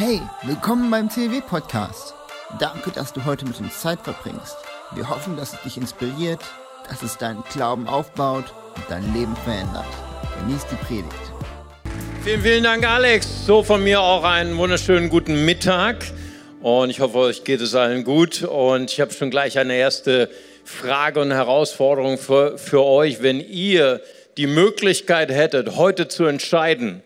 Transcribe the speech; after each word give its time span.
Hey, 0.00 0.20
willkommen 0.44 0.92
beim 0.92 1.10
CW 1.10 1.40
Podcast. 1.40 2.14
Danke, 2.60 2.92
dass 2.92 3.12
du 3.12 3.24
heute 3.24 3.44
mit 3.44 3.58
uns 3.58 3.80
Zeit 3.80 3.98
verbringst. 4.00 4.56
Wir 4.94 5.08
hoffen, 5.08 5.36
dass 5.36 5.54
es 5.54 5.62
dich 5.62 5.76
inspiriert, 5.76 6.38
dass 6.88 7.02
es 7.02 7.18
deinen 7.18 7.42
Glauben 7.52 7.88
aufbaut 7.88 8.44
und 8.76 8.84
dein 8.88 9.12
Leben 9.12 9.34
verändert. 9.38 9.86
Genieß 10.38 10.66
die 10.70 10.76
Predigt. 10.76 11.32
Vielen, 12.22 12.42
vielen 12.42 12.62
Dank, 12.62 12.88
Alex. 12.88 13.44
So 13.44 13.64
von 13.64 13.82
mir 13.82 14.00
auch 14.00 14.22
einen 14.22 14.56
wunderschönen 14.56 15.08
guten 15.08 15.44
Mittag. 15.44 15.96
Und 16.60 16.90
ich 16.90 17.00
hoffe, 17.00 17.18
euch 17.18 17.42
geht 17.42 17.60
es 17.60 17.74
allen 17.74 18.04
gut. 18.04 18.44
Und 18.44 18.92
ich 18.92 19.00
habe 19.00 19.12
schon 19.12 19.30
gleich 19.30 19.58
eine 19.58 19.74
erste 19.74 20.30
Frage 20.62 21.18
und 21.18 21.32
Herausforderung 21.32 22.18
für, 22.18 22.56
für 22.56 22.84
euch. 22.84 23.20
Wenn 23.20 23.40
ihr 23.40 24.00
die 24.36 24.46
Möglichkeit 24.46 25.32
hättet, 25.32 25.74
heute 25.74 26.06
zu 26.06 26.24
entscheiden, 26.26 27.02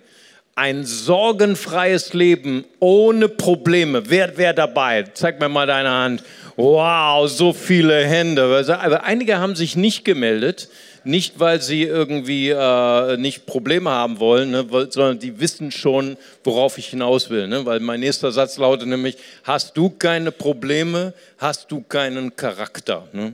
ein 0.54 0.84
sorgenfreies 0.84 2.12
Leben 2.12 2.64
ohne 2.78 3.28
Probleme. 3.28 4.10
Wer 4.10 4.36
wäre 4.36 4.54
dabei? 4.54 5.04
Zeig 5.14 5.40
mir 5.40 5.48
mal 5.48 5.66
deine 5.66 5.90
Hand. 5.90 6.24
Wow, 6.56 7.28
so 7.30 7.52
viele 7.54 8.04
Hände. 8.04 8.42
Aber 8.80 9.04
einige 9.04 9.38
haben 9.38 9.56
sich 9.56 9.76
nicht 9.76 10.04
gemeldet. 10.04 10.68
Nicht, 11.04 11.40
weil 11.40 11.60
sie 11.60 11.82
irgendwie 11.82 12.50
äh, 12.50 13.16
nicht 13.16 13.44
Probleme 13.44 13.90
haben 13.90 14.20
wollen, 14.20 14.52
ne, 14.52 14.66
sondern 14.90 15.18
die 15.18 15.40
wissen 15.40 15.72
schon, 15.72 16.16
worauf 16.44 16.78
ich 16.78 16.88
hinaus 16.88 17.28
will. 17.28 17.48
Ne? 17.48 17.66
Weil 17.66 17.80
mein 17.80 17.98
nächster 18.00 18.30
Satz 18.30 18.56
lautet 18.56 18.86
nämlich, 18.86 19.16
hast 19.42 19.76
du 19.76 19.90
keine 19.90 20.30
Probleme, 20.30 21.12
hast 21.38 21.72
du 21.72 21.80
keinen 21.80 22.36
Charakter. 22.36 23.08
Ne? 23.12 23.32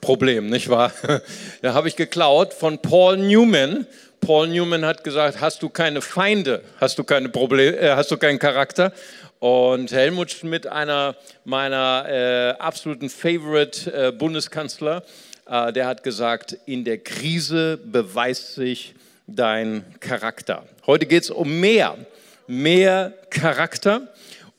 Problem, 0.00 0.50
nicht 0.50 0.68
wahr? 0.68 0.92
Da 1.62 1.74
habe 1.74 1.86
ich 1.86 1.94
geklaut 1.94 2.52
von 2.52 2.78
Paul 2.78 3.18
Newman. 3.18 3.86
Paul 4.24 4.48
Newman 4.48 4.86
hat 4.86 5.04
gesagt, 5.04 5.42
hast 5.42 5.62
du 5.62 5.68
keine 5.68 6.00
Feinde, 6.00 6.62
hast 6.80 6.98
du, 6.98 7.04
keine 7.04 7.28
Probleme, 7.28 7.76
äh, 7.76 7.90
hast 7.90 8.10
du 8.10 8.16
keinen 8.16 8.38
Charakter. 8.38 8.90
Und 9.38 9.92
Helmut 9.92 10.30
Schmidt, 10.30 10.66
einer 10.66 11.14
meiner 11.44 12.06
äh, 12.08 12.50
absoluten 12.58 13.10
Favorite 13.10 13.92
äh, 13.92 14.12
Bundeskanzler, 14.12 15.02
äh, 15.46 15.74
der 15.74 15.86
hat 15.86 16.02
gesagt, 16.02 16.56
in 16.64 16.84
der 16.84 16.98
Krise 16.98 17.78
beweist 17.84 18.54
sich 18.54 18.94
dein 19.26 19.84
Charakter. 20.00 20.64
Heute 20.86 21.04
geht 21.04 21.24
es 21.24 21.30
um 21.30 21.60
mehr, 21.60 21.94
mehr 22.46 23.12
Charakter. 23.28 24.08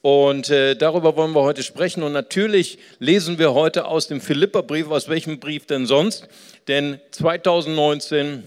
Und 0.03 0.51
äh, 0.51 0.75
darüber 0.75 1.15
wollen 1.15 1.33
wir 1.33 1.41
heute 1.41 1.63
sprechen. 1.63 2.03
Und 2.03 2.11
natürlich 2.13 2.77
lesen 2.99 3.39
wir 3.39 3.55
heute 3.55 3.85
aus 3.85 4.07
dem 4.07 4.21
Philipperbrief, 4.21 4.91
aus 4.91 5.09
welchem 5.09 5.39
Brief 5.39 5.65
denn 5.65 5.87
sonst? 5.87 6.27
Denn 6.67 6.99
2019 7.09 8.43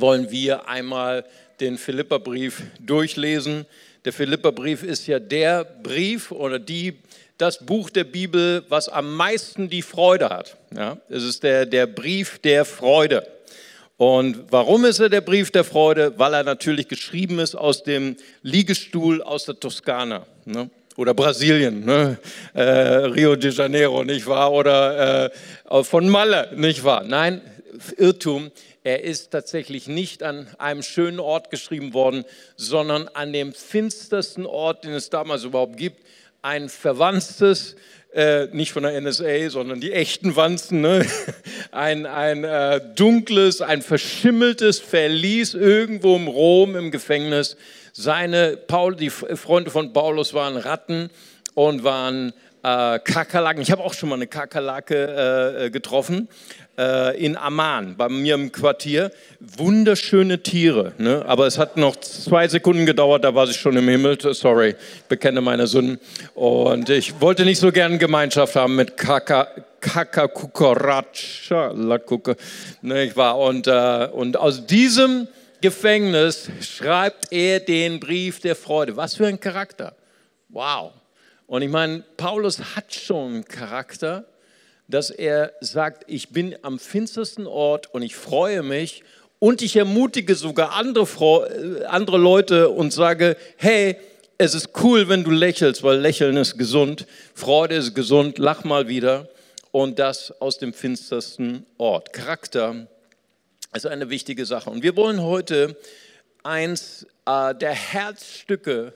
wollen 0.00 0.30
wir 0.30 0.68
einmal 0.68 1.24
den 1.60 1.78
Philipperbrief 1.78 2.62
durchlesen. 2.80 3.66
Der 4.04 4.12
Philipperbrief 4.12 4.82
ist 4.82 5.06
ja 5.06 5.18
der 5.18 5.64
Brief 5.64 6.30
oder 6.30 6.58
die, 6.58 6.98
das 7.38 7.64
Buch 7.64 7.90
der 7.90 8.04
Bibel, 8.04 8.64
was 8.68 8.88
am 8.88 9.14
meisten 9.14 9.68
die 9.68 9.82
Freude 9.82 10.28
hat. 10.28 10.56
Ja, 10.74 10.98
es 11.08 11.22
ist 11.22 11.42
der, 11.42 11.66
der 11.66 11.86
Brief 11.86 12.38
der 12.38 12.64
Freude. 12.64 13.26
Und 13.96 14.44
warum 14.50 14.84
ist 14.84 15.00
er 15.00 15.08
der 15.08 15.22
Brief 15.22 15.50
der 15.50 15.64
Freude? 15.64 16.18
Weil 16.18 16.34
er 16.34 16.44
natürlich 16.44 16.86
geschrieben 16.86 17.38
ist 17.38 17.54
aus 17.54 17.82
dem 17.82 18.16
Liegestuhl 18.42 19.22
aus 19.22 19.46
der 19.46 19.58
Toskana. 19.58 20.26
Ne? 20.44 20.70
oder 20.96 21.14
Brasilien, 21.14 21.84
ne? 21.84 22.18
äh, 22.54 22.62
Rio 22.62 23.36
de 23.36 23.52
Janeiro, 23.52 24.02
nicht 24.02 24.26
wahr? 24.26 24.52
Oder 24.52 25.30
äh, 25.70 25.84
von 25.84 26.08
Malle, 26.08 26.50
nicht 26.56 26.84
wahr? 26.84 27.04
Nein, 27.06 27.40
Irrtum. 27.98 28.50
Er 28.86 29.02
ist 29.02 29.32
tatsächlich 29.32 29.88
nicht 29.88 30.22
an 30.22 30.46
einem 30.58 30.84
schönen 30.84 31.18
Ort 31.18 31.50
geschrieben 31.50 31.92
worden, 31.92 32.24
sondern 32.54 33.08
an 33.14 33.32
dem 33.32 33.52
finstersten 33.52 34.46
Ort, 34.46 34.84
den 34.84 34.92
es 34.92 35.10
damals 35.10 35.42
überhaupt 35.42 35.76
gibt. 35.76 36.06
Ein 36.40 36.68
verwandtes, 36.68 37.74
äh, 38.14 38.46
nicht 38.52 38.70
von 38.70 38.84
der 38.84 39.00
NSA, 39.00 39.50
sondern 39.50 39.80
die 39.80 39.90
echten 39.90 40.36
Wanzen, 40.36 40.82
ne? 40.82 41.04
ein, 41.72 42.06
ein 42.06 42.44
äh, 42.44 42.80
dunkles, 42.94 43.60
ein 43.60 43.82
verschimmeltes 43.82 44.78
Verlies 44.78 45.54
irgendwo 45.54 46.14
im 46.14 46.28
Rom 46.28 46.76
im 46.76 46.92
Gefängnis. 46.92 47.56
Seine, 47.92 48.56
Paul, 48.56 48.94
die 48.94 49.10
Freunde 49.10 49.72
von 49.72 49.92
Paulus 49.94 50.32
waren 50.32 50.56
Ratten 50.56 51.10
und 51.54 51.82
waren 51.82 52.32
äh, 52.66 52.98
Kakerlaken. 52.98 53.62
Ich 53.62 53.70
habe 53.70 53.84
auch 53.84 53.94
schon 53.94 54.08
mal 54.08 54.16
eine 54.16 54.26
Kakerlake 54.26 55.66
äh, 55.66 55.70
getroffen 55.70 56.28
äh, 56.76 57.16
in 57.24 57.36
Amman, 57.36 57.96
bei 57.96 58.08
mir 58.08 58.34
im 58.34 58.50
Quartier. 58.50 59.12
Wunderschöne 59.38 60.42
Tiere, 60.42 60.92
ne? 60.98 61.24
aber 61.26 61.46
es 61.46 61.58
hat 61.58 61.76
noch 61.76 61.94
zwei 61.96 62.48
Sekunden 62.48 62.84
gedauert, 62.84 63.22
da 63.22 63.34
war 63.34 63.46
sie 63.46 63.54
schon 63.54 63.76
im 63.76 63.88
Himmel. 63.88 64.18
Sorry, 64.34 64.74
bekenne 65.08 65.40
meine 65.40 65.68
Sünden. 65.68 66.00
Und 66.34 66.90
ich 66.90 67.20
wollte 67.20 67.44
nicht 67.44 67.60
so 67.60 67.70
gern 67.70 68.00
Gemeinschaft 68.00 68.56
haben 68.56 68.74
mit 68.76 68.96
Kaka. 68.96 69.48
Kakakukaracha, 69.78 71.74
ne, 72.82 73.04
ich 73.04 73.16
und, 73.16 73.66
äh, 73.68 74.08
und 74.10 74.36
aus 74.36 74.66
diesem 74.66 75.28
Gefängnis 75.60 76.48
schreibt 76.60 77.30
er 77.30 77.60
den 77.60 78.00
Brief 78.00 78.40
der 78.40 78.56
Freude. 78.56 78.96
Was 78.96 79.14
für 79.14 79.28
ein 79.28 79.38
Charakter. 79.38 79.94
Wow. 80.48 80.92
Und 81.46 81.62
ich 81.62 81.70
meine, 81.70 82.02
Paulus 82.16 82.74
hat 82.74 82.92
schon 82.92 83.44
Charakter, 83.44 84.24
dass 84.88 85.10
er 85.10 85.52
sagt, 85.60 86.04
ich 86.08 86.30
bin 86.30 86.56
am 86.62 86.78
finstersten 86.78 87.46
Ort 87.46 87.92
und 87.94 88.02
ich 88.02 88.16
freue 88.16 88.62
mich 88.62 89.04
und 89.38 89.62
ich 89.62 89.76
ermutige 89.76 90.34
sogar 90.34 90.72
andere, 90.72 91.06
äh, 91.48 91.84
andere 91.84 92.18
Leute 92.18 92.68
und 92.68 92.92
sage, 92.92 93.36
hey, 93.56 93.96
es 94.38 94.54
ist 94.54 94.70
cool, 94.82 95.08
wenn 95.08 95.24
du 95.24 95.30
lächelst, 95.30 95.82
weil 95.82 95.98
Lächeln 95.98 96.36
ist 96.36 96.58
gesund, 96.58 97.06
Freude 97.34 97.76
ist 97.76 97.94
gesund, 97.94 98.38
lach 98.38 98.64
mal 98.64 98.88
wieder 98.88 99.28
und 99.72 99.98
das 99.98 100.32
aus 100.40 100.58
dem 100.58 100.72
finstersten 100.72 101.64
Ort. 101.78 102.12
Charakter 102.12 102.86
ist 103.74 103.86
eine 103.86 104.10
wichtige 104.10 104.46
Sache. 104.46 104.70
Und 104.70 104.82
wir 104.82 104.96
wollen 104.96 105.22
heute 105.22 105.76
eins 106.42 107.06
äh, 107.26 107.54
der 107.54 107.72
Herzstücke 107.72 108.92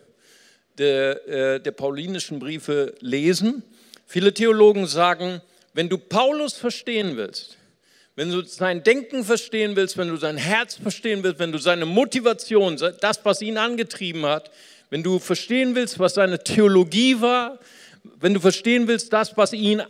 der, 0.78 1.28
äh, 1.28 1.60
der 1.60 1.72
paulinischen 1.72 2.38
Briefe 2.38 2.94
lesen. 3.00 3.62
Viele 4.06 4.34
Theologen 4.34 4.86
sagen, 4.86 5.40
wenn 5.74 5.88
du 5.88 5.98
Paulus 5.98 6.54
verstehen 6.54 7.16
willst, 7.16 7.56
wenn 8.16 8.30
du 8.30 8.42
sein 8.42 8.82
Denken 8.82 9.24
verstehen 9.24 9.76
willst, 9.76 9.96
wenn 9.96 10.08
du 10.08 10.16
sein 10.16 10.36
Herz 10.36 10.74
verstehen 10.76 11.22
willst, 11.22 11.38
wenn 11.38 11.52
du 11.52 11.58
seine 11.58 11.86
Motivation, 11.86 12.76
das, 13.00 13.24
was 13.24 13.40
ihn 13.40 13.56
angetrieben 13.56 14.26
hat, 14.26 14.50
wenn 14.90 15.02
du 15.02 15.18
verstehen 15.18 15.74
willst, 15.74 15.98
was 15.98 16.14
seine 16.14 16.42
Theologie 16.42 17.20
war, 17.20 17.58
wenn 18.18 18.34
du 18.34 18.40
verstehen 18.40 18.88
willst, 18.88 19.12
das, 19.12 19.36
was 19.36 19.52
ihn 19.52 19.80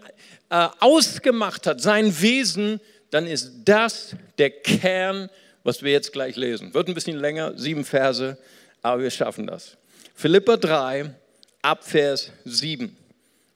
äh, 0.51 0.69
ausgemacht 0.81 1.67
hat, 1.67 1.81
sein 1.81 2.21
Wesen, 2.21 2.81
dann 3.11 3.27
ist 3.27 3.53
das 3.65 4.15
der 4.39 4.51
Kern, 4.51 5.31
was 5.65 5.83
wir 5.83 5.93
jetzt 5.93 6.13
gleich 6.13 6.37
lesen. 6.37 6.75
Wird 6.75 6.89
ein 6.89 6.95
bisschen 6.95 7.19
länger, 7.19 7.57
sieben 7.57 7.85
Verse, 7.85 8.39
aber 8.83 9.03
wir 9.03 9.11
schaffen 9.11 9.47
das. 9.47 9.77
Philippa 10.21 10.59
3, 10.59 11.15
Abvers 11.63 12.31
7. 12.45 12.95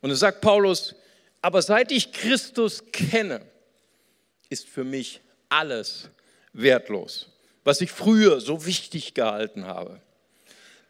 Und 0.01 0.11
es 0.11 0.21
sagt 0.21 0.41
Paulus, 0.41 0.95
aber 1.43 1.61
seit 1.61 1.93
ich 1.93 2.11
Christus 2.11 2.85
kenne, 2.91 3.43
ist 4.49 4.67
für 4.67 4.83
mich 4.83 5.21
alles 5.51 6.09
wertlos, 6.55 7.29
was 7.65 7.83
ich 7.83 7.93
früher 7.93 8.41
so 8.41 8.65
wichtig 8.65 9.13
gehalten 9.13 9.67
habe. 9.67 10.01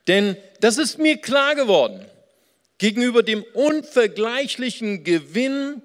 Denn 0.07 0.37
das 0.61 0.79
ist 0.79 1.01
mir 1.01 1.17
klar 1.17 1.57
geworden, 1.57 2.07
gegenüber 2.79 3.25
dem 3.25 3.43
unvergleichlichen 3.55 5.03
Gewinn, 5.03 5.83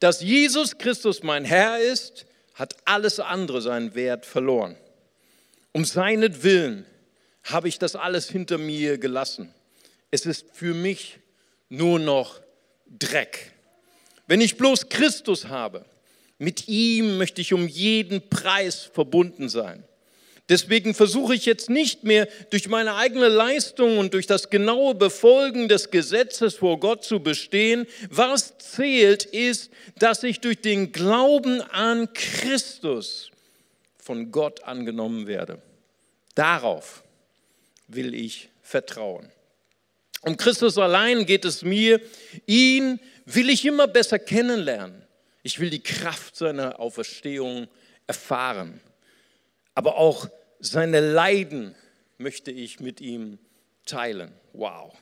dass 0.00 0.20
Jesus 0.20 0.76
Christus 0.76 1.22
mein 1.22 1.46
Herr 1.46 1.80
ist, 1.80 2.26
hat 2.52 2.76
alles 2.84 3.18
andere 3.18 3.62
seinen 3.62 3.94
Wert 3.94 4.26
verloren. 4.26 4.76
Um 5.72 5.86
seinetwillen 5.86 6.84
habe 7.52 7.68
ich 7.68 7.78
das 7.78 7.96
alles 7.96 8.28
hinter 8.28 8.58
mir 8.58 8.98
gelassen. 8.98 9.54
Es 10.10 10.26
ist 10.26 10.46
für 10.52 10.74
mich 10.74 11.18
nur 11.68 11.98
noch 11.98 12.40
Dreck. 12.86 13.52
Wenn 14.26 14.40
ich 14.40 14.56
bloß 14.56 14.88
Christus 14.88 15.48
habe, 15.48 15.84
mit 16.38 16.68
ihm 16.68 17.18
möchte 17.18 17.40
ich 17.40 17.52
um 17.52 17.68
jeden 17.68 18.28
Preis 18.28 18.90
verbunden 18.92 19.48
sein. 19.48 19.84
Deswegen 20.48 20.94
versuche 20.94 21.34
ich 21.36 21.46
jetzt 21.46 21.70
nicht 21.70 22.02
mehr 22.02 22.26
durch 22.50 22.66
meine 22.66 22.96
eigene 22.96 23.28
Leistung 23.28 23.98
und 23.98 24.14
durch 24.14 24.26
das 24.26 24.50
genaue 24.50 24.96
Befolgen 24.96 25.68
des 25.68 25.92
Gesetzes 25.92 26.56
vor 26.56 26.80
Gott 26.80 27.04
zu 27.04 27.20
bestehen. 27.20 27.86
Was 28.08 28.58
zählt 28.58 29.24
ist, 29.24 29.70
dass 29.98 30.24
ich 30.24 30.40
durch 30.40 30.60
den 30.60 30.90
Glauben 30.90 31.60
an 31.60 32.12
Christus 32.14 33.30
von 33.98 34.32
Gott 34.32 34.64
angenommen 34.64 35.28
werde. 35.28 35.62
Darauf 36.34 37.04
will 37.94 38.14
ich 38.14 38.50
vertrauen. 38.62 39.30
Um 40.22 40.36
Christus 40.36 40.76
allein 40.78 41.24
geht 41.26 41.44
es 41.44 41.62
mir, 41.62 42.00
ihn 42.46 43.00
will 43.24 43.48
ich 43.48 43.64
immer 43.64 43.88
besser 43.88 44.18
kennenlernen. 44.18 45.02
Ich 45.42 45.60
will 45.60 45.70
die 45.70 45.82
Kraft 45.82 46.36
seiner 46.36 46.78
Auferstehung 46.78 47.68
erfahren. 48.06 48.80
Aber 49.74 49.96
auch 49.96 50.28
seine 50.58 51.00
Leiden 51.00 51.74
möchte 52.18 52.50
ich 52.50 52.80
mit 52.80 53.00
ihm 53.00 53.38
teilen. 53.86 54.32
Wow. 54.52 54.94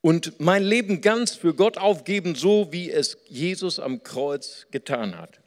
Und 0.00 0.40
mein 0.40 0.64
Leben 0.64 1.00
ganz 1.00 1.34
für 1.34 1.54
Gott 1.54 1.78
aufgeben, 1.78 2.34
so 2.34 2.72
wie 2.72 2.90
es 2.90 3.18
Jesus 3.28 3.78
am 3.78 4.02
Kreuz 4.02 4.66
getan 4.70 5.16
hat. 5.16 5.40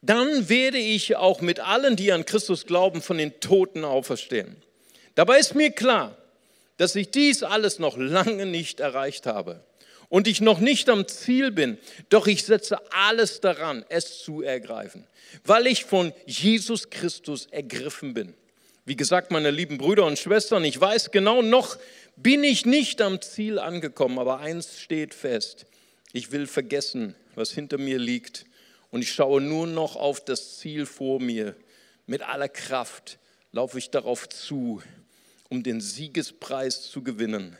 Dann 0.00 0.48
werde 0.48 0.78
ich 0.78 1.16
auch 1.16 1.40
mit 1.40 1.60
allen, 1.60 1.96
die 1.96 2.12
an 2.12 2.24
Christus 2.24 2.66
glauben, 2.66 3.02
von 3.02 3.18
den 3.18 3.40
Toten 3.40 3.84
auferstehen. 3.84 4.56
Dabei 5.14 5.38
ist 5.38 5.54
mir 5.54 5.70
klar, 5.70 6.16
dass 6.76 6.94
ich 6.94 7.10
dies 7.10 7.42
alles 7.42 7.78
noch 7.80 7.96
lange 7.96 8.46
nicht 8.46 8.78
erreicht 8.78 9.26
habe 9.26 9.64
und 10.08 10.28
ich 10.28 10.40
noch 10.40 10.60
nicht 10.60 10.88
am 10.88 11.08
Ziel 11.08 11.50
bin, 11.50 11.78
doch 12.08 12.28
ich 12.28 12.44
setze 12.44 12.78
alles 12.92 13.40
daran, 13.40 13.84
es 13.88 14.22
zu 14.22 14.42
ergreifen, 14.42 15.04
weil 15.44 15.66
ich 15.66 15.84
von 15.84 16.12
Jesus 16.26 16.90
Christus 16.90 17.46
ergriffen 17.46 18.14
bin. 18.14 18.34
Wie 18.84 18.96
gesagt, 18.96 19.32
meine 19.32 19.50
lieben 19.50 19.76
Brüder 19.76 20.06
und 20.06 20.18
Schwestern, 20.18 20.64
ich 20.64 20.80
weiß 20.80 21.10
genau, 21.10 21.42
noch 21.42 21.76
bin 22.16 22.42
ich 22.42 22.64
nicht 22.64 23.02
am 23.02 23.20
Ziel 23.20 23.58
angekommen, 23.58 24.18
aber 24.18 24.38
eins 24.38 24.80
steht 24.80 25.12
fest. 25.12 25.66
Ich 26.12 26.32
will 26.32 26.46
vergessen, 26.46 27.14
was 27.34 27.50
hinter 27.50 27.76
mir 27.76 27.98
liegt 27.98 28.46
und 28.90 29.02
ich 29.02 29.12
schaue 29.12 29.40
nur 29.40 29.66
noch 29.66 29.96
auf 29.96 30.24
das 30.24 30.58
Ziel 30.58 30.86
vor 30.86 31.20
mir. 31.20 31.54
Mit 32.06 32.22
aller 32.22 32.48
Kraft 32.48 33.18
laufe 33.52 33.78
ich 33.78 33.90
darauf 33.90 34.28
zu, 34.28 34.82
um 35.48 35.62
den 35.62 35.80
Siegespreis 35.80 36.82
zu 36.90 37.02
gewinnen. 37.02 37.56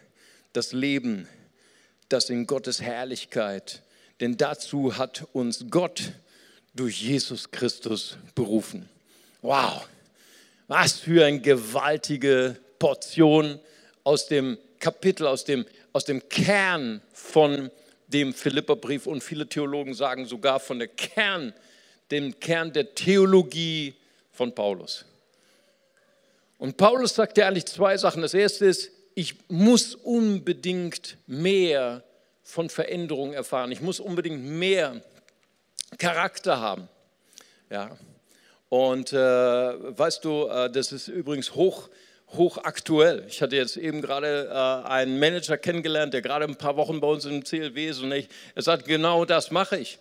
Das 0.52 0.72
Leben, 0.72 1.28
das 2.08 2.30
in 2.30 2.46
Gottes 2.46 2.80
Herrlichkeit, 2.80 3.82
denn 4.20 4.36
dazu 4.36 4.96
hat 4.96 5.26
uns 5.32 5.66
Gott 5.70 6.12
durch 6.74 7.02
Jesus 7.02 7.50
Christus 7.50 8.16
berufen. 8.34 8.88
Wow! 9.42 9.86
Was 10.66 10.98
für 10.98 11.24
eine 11.24 11.40
gewaltige 11.40 12.56
Portion 12.78 13.58
aus 14.04 14.26
dem 14.26 14.58
Kapitel, 14.80 15.26
aus 15.26 15.44
dem, 15.44 15.64
aus 15.92 16.04
dem 16.04 16.28
Kern 16.28 17.00
von 17.12 17.70
dem 18.08 18.34
Philipperbrief. 18.34 19.06
Und 19.06 19.22
viele 19.22 19.48
Theologen 19.48 19.94
sagen 19.94 20.26
sogar 20.26 20.60
von 20.60 20.78
der 20.78 20.88
Kern, 20.88 21.54
dem 22.10 22.38
Kern 22.40 22.72
der 22.72 22.94
Theologie 22.94 23.94
von 24.32 24.54
Paulus. 24.54 25.04
Und 26.58 26.76
Paulus 26.76 27.14
sagt 27.14 27.38
ja 27.38 27.46
eigentlich 27.46 27.66
zwei 27.66 27.96
Sachen. 27.96 28.22
Das 28.22 28.34
erste 28.34 28.66
ist, 28.66 28.90
ich 29.14 29.34
muss 29.48 29.94
unbedingt 29.94 31.16
mehr 31.26 32.02
von 32.42 32.70
Veränderung 32.70 33.32
erfahren. 33.32 33.70
Ich 33.70 33.80
muss 33.80 34.00
unbedingt 34.00 34.42
mehr 34.42 35.00
Charakter 35.98 36.60
haben. 36.60 36.88
Ja. 37.70 37.96
Und 38.68 39.12
äh, 39.12 39.16
weißt 39.16 40.24
du, 40.24 40.46
äh, 40.46 40.70
das 40.70 40.92
ist 40.92 41.08
übrigens 41.08 41.54
hoch, 41.54 41.88
hochaktuell. 42.32 43.24
Ich 43.28 43.40
hatte 43.42 43.56
jetzt 43.56 43.76
eben 43.76 44.02
gerade 44.02 44.48
äh, 44.50 44.88
einen 44.88 45.18
Manager 45.18 45.56
kennengelernt, 45.56 46.12
der 46.12 46.22
gerade 46.22 46.44
ein 46.44 46.56
paar 46.56 46.76
Wochen 46.76 47.00
bei 47.00 47.06
uns 47.06 47.24
im 47.24 47.44
CLW 47.44 47.88
ist 47.88 48.00
und 48.00 48.12
ich, 48.12 48.28
er 48.54 48.62
sagt, 48.62 48.86
genau 48.86 49.24
das 49.24 49.50
mache 49.50 49.78
ich. 49.78 49.98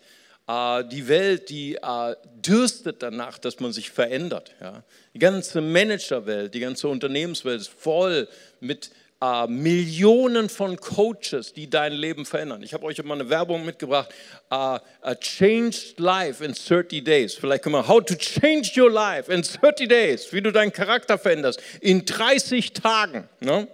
Äh, 0.47 0.83
die 0.85 1.07
Welt, 1.07 1.49
die 1.49 1.75
äh, 1.75 2.15
dürstet 2.35 3.01
danach, 3.03 3.37
dass 3.37 3.59
man 3.59 3.71
sich 3.71 3.91
verändert. 3.91 4.53
Ja? 4.61 4.83
Die 5.13 5.19
ganze 5.19 5.61
Managerwelt, 5.61 6.53
die 6.53 6.59
ganze 6.59 6.87
Unternehmenswelt 6.87 7.61
ist 7.61 7.69
voll 7.69 8.27
mit 8.59 8.91
Uh, 9.19 9.47
Millionen 9.47 10.47
von 10.47 10.77
Coaches, 10.77 11.51
die 11.51 11.67
dein 11.67 11.91
Leben 11.93 12.23
verändern. 12.23 12.61
Ich 12.61 12.75
habe 12.75 12.85
euch 12.85 13.03
mal 13.03 13.15
eine 13.15 13.27
Werbung 13.31 13.65
mitgebracht. 13.65 14.13
Uh, 14.51 14.77
a 15.01 15.15
changed 15.19 15.99
life 15.99 16.45
in 16.45 16.53
30 16.53 17.03
days. 17.03 17.33
Vielleicht 17.33 17.63
können 17.63 17.73
wir, 17.73 17.87
how 17.87 17.99
to 17.99 18.13
change 18.13 18.79
your 18.79 18.91
life 18.91 19.33
in 19.33 19.41
30 19.41 19.87
days. 19.87 20.31
Wie 20.31 20.41
du 20.41 20.51
deinen 20.51 20.71
Charakter 20.71 21.17
veränderst. 21.17 21.59
In 21.81 22.05
30 22.05 22.73
Tagen. 22.73 23.27
Ne? 23.39 23.67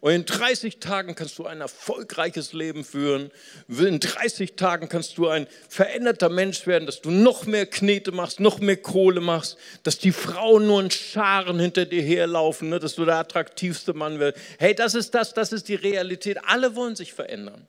Und 0.00 0.12
in 0.12 0.24
30 0.24 0.78
Tagen 0.78 1.14
kannst 1.14 1.38
du 1.38 1.44
ein 1.44 1.60
erfolgreiches 1.60 2.54
Leben 2.54 2.84
führen. 2.84 3.30
In 3.68 4.00
30 4.00 4.54
Tagen 4.54 4.88
kannst 4.88 5.18
du 5.18 5.28
ein 5.28 5.46
veränderter 5.68 6.30
Mensch 6.30 6.66
werden, 6.66 6.86
dass 6.86 7.02
du 7.02 7.10
noch 7.10 7.44
mehr 7.44 7.66
Knete 7.66 8.10
machst, 8.10 8.40
noch 8.40 8.60
mehr 8.60 8.78
Kohle 8.78 9.20
machst, 9.20 9.58
dass 9.82 9.98
die 9.98 10.12
Frauen 10.12 10.66
nur 10.66 10.80
in 10.80 10.90
Scharen 10.90 11.60
hinter 11.60 11.84
dir 11.84 12.02
herlaufen, 12.02 12.70
ne? 12.70 12.78
dass 12.78 12.94
du 12.94 13.04
der 13.04 13.16
attraktivste 13.16 13.92
Mann 13.92 14.18
wirst. 14.18 14.38
Hey, 14.58 14.74
das 14.74 14.94
ist 14.94 15.14
das, 15.14 15.34
das 15.34 15.52
ist 15.52 15.68
die 15.68 15.74
Realität. 15.74 16.38
Alle 16.46 16.74
wollen 16.76 16.96
sich 16.96 17.12
verändern. 17.12 17.66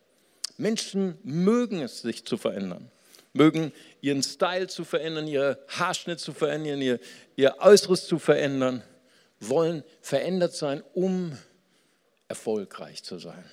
Menschen 0.58 1.18
mögen 1.24 1.82
es, 1.82 2.02
sich 2.02 2.24
zu 2.24 2.38
verändern. 2.38 2.90
Mögen 3.34 3.74
ihren 4.00 4.24
Style 4.24 4.68
zu 4.68 4.86
verändern, 4.86 5.28
ihr 5.28 5.60
Haarschnitt 5.68 6.20
zu 6.20 6.34
verändern, 6.34 6.82
ihr, 6.82 7.00
ihr 7.36 7.56
Äußeres 7.60 8.08
zu 8.08 8.20
verändern, 8.20 8.84
wollen 9.40 9.84
verändert 10.02 10.54
sein, 10.54 10.84
um 10.94 11.38
erfolgreich 12.32 13.04
zu 13.04 13.20
sein, 13.20 13.44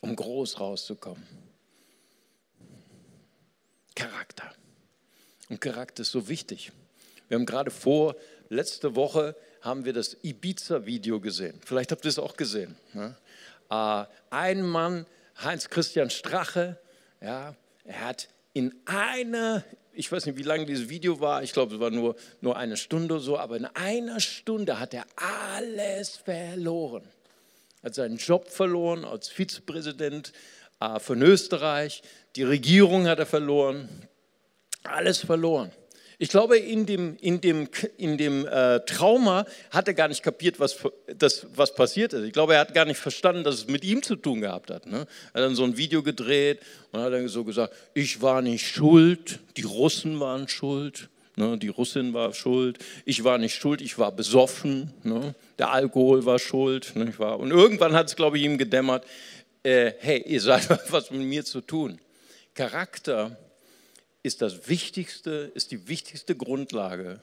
um 0.00 0.16
groß 0.16 0.58
rauszukommen. 0.58 1.22
Charakter. 3.94 4.52
Und 5.48 5.60
Charakter 5.60 6.02
ist 6.02 6.10
so 6.10 6.26
wichtig. 6.28 6.72
Wir 7.28 7.36
haben 7.36 7.46
gerade 7.46 7.70
vor, 7.70 8.16
letzte 8.48 8.96
Woche 8.96 9.36
haben 9.60 9.84
wir 9.84 9.92
das 9.92 10.16
Ibiza-Video 10.24 11.20
gesehen. 11.20 11.60
Vielleicht 11.64 11.92
habt 11.92 12.04
ihr 12.04 12.08
es 12.08 12.18
auch 12.18 12.36
gesehen. 12.36 12.74
Ne? 12.94 13.16
Äh, 13.70 14.04
ein 14.30 14.62
Mann, 14.62 15.06
Heinz 15.40 15.68
Christian 15.68 16.10
Strache, 16.10 16.80
ja, 17.20 17.54
er 17.84 18.00
hat 18.00 18.28
in 18.54 18.74
einer, 18.86 19.64
ich 19.94 20.10
weiß 20.10 20.26
nicht, 20.26 20.38
wie 20.38 20.42
lange 20.42 20.66
dieses 20.66 20.88
Video 20.88 21.20
war, 21.20 21.42
ich 21.42 21.52
glaube, 21.52 21.74
es 21.74 21.80
war 21.80 21.90
nur, 21.90 22.16
nur 22.40 22.56
eine 22.56 22.76
Stunde 22.76 23.20
so, 23.20 23.38
aber 23.38 23.56
in 23.56 23.66
einer 23.66 24.20
Stunde 24.20 24.78
hat 24.80 24.94
er 24.94 25.04
alles 25.16 26.16
verloren. 26.16 27.02
Er 27.82 27.86
hat 27.86 27.94
seinen 27.94 28.16
Job 28.16 28.48
verloren 28.48 29.04
als 29.04 29.28
Vizepräsident 29.28 30.32
äh, 30.80 30.98
von 30.98 31.20
Österreich, 31.20 32.02
die 32.36 32.44
Regierung 32.44 33.06
hat 33.06 33.18
er 33.18 33.26
verloren, 33.26 33.88
alles 34.82 35.18
verloren. 35.18 35.70
Ich 36.22 36.28
glaube, 36.28 36.56
in 36.56 36.86
dem, 36.86 37.16
in 37.20 37.40
dem, 37.40 37.68
in 37.98 38.16
dem 38.16 38.46
äh, 38.46 38.78
Trauma 38.86 39.44
hat 39.72 39.88
er 39.88 39.94
gar 39.94 40.06
nicht 40.06 40.22
kapiert, 40.22 40.60
was, 40.60 40.78
das, 41.18 41.48
was 41.56 41.74
passiert 41.74 42.12
ist. 42.12 42.22
Ich 42.22 42.32
glaube, 42.32 42.54
er 42.54 42.60
hat 42.60 42.74
gar 42.74 42.84
nicht 42.84 42.98
verstanden, 42.98 43.42
dass 43.42 43.56
es 43.56 43.66
mit 43.66 43.82
ihm 43.82 44.04
zu 44.04 44.14
tun 44.14 44.40
gehabt 44.40 44.70
hat. 44.70 44.86
Ne? 44.86 44.98
Er 44.98 45.42
hat 45.42 45.48
dann 45.48 45.56
so 45.56 45.64
ein 45.64 45.76
Video 45.76 46.04
gedreht 46.04 46.60
und 46.92 47.00
hat 47.00 47.12
dann 47.12 47.26
so 47.26 47.42
gesagt, 47.42 47.74
ich 47.92 48.22
war 48.22 48.40
nicht 48.40 48.64
schuld, 48.64 49.40
die 49.56 49.64
Russen 49.64 50.20
waren 50.20 50.46
schuld. 50.46 51.08
Ne? 51.34 51.58
Die 51.58 51.66
Russin 51.66 52.14
war 52.14 52.32
schuld, 52.32 52.78
ich 53.04 53.24
war 53.24 53.38
nicht 53.38 53.56
schuld, 53.56 53.80
ich 53.80 53.98
war 53.98 54.12
besoffen, 54.12 54.92
ne? 55.02 55.34
der 55.58 55.72
Alkohol 55.72 56.24
war 56.24 56.38
schuld. 56.38 56.94
Nicht 56.94 57.18
wahr? 57.18 57.40
Und 57.40 57.50
irgendwann 57.50 57.94
hat 57.94 58.06
es, 58.06 58.14
glaube 58.14 58.38
ich, 58.38 58.44
ihm 58.44 58.58
gedämmert, 58.58 59.04
äh, 59.64 59.90
hey, 59.98 60.22
ihr 60.24 60.40
seid 60.40 60.68
was 60.92 61.10
mit 61.10 61.22
mir 61.22 61.44
zu 61.44 61.62
tun. 61.62 61.98
Charakter 62.54 63.36
ist 64.22 64.42
das 64.42 64.68
Wichtigste, 64.68 65.50
ist 65.54 65.70
die 65.70 65.88
wichtigste 65.88 66.36
Grundlage, 66.36 67.20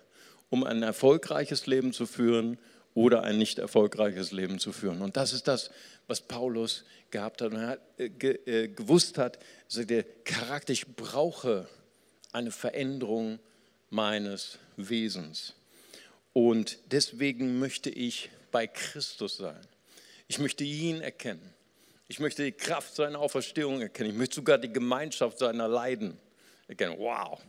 um 0.49 0.63
ein 0.63 0.83
erfolgreiches 0.83 1.67
Leben 1.67 1.93
zu 1.93 2.05
führen 2.05 2.57
oder 2.93 3.23
ein 3.23 3.37
nicht 3.37 3.59
erfolgreiches 3.59 4.31
Leben 4.31 4.59
zu 4.59 4.71
führen. 4.71 5.01
Und 5.01 5.15
das 5.15 5.33
ist 5.33 5.47
das, 5.47 5.69
was 6.07 6.21
Paulus 6.21 6.83
gehabt 7.11 7.41
hat 7.41 7.51
und 7.51 7.57
er 7.57 7.79
äh, 7.97 8.05
äh, 8.05 8.67
gewusst 8.67 9.17
hat, 9.17 9.39
also 9.65 9.83
der 9.83 10.03
Charakter, 10.23 10.73
ich 10.73 10.87
brauche 10.87 11.67
eine 12.31 12.51
Veränderung 12.51 13.39
meines 13.89 14.57
Wesens. 14.75 15.53
Und 16.33 16.79
deswegen 16.91 17.59
möchte 17.59 17.89
ich 17.89 18.29
bei 18.51 18.67
Christus 18.67 19.37
sein. 19.37 19.59
Ich 20.27 20.39
möchte 20.39 20.63
ihn 20.63 21.01
erkennen. 21.01 21.53
Ich 22.07 22.19
möchte 22.19 22.43
die 22.43 22.51
Kraft 22.51 22.95
seiner 22.95 23.19
Auferstehung 23.19 23.81
erkennen. 23.81 24.11
Ich 24.11 24.15
möchte 24.15 24.35
sogar 24.35 24.57
die 24.57 24.71
Gemeinschaft 24.71 25.39
seiner 25.39 25.67
Leiden 25.67 26.17
erkennen. 26.69 26.95
Wow. 26.97 27.39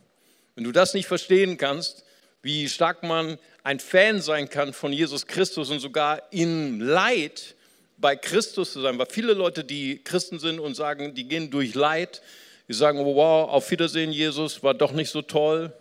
Wenn 0.55 0.65
du 0.65 0.73
das 0.73 0.95
nicht 0.95 1.07
verstehen 1.07 1.57
kannst, 1.57 2.05
wie 2.43 2.69
stark 2.69 3.03
man 3.03 3.39
ein 3.63 3.81
Fan 3.81 4.21
sein 4.21 4.49
kann 4.49 4.73
von 4.73 4.93
Jesus 4.93 5.27
Christus 5.27 5.71
und 5.71 5.81
sogar 5.81 6.23
in 6.33 6.81
Leid 6.81 7.55
bei 7.99 8.17
Christus 8.17 8.73
zu 8.73 8.81
sein, 8.81 8.99
weil 8.99 9.07
viele 9.07 9.35
Leute, 9.35 9.63
die 9.63 10.03
Christen 10.03 10.39
sind 10.39 10.59
und 10.59 10.75
sagen, 10.75 11.15
die 11.15 11.25
gehen 11.25 11.51
durch 11.51 11.75
Leid, 11.75 12.23
die 12.67 12.73
sagen, 12.73 12.99
oh, 12.99 13.15
wow, 13.15 13.51
auf 13.51 13.71
Wiedersehen, 13.71 14.13
Jesus, 14.13 14.63
war 14.63 14.75
doch 14.75 14.93
nicht 14.93 15.11
so 15.11 15.23
toll. 15.23 15.73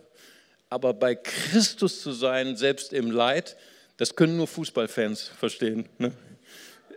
Aber 0.69 0.93
bei 0.93 1.15
Christus 1.15 2.01
zu 2.01 2.11
sein, 2.11 2.57
selbst 2.57 2.93
im 2.93 3.09
Leid, 3.09 3.55
das 3.97 4.15
können 4.15 4.37
nur 4.37 4.47
Fußballfans 4.47 5.31
verstehen. 5.39 5.87
Ne? 5.97 6.11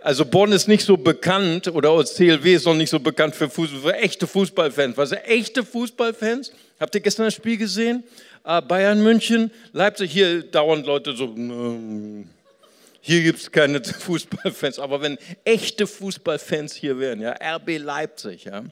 Also 0.02 0.24
Bonn 0.24 0.52
ist 0.52 0.68
nicht 0.68 0.84
so 0.84 0.96
bekannt 0.96 1.68
oder 1.68 1.96
das 1.96 2.14
CLW 2.14 2.54
ist 2.54 2.66
noch 2.66 2.74
nicht 2.74 2.90
so 2.90 3.00
bekannt 3.00 3.34
für, 3.34 3.48
Fußball, 3.48 3.80
für 3.80 3.94
echte 3.94 4.26
Fußballfans. 4.26 4.96
Was 4.96 5.12
echte 5.12 5.64
Fußballfans? 5.64 6.52
Habt 6.78 6.94
ihr 6.94 7.00
gestern 7.00 7.26
das 7.26 7.34
Spiel 7.34 7.56
gesehen? 7.56 8.04
Äh, 8.44 8.60
Bayern 8.62 9.02
München, 9.02 9.50
Leipzig, 9.72 10.12
hier 10.12 10.42
dauernd 10.42 10.86
Leute 10.86 11.14
so, 11.14 11.26
äh, 11.36 12.24
hier 13.00 13.22
gibt 13.22 13.40
es 13.40 13.50
keine 13.50 13.82
Fußballfans, 13.84 14.78
aber 14.78 15.00
wenn 15.00 15.18
echte 15.44 15.86
Fußballfans 15.86 16.74
hier 16.74 16.98
wären, 16.98 17.20
ja, 17.20 17.34
RB 17.56 17.78
Leipzig, 17.78 18.44
ja, 18.44 18.64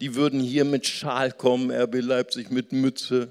die 0.00 0.14
würden 0.14 0.40
hier 0.40 0.64
mit 0.64 0.86
Schal 0.86 1.32
kommen, 1.32 1.70
RB 1.70 1.96
Leipzig 2.00 2.50
mit 2.50 2.72
Mütze, 2.72 3.30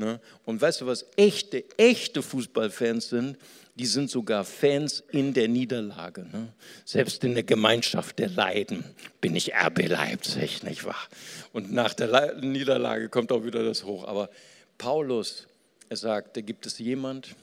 Ne? 0.00 0.18
Und 0.46 0.60
weißt 0.60 0.80
du, 0.80 0.86
was 0.86 1.04
echte, 1.16 1.62
echte 1.76 2.22
Fußballfans 2.22 3.10
sind? 3.10 3.36
Die 3.80 3.86
sind 3.86 4.10
sogar 4.10 4.44
Fans 4.44 5.02
in 5.10 5.32
der 5.32 5.48
Niederlage. 5.48 6.26
Ne? 6.30 6.52
Selbst 6.84 7.24
in 7.24 7.32
der 7.32 7.44
Gemeinschaft 7.44 8.18
der 8.18 8.28
Leiden 8.28 8.84
bin 9.22 9.34
ich 9.34 9.54
RB 9.54 9.88
Leipzig, 9.88 10.62
nicht 10.62 10.84
wahr? 10.84 11.08
Und 11.54 11.72
nach 11.72 11.94
der 11.94 12.08
Le 12.08 12.46
Niederlage 12.46 13.08
kommt 13.08 13.32
auch 13.32 13.42
wieder 13.42 13.64
das 13.64 13.84
hoch. 13.84 14.04
Aber 14.04 14.28
Paulus, 14.76 15.46
er 15.88 15.96
sagt, 15.96 16.36
da 16.36 16.42
gibt 16.42 16.66
es 16.66 16.78
jemand, 16.78 17.34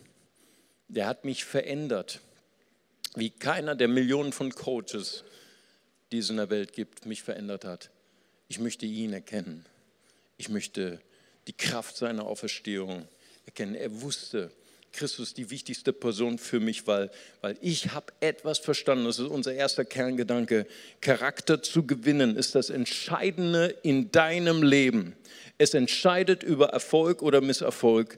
der 0.89 1.07
hat 1.07 1.25
mich 1.25 1.43
verändert, 1.43 2.21
wie 3.15 3.31
keiner 3.31 3.73
der 3.73 3.87
Millionen 3.87 4.31
von 4.31 4.51
Coaches, 4.51 5.23
die 6.11 6.19
es 6.19 6.29
in 6.29 6.37
der 6.37 6.51
Welt 6.51 6.71
gibt, 6.71 7.07
mich 7.07 7.23
verändert 7.23 7.65
hat. 7.65 7.89
Ich 8.47 8.59
möchte 8.59 8.85
ihn 8.85 9.11
erkennen. 9.11 9.65
Ich 10.37 10.49
möchte 10.49 11.01
die 11.47 11.53
Kraft 11.53 11.97
seiner 11.97 12.27
Auferstehung 12.27 13.07
erkennen. 13.47 13.73
Er 13.73 14.03
wusste, 14.03 14.51
Christus 14.97 15.33
die 15.33 15.49
wichtigste 15.49 15.93
Person 15.93 16.39
für 16.39 16.59
mich, 16.59 16.87
weil, 16.87 17.11
weil 17.41 17.57
ich 17.61 17.91
habe 17.91 18.11
etwas 18.19 18.59
verstanden. 18.59 19.05
Das 19.05 19.19
ist 19.19 19.27
unser 19.27 19.53
erster 19.53 19.85
Kerngedanke. 19.85 20.65
Charakter 21.01 21.61
zu 21.61 21.85
gewinnen 21.85 22.35
ist 22.35 22.55
das 22.55 22.69
Entscheidende 22.69 23.67
in 23.83 24.11
deinem 24.11 24.63
Leben. 24.63 25.15
Es 25.57 25.73
entscheidet 25.73 26.43
über 26.43 26.69
Erfolg 26.69 27.21
oder 27.21 27.41
Misserfolg. 27.41 28.17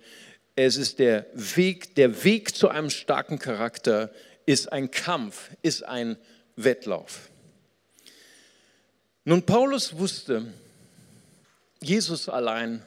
Es 0.56 0.78
ist 0.78 1.00
der 1.00 1.26
Weg, 1.34 1.96
der 1.96 2.24
Weg 2.24 2.56
zu 2.56 2.70
einem 2.70 2.90
starken 2.90 3.40
Charakter 3.40 4.12
ist 4.46 4.72
ein 4.72 4.90
Kampf, 4.90 5.52
ist 5.62 5.84
ein 5.84 6.18
Wettlauf. 6.56 7.30
Nun, 9.26 9.44
Paulus 9.44 9.98
wusste, 9.98 10.52
Jesus 11.82 12.30
allein 12.30 12.82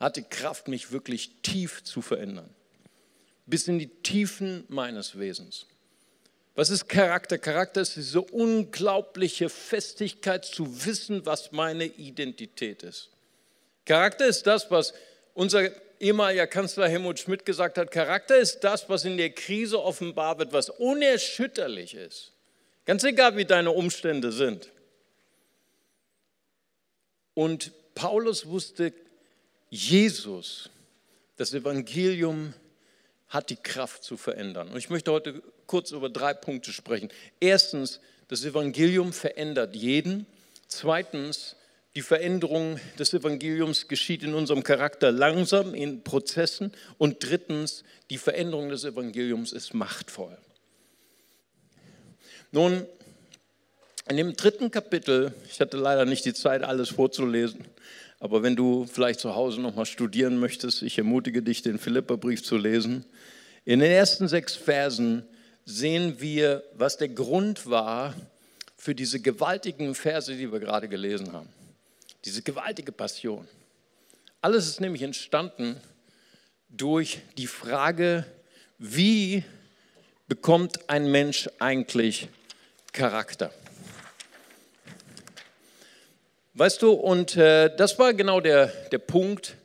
hat 0.00 0.16
die 0.16 0.22
Kraft, 0.22 0.68
mich 0.68 0.90
wirklich 0.90 1.42
tief 1.42 1.84
zu 1.84 2.02
verändern. 2.02 2.48
Bis 3.50 3.66
in 3.66 3.80
die 3.80 3.88
Tiefen 3.88 4.64
meines 4.68 5.18
Wesens. 5.18 5.66
Was 6.54 6.70
ist 6.70 6.88
Charakter? 6.88 7.36
Charakter 7.36 7.80
ist 7.80 7.96
diese 7.96 8.20
unglaubliche 8.20 9.48
Festigkeit 9.48 10.44
zu 10.44 10.86
wissen, 10.86 11.26
was 11.26 11.52
meine 11.52 11.84
Identität 11.84 12.82
ist. 12.82 13.08
Charakter 13.84 14.26
ist 14.26 14.46
das, 14.46 14.70
was 14.70 14.94
unser 15.34 15.70
ehemaliger 15.98 16.46
Kanzler 16.46 16.88
Helmut 16.88 17.18
Schmidt 17.18 17.44
gesagt 17.44 17.76
hat. 17.76 17.90
Charakter 17.90 18.36
ist 18.36 18.60
das, 18.60 18.88
was 18.88 19.04
in 19.04 19.16
der 19.16 19.30
Krise 19.30 19.82
offenbar 19.82 20.38
wird, 20.38 20.52
was 20.52 20.70
unerschütterlich 20.70 21.94
ist. 21.94 22.32
Ganz 22.84 23.02
egal, 23.04 23.36
wie 23.36 23.44
deine 23.44 23.72
Umstände 23.72 24.30
sind. 24.30 24.70
Und 27.34 27.72
Paulus 27.94 28.46
wusste, 28.46 28.92
Jesus, 29.70 30.70
das 31.36 31.52
Evangelium 31.52 32.54
hat 33.30 33.48
die 33.48 33.56
Kraft 33.56 34.02
zu 34.02 34.16
verändern. 34.16 34.68
Und 34.68 34.76
ich 34.76 34.90
möchte 34.90 35.12
heute 35.12 35.40
kurz 35.66 35.92
über 35.92 36.10
drei 36.10 36.34
Punkte 36.34 36.72
sprechen. 36.72 37.10
Erstens, 37.38 38.00
das 38.28 38.44
Evangelium 38.44 39.12
verändert 39.12 39.74
jeden. 39.74 40.26
Zweitens, 40.66 41.56
die 41.94 42.02
Veränderung 42.02 42.78
des 42.98 43.14
Evangeliums 43.14 43.88
geschieht 43.88 44.22
in 44.22 44.34
unserem 44.34 44.62
Charakter 44.62 45.12
langsam, 45.12 45.74
in 45.74 46.02
Prozessen. 46.02 46.72
Und 46.98 47.18
drittens, 47.20 47.84
die 48.10 48.18
Veränderung 48.18 48.68
des 48.68 48.84
Evangeliums 48.84 49.52
ist 49.52 49.74
machtvoll. 49.74 50.36
Nun, 52.52 52.84
in 54.08 54.16
dem 54.16 54.34
dritten 54.34 54.72
Kapitel, 54.72 55.32
ich 55.48 55.60
hatte 55.60 55.76
leider 55.76 56.04
nicht 56.04 56.24
die 56.24 56.34
Zeit, 56.34 56.64
alles 56.64 56.88
vorzulesen, 56.88 57.64
aber 58.20 58.42
wenn 58.42 58.54
du 58.54 58.86
vielleicht 58.86 59.18
zu 59.18 59.34
Hause 59.34 59.62
nochmal 59.62 59.86
studieren 59.86 60.38
möchtest, 60.38 60.82
ich 60.82 60.98
ermutige 60.98 61.42
dich, 61.42 61.62
den 61.62 61.78
Philipperbrief 61.78 62.44
zu 62.44 62.58
lesen. 62.58 63.06
In 63.64 63.80
den 63.80 63.90
ersten 63.90 64.28
sechs 64.28 64.54
Versen 64.54 65.24
sehen 65.64 66.20
wir, 66.20 66.62
was 66.74 66.98
der 66.98 67.08
Grund 67.08 67.68
war 67.68 68.14
für 68.76 68.94
diese 68.94 69.20
gewaltigen 69.20 69.94
Verse, 69.94 70.36
die 70.36 70.52
wir 70.52 70.60
gerade 70.60 70.88
gelesen 70.88 71.32
haben. 71.32 71.48
Diese 72.26 72.42
gewaltige 72.42 72.92
Passion. 72.92 73.48
Alles 74.42 74.66
ist 74.68 74.80
nämlich 74.80 75.02
entstanden 75.02 75.80
durch 76.68 77.20
die 77.38 77.46
Frage, 77.46 78.26
wie 78.78 79.44
bekommt 80.28 80.90
ein 80.90 81.10
Mensch 81.10 81.48
eigentlich 81.58 82.28
Charakter? 82.92 83.50
Weißt 86.60 86.82
du, 86.82 86.92
und 86.92 87.38
äh, 87.38 87.74
das 87.74 87.98
war 87.98 88.12
genau 88.12 88.38
der, 88.38 88.66
der 88.92 88.98
Punkt 88.98 89.56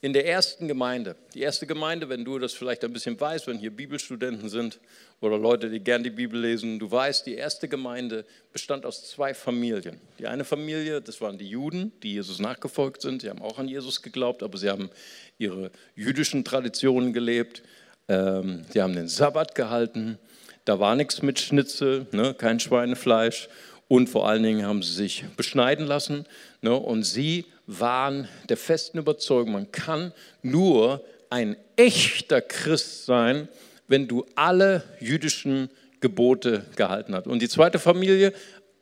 in 0.00 0.12
der 0.12 0.26
ersten 0.26 0.66
Gemeinde. 0.66 1.14
Die 1.34 1.40
erste 1.40 1.68
Gemeinde, 1.68 2.08
wenn 2.08 2.24
du 2.24 2.40
das 2.40 2.52
vielleicht 2.52 2.82
ein 2.82 2.92
bisschen 2.92 3.20
weißt, 3.20 3.46
wenn 3.46 3.58
hier 3.58 3.70
Bibelstudenten 3.70 4.48
sind 4.48 4.80
oder 5.20 5.38
Leute, 5.38 5.70
die 5.70 5.78
gern 5.78 6.02
die 6.02 6.10
Bibel 6.10 6.40
lesen, 6.40 6.80
du 6.80 6.90
weißt, 6.90 7.26
die 7.26 7.36
erste 7.36 7.68
Gemeinde 7.68 8.24
bestand 8.52 8.84
aus 8.84 9.08
zwei 9.08 9.34
Familien. 9.34 10.00
Die 10.18 10.26
eine 10.26 10.44
Familie, 10.44 11.00
das 11.00 11.20
waren 11.20 11.38
die 11.38 11.48
Juden, 11.48 11.92
die 12.02 12.14
Jesus 12.14 12.40
nachgefolgt 12.40 13.02
sind. 13.02 13.22
Sie 13.22 13.30
haben 13.30 13.40
auch 13.40 13.60
an 13.60 13.68
Jesus 13.68 14.02
geglaubt, 14.02 14.42
aber 14.42 14.58
sie 14.58 14.68
haben 14.68 14.90
ihre 15.38 15.70
jüdischen 15.94 16.44
Traditionen 16.44 17.12
gelebt. 17.12 17.62
Ähm, 18.08 18.64
sie 18.72 18.82
haben 18.82 18.96
den 18.96 19.06
Sabbat 19.06 19.54
gehalten. 19.54 20.18
Da 20.64 20.80
war 20.80 20.96
nichts 20.96 21.22
mit 21.22 21.38
Schnitzel, 21.38 22.08
ne, 22.10 22.34
kein 22.34 22.58
Schweinefleisch. 22.58 23.48
Und 23.92 24.08
vor 24.08 24.26
allen 24.26 24.42
Dingen 24.42 24.64
haben 24.64 24.82
sie 24.82 24.94
sich 24.94 25.22
beschneiden 25.36 25.84
lassen. 25.84 26.24
Ne? 26.62 26.74
Und 26.74 27.02
sie 27.02 27.44
waren 27.66 28.26
der 28.48 28.56
festen 28.56 28.96
Überzeugung, 28.96 29.52
man 29.52 29.70
kann 29.70 30.14
nur 30.40 31.04
ein 31.28 31.58
echter 31.76 32.40
Christ 32.40 33.04
sein, 33.04 33.48
wenn 33.88 34.08
du 34.08 34.24
alle 34.34 34.82
jüdischen 34.98 35.68
Gebote 36.00 36.64
gehalten 36.74 37.14
hast. 37.14 37.26
Und 37.26 37.42
die 37.42 37.50
zweite 37.50 37.78
Familie 37.78 38.32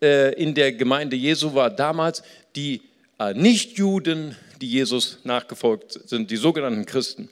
äh, 0.00 0.33
in 0.40 0.55
der 0.55 0.71
Gemeinde 0.75 1.17
Jesu 1.17 1.55
war 1.55 1.71
damals 1.71 2.23
die 2.55 2.81
äh, 3.19 3.35
Nichtjuden, 3.35 4.37
die 4.61 4.71
Jesus 4.71 5.19
nachgefolgt 5.25 6.09
sind, 6.09 6.31
die 6.31 6.37
sogenannten 6.37 6.87
Christen. 6.87 7.29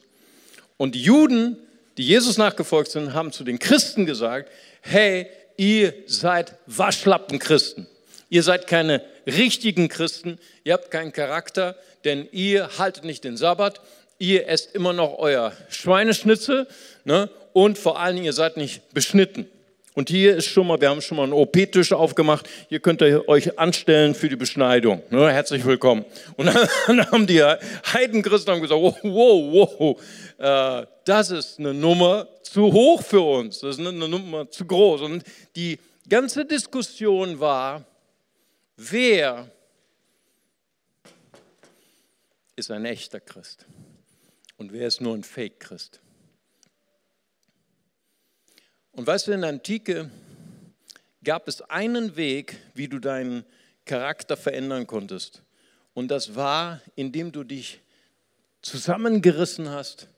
Und 0.79 0.97
die 0.97 1.03
Juden, 1.03 1.57
die 1.97 2.03
Jesus 2.03 2.39
nachgefolgt 2.39 2.91
sind, 2.91 3.15
haben 3.15 3.31
zu 3.31 3.45
den 3.45 3.61
Christen 3.61 4.05
gesagt, 4.05 4.51
hey, 4.81 5.29
ihr 5.59 5.93
seid 6.07 6.55
Waschlappenchristen. 6.67 7.87
Ihr 8.31 8.43
seid 8.43 8.67
keine 8.67 9.03
richtigen 9.27 9.89
Christen, 9.89 10.39
ihr 10.65 10.73
habt 10.73 10.91
keinen 10.91 11.13
Charakter, 11.13 11.77
denn 12.05 12.29
ihr 12.33 12.79
haltet 12.79 13.05
nicht 13.05 13.25
den 13.25 13.37
Sabbat, 13.37 13.81
ihr 14.19 14.49
esst 14.49 14.75
immer 14.75 14.93
noch 14.93 15.19
euer 15.19 15.53
Schweineschnitzel 15.69 16.67
ne? 17.05 17.29
und 17.53 17.79
vor 17.79 18.01
allen 18.01 18.17
Dingen, 18.17 18.27
ihr 18.27 18.33
seid 18.33 18.57
nicht 18.57 18.95
beschnitten. 18.95 19.47
Und 19.99 20.11
hier 20.11 20.37
ist 20.37 20.47
schon 20.47 20.69
mal, 20.69 20.81
wir 20.81 20.91
haben 20.91 21.03
schon 21.03 21.17
mal 21.17 21.25
einen 21.25 21.33
OP-Tisch 21.33 21.93
aufgemacht. 21.93 22.49
Hier 22.69 22.79
könnt 22.79 23.03
ihr 23.03 23.29
euch 23.29 23.59
anstellen 23.59 24.15
für 24.15 24.29
die 24.29 24.37
Beschneidung. 24.37 25.03
Ne? 25.11 25.29
Herzlich 25.29 25.65
willkommen. 25.65 26.05
Und 26.37 26.47
dann 26.47 27.05
haben 27.11 27.27
die 27.27 27.43
Heidenchristen 27.43 28.61
gesagt, 28.61 28.81
wow, 28.81 28.97
wow, 29.03 29.73
wow, 29.77 30.01
äh, 30.39 30.87
das 31.05 31.33
ist 31.33 31.59
eine 31.59 31.75
Nummer 31.75 32.29
zu 32.45 32.73
hoch 32.73 33.03
für 33.03 33.23
uns. 33.23 33.59
Das 33.59 33.77
ist 33.77 33.85
eine 33.85 34.09
Nummer 34.09 34.49
zu 34.49 34.67
groß. 34.67 35.01
Und 35.01 35.25
die 35.57 35.81
ganze 36.09 36.45
Diskussion 36.45 37.41
war, 37.41 37.85
wer 38.77 39.51
ist 42.55 42.71
ein 42.71 42.85
echter 42.85 43.19
Christ 43.19 43.67
und 44.59 44.73
wer 44.73 44.87
ist 44.87 45.01
nur 45.01 45.17
ein 45.17 45.25
Fake-Christ. 45.25 45.99
Und 48.99 49.07
weißt 49.07 49.29
du, 49.29 49.31
in 49.31 49.43
der 49.43 49.51
Antike 49.51 50.11
gab 51.23 51.47
es 51.47 51.63
einen 51.63 52.17
Weg, 52.17 52.57
wie 52.75 52.89
du 52.89 52.99
deinen 52.99 53.45
Charakter 53.85 54.37
verändern 54.37 54.89
konntest. 54.89 55.43
Und 55.95 56.09
das 56.09 56.35
war, 56.35 56.81
indem 56.97 57.31
du 57.31 57.45
dich 57.45 57.79
zusammengerissen 58.61 59.71
hast, 59.71 60.09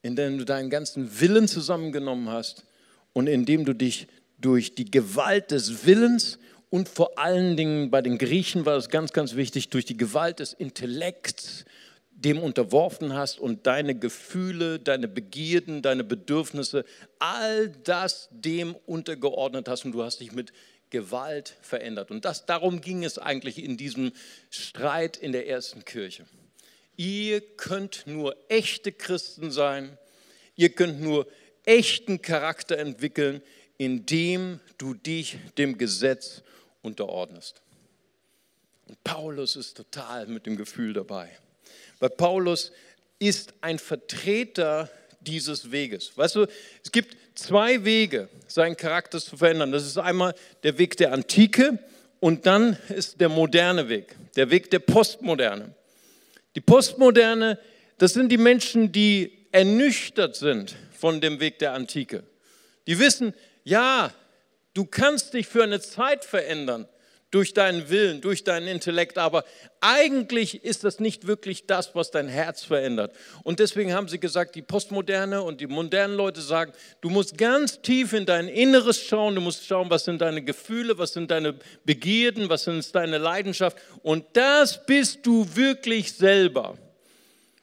indem 0.00 0.38
du 0.38 0.46
deinen 0.46 0.70
ganzen 0.70 1.20
Willen 1.20 1.48
zusammengenommen 1.48 2.30
hast 2.30 2.64
und 3.12 3.26
indem 3.26 3.66
du 3.66 3.74
dich 3.74 4.06
durch 4.38 4.74
die 4.74 4.90
Gewalt 4.90 5.50
des 5.50 5.84
Willens 5.84 6.38
und 6.70 6.88
vor 6.88 7.18
allen 7.18 7.58
Dingen 7.58 7.90
bei 7.90 8.00
den 8.00 8.16
Griechen 8.16 8.64
war 8.64 8.78
es 8.78 8.88
ganz, 8.88 9.12
ganz 9.12 9.34
wichtig, 9.34 9.68
durch 9.68 9.84
die 9.84 9.98
Gewalt 9.98 10.38
des 10.38 10.54
Intellekts, 10.54 11.66
dem 12.24 12.38
unterworfen 12.38 13.12
hast 13.12 13.38
und 13.38 13.66
deine 13.66 13.94
Gefühle, 13.94 14.78
deine 14.78 15.08
Begierden, 15.08 15.82
deine 15.82 16.04
Bedürfnisse, 16.04 16.84
all 17.18 17.68
das 17.68 18.28
dem 18.30 18.74
untergeordnet 18.86 19.68
hast 19.68 19.84
und 19.84 19.92
du 19.92 20.02
hast 20.02 20.20
dich 20.20 20.32
mit 20.32 20.52
Gewalt 20.90 21.56
verändert. 21.60 22.10
Und 22.10 22.24
das, 22.24 22.46
darum 22.46 22.80
ging 22.80 23.04
es 23.04 23.18
eigentlich 23.18 23.62
in 23.62 23.76
diesem 23.76 24.12
Streit 24.48 25.16
in 25.16 25.32
der 25.32 25.48
ersten 25.48 25.84
Kirche. 25.84 26.24
Ihr 26.96 27.40
könnt 27.40 28.06
nur 28.06 28.36
echte 28.48 28.92
Christen 28.92 29.50
sein, 29.50 29.98
ihr 30.56 30.70
könnt 30.70 31.00
nur 31.00 31.26
echten 31.64 32.22
Charakter 32.22 32.78
entwickeln, 32.78 33.42
indem 33.76 34.60
du 34.78 34.94
dich 34.94 35.38
dem 35.58 35.76
Gesetz 35.78 36.42
unterordnest. 36.82 37.60
Und 38.86 39.02
Paulus 39.02 39.56
ist 39.56 39.76
total 39.76 40.26
mit 40.26 40.46
dem 40.46 40.56
Gefühl 40.56 40.92
dabei. 40.92 41.30
Weil 41.98 42.10
Paulus 42.10 42.72
ist 43.18 43.54
ein 43.60 43.78
Vertreter 43.78 44.90
dieses 45.20 45.70
Weges. 45.70 46.16
Weißt 46.16 46.36
du, 46.36 46.46
es 46.82 46.92
gibt 46.92 47.16
zwei 47.34 47.84
Wege, 47.84 48.28
seinen 48.46 48.76
Charakter 48.76 49.20
zu 49.20 49.36
verändern. 49.36 49.72
Das 49.72 49.86
ist 49.86 49.98
einmal 49.98 50.34
der 50.62 50.78
Weg 50.78 50.96
der 50.96 51.12
Antike 51.12 51.78
und 52.20 52.46
dann 52.46 52.76
ist 52.88 53.20
der 53.20 53.28
moderne 53.28 53.88
Weg, 53.88 54.16
der 54.36 54.50
Weg 54.50 54.70
der 54.70 54.78
Postmoderne. 54.78 55.74
Die 56.54 56.60
Postmoderne, 56.60 57.58
das 57.98 58.12
sind 58.12 58.30
die 58.30 58.38
Menschen, 58.38 58.92
die 58.92 59.46
ernüchtert 59.52 60.36
sind 60.36 60.76
von 60.96 61.20
dem 61.20 61.40
Weg 61.40 61.58
der 61.58 61.72
Antike. 61.72 62.24
Die 62.86 62.98
wissen, 62.98 63.34
ja, 63.64 64.12
du 64.74 64.84
kannst 64.84 65.34
dich 65.34 65.46
für 65.46 65.62
eine 65.62 65.80
Zeit 65.80 66.24
verändern, 66.24 66.86
durch 67.34 67.52
deinen 67.52 67.88
Willen, 67.90 68.20
durch 68.20 68.44
deinen 68.44 68.68
Intellekt, 68.68 69.18
aber 69.18 69.44
eigentlich 69.80 70.62
ist 70.62 70.84
das 70.84 71.00
nicht 71.00 71.26
wirklich 71.26 71.66
das, 71.66 71.92
was 71.96 72.12
dein 72.12 72.28
Herz 72.28 72.62
verändert. 72.62 73.12
Und 73.42 73.58
deswegen 73.58 73.92
haben 73.92 74.06
sie 74.06 74.20
gesagt, 74.20 74.54
die 74.54 74.62
Postmoderne 74.62 75.42
und 75.42 75.60
die 75.60 75.66
modernen 75.66 76.16
Leute 76.16 76.40
sagen, 76.40 76.72
du 77.00 77.10
musst 77.10 77.36
ganz 77.36 77.82
tief 77.82 78.12
in 78.12 78.24
dein 78.24 78.46
Inneres 78.46 79.02
schauen, 79.02 79.34
du 79.34 79.40
musst 79.40 79.66
schauen, 79.66 79.90
was 79.90 80.04
sind 80.04 80.20
deine 80.20 80.42
Gefühle, 80.42 80.96
was 80.96 81.12
sind 81.12 81.32
deine 81.32 81.56
Begierden, 81.84 82.48
was 82.48 82.62
sind 82.62 82.94
deine 82.94 83.18
Leidenschaft 83.18 83.78
und 84.04 84.24
das 84.34 84.86
bist 84.86 85.26
du 85.26 85.44
wirklich 85.56 86.12
selber. 86.12 86.78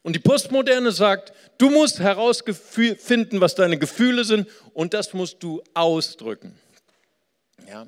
Und 0.04 0.18
die 0.18 0.20
Postmoderne 0.20 0.92
sagt, 0.92 1.32
du 1.58 1.70
musst 1.70 2.00
herausfinden, 2.00 3.40
was 3.40 3.56
deine 3.56 3.78
Gefühle 3.78 4.26
sind 4.26 4.50
und 4.74 4.94
das 4.94 5.14
musst 5.14 5.42
du 5.42 5.64
ausdrücken. 5.74 6.60
Ja. 7.70 7.88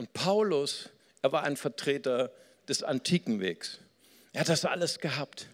Und 0.00 0.14
Paulus, 0.14 0.88
er 1.20 1.30
war 1.30 1.42
ein 1.42 1.58
Vertreter 1.58 2.32
des 2.66 2.82
antiken 2.82 3.38
Wegs. 3.38 3.80
Er 4.32 4.40
hat 4.40 4.48
das 4.48 4.64
alles 4.64 4.98
gehabt. 4.98 5.48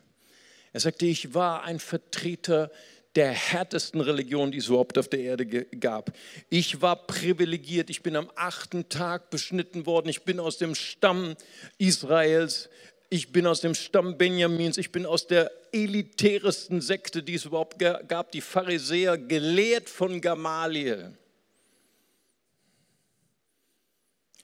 Er 0.73 0.79
sagte, 0.79 1.05
ich 1.05 1.35
war 1.35 1.65
ein 1.65 1.81
Vertreter 1.81 2.71
der 3.17 3.33
härtesten 3.33 4.01
Religion, 4.01 4.53
die 4.53 4.59
es 4.59 4.69
überhaupt 4.69 4.99
auf 4.99 5.09
der 5.09 5.19
Erde 5.19 5.47
gab. 5.47 6.13
Ich 6.49 6.81
war 6.81 7.09
privilegiert. 7.09 7.91
Ich 7.91 8.05
bin 8.05 8.15
am 8.15 8.31
achten 8.37 8.89
Tag 8.89 9.31
beschnitten 9.31 9.85
worden. 9.85 10.11
Ich 10.11 10.23
bin 10.23 10.39
aus 10.39 10.59
dem 10.59 10.77
Stamm 10.77 11.35
Israels. 11.79 12.69
Ich 13.11 13.33
bin 13.33 13.49
aus 13.49 13.63
dem 13.63 13.75
Stamm 13.75 14.17
Benjamins. 14.17 14.79
Ich 14.79 14.93
bin 14.93 15.07
aus 15.07 15.27
der 15.27 15.51
elitäresten 15.73 16.81
Sekte, 16.81 17.25
die 17.25 17.35
es 17.35 17.47
überhaupt 17.47 17.81
gab, 17.81 18.31
die 18.31 18.41
Pharisäer, 18.41 19.19
gelehrt 19.19 19.89
von 19.89 20.21
Gamaliel. 20.21 21.17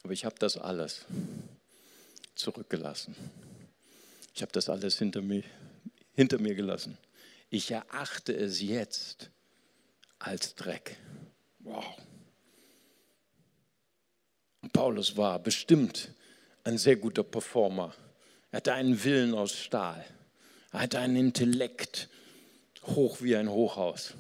Aber 0.03 0.13
ich 0.13 0.25
habe 0.25 0.35
das 0.39 0.57
alles 0.57 1.05
zurückgelassen. 2.35 3.15
Ich 4.35 4.43
habe 4.43 4.53
das 4.53 4.69
alles 4.69 4.99
hinter 4.99 5.23
mir, 5.23 5.45
hinter 6.15 6.39
mir 6.39 6.55
gelassen. 6.55 6.99
Ich 7.51 7.71
erachte 7.71 8.33
es 8.33 8.61
jetzt 8.61 9.31
als 10.19 10.55
Dreck. 10.55 10.97
Wow. 11.61 11.85
Paulus 14.73 15.17
war 15.17 15.39
bestimmt 15.39 16.13
ein 16.65 16.79
sehr 16.79 16.97
guter 16.97 17.23
Performer. 17.23 17.95
Er 18.51 18.59
hatte 18.59 18.73
einen 18.73 19.03
Willen 19.05 19.35
aus 19.35 19.57
Stahl. 19.57 20.05
Er 20.73 20.81
hatte 20.81 20.99
einen 20.99 21.17
Intellekt 21.17 22.09
hoch 22.87 23.21
wie 23.21 23.37
ein 23.37 23.51
Hochhaus. 23.51 24.15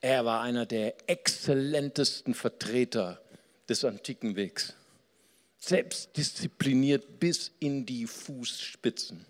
Er 0.00 0.24
war 0.24 0.40
einer 0.40 0.66
der 0.66 1.08
exzellentesten 1.08 2.34
Vertreter 2.34 3.22
des 3.68 3.84
antiken 3.84 4.34
Wegs 4.34 4.74
selbstdiszipliniert 5.62 7.20
bis 7.20 7.52
in 7.60 7.86
die 7.86 8.06
Fußspitzen. 8.06 9.24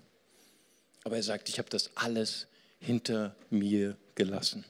Aber 1.04 1.16
er 1.16 1.22
sagt, 1.22 1.48
ich 1.50 1.58
habe 1.58 1.68
das 1.68 1.90
alles 1.94 2.46
hinter 2.80 3.36
mir 3.50 3.96
gelassen, 4.14 4.64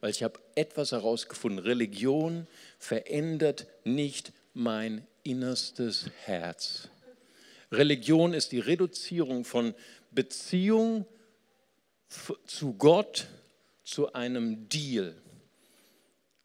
weil 0.00 0.10
ich 0.10 0.22
habe 0.24 0.40
etwas 0.56 0.90
herausgefunden. 0.92 1.60
Religion 1.60 2.48
verändert 2.78 3.66
nicht 3.84 4.32
mein 4.54 5.06
innerstes 5.22 6.10
Herz. 6.24 6.88
Religion 7.70 8.34
ist 8.34 8.50
die 8.50 8.60
Reduzierung 8.60 9.44
von 9.44 9.74
Beziehung 10.10 11.06
zu 12.46 12.74
Gott 12.74 13.28
zu 13.84 14.12
einem 14.12 14.68
Deal. 14.68 15.14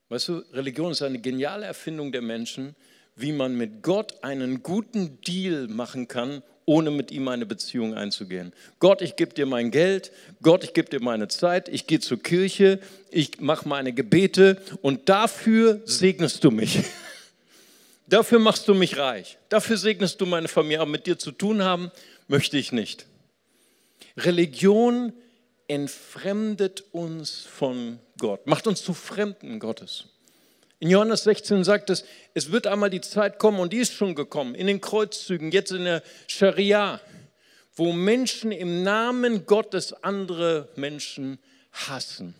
Weißt 0.10 0.28
du, 0.28 0.38
Religion 0.54 0.91
ist 0.91 1.02
eine 1.02 1.20
geniale 1.20 1.65
Erfindung 1.65 2.12
der 2.12 2.22
Menschen, 2.22 2.76
wie 3.20 3.32
man 3.32 3.58
mit 3.58 3.84
Gott 3.84 4.24
einen 4.24 4.64
guten 4.64 5.20
Deal 5.22 5.68
machen 5.68 6.08
kann, 6.08 6.42
ohne 6.66 6.92
mit 6.92 7.12
ihm 7.12 7.28
eine 7.28 7.46
Beziehung 7.46 7.96
einzugehen. 7.96 8.54
Gott, 8.80 9.02
ich 9.02 9.16
gebe 9.16 9.34
dir 9.34 9.46
mein 9.46 9.72
Geld, 9.72 10.12
Gott, 10.42 10.64
ich 10.64 10.74
gebe 10.74 10.90
dir 10.90 11.02
meine 11.02 11.28
Zeit, 11.28 11.68
ich 11.68 11.88
gehe 11.88 12.00
zur 12.00 12.22
Kirche, 12.22 12.80
ich 13.10 13.42
mache 13.42 13.68
meine 13.68 13.92
Gebete 13.92 14.62
und 14.82 15.10
dafür 15.10 15.82
segnest 15.86 16.44
du 16.44 16.52
mich. 16.52 16.80
Dafür 18.08 18.40
machst 18.40 18.68
du 18.68 18.74
mich 18.74 18.98
reich. 18.98 19.38
Dafür 19.50 19.78
segnest 19.78 20.20
du 20.20 20.26
meine 20.26 20.48
Familie. 20.48 20.82
Aber 20.82 20.90
mit 20.90 21.06
dir 21.06 21.20
zu 21.20 21.32
tun 21.32 21.62
haben 21.62 21.92
möchte 22.28 22.58
ich 22.58 22.72
nicht. 22.72 23.06
Religion 24.18 25.14
entfremdet 25.68 26.84
uns 26.92 27.42
von 27.42 28.00
Gott, 28.18 28.48
macht 28.48 28.66
uns 28.66 28.82
zu 28.82 28.96
Fremden 28.96 29.60
Gottes. 29.60 30.06
In 30.80 30.89
Johannes 30.89 31.24
16 31.24 31.65
sagt 31.65 31.89
es, 31.89 32.06
es 32.34 32.52
wird 32.52 32.65
einmal 32.65 32.89
die 32.89 33.02
Zeit 33.02 33.38
kommen 33.38 33.60
und 33.60 33.74
die 33.74 33.80
ist 33.80 33.94
schon 33.94 34.15
gekommen, 34.15 34.56
in 34.56 34.68
den 34.68 34.80
Kreuzzügen, 34.80 35.52
jetzt 35.52 35.72
in 35.72 35.84
der 35.84 36.02
Scharia, 36.28 37.02
wo 37.76 37.92
Menschen 37.92 38.54
im 38.54 38.84
Namen 38.84 39.46
Gottes 39.46 39.92
andere 40.04 40.70
Menschen 40.76 41.38
hassen, 41.74 42.34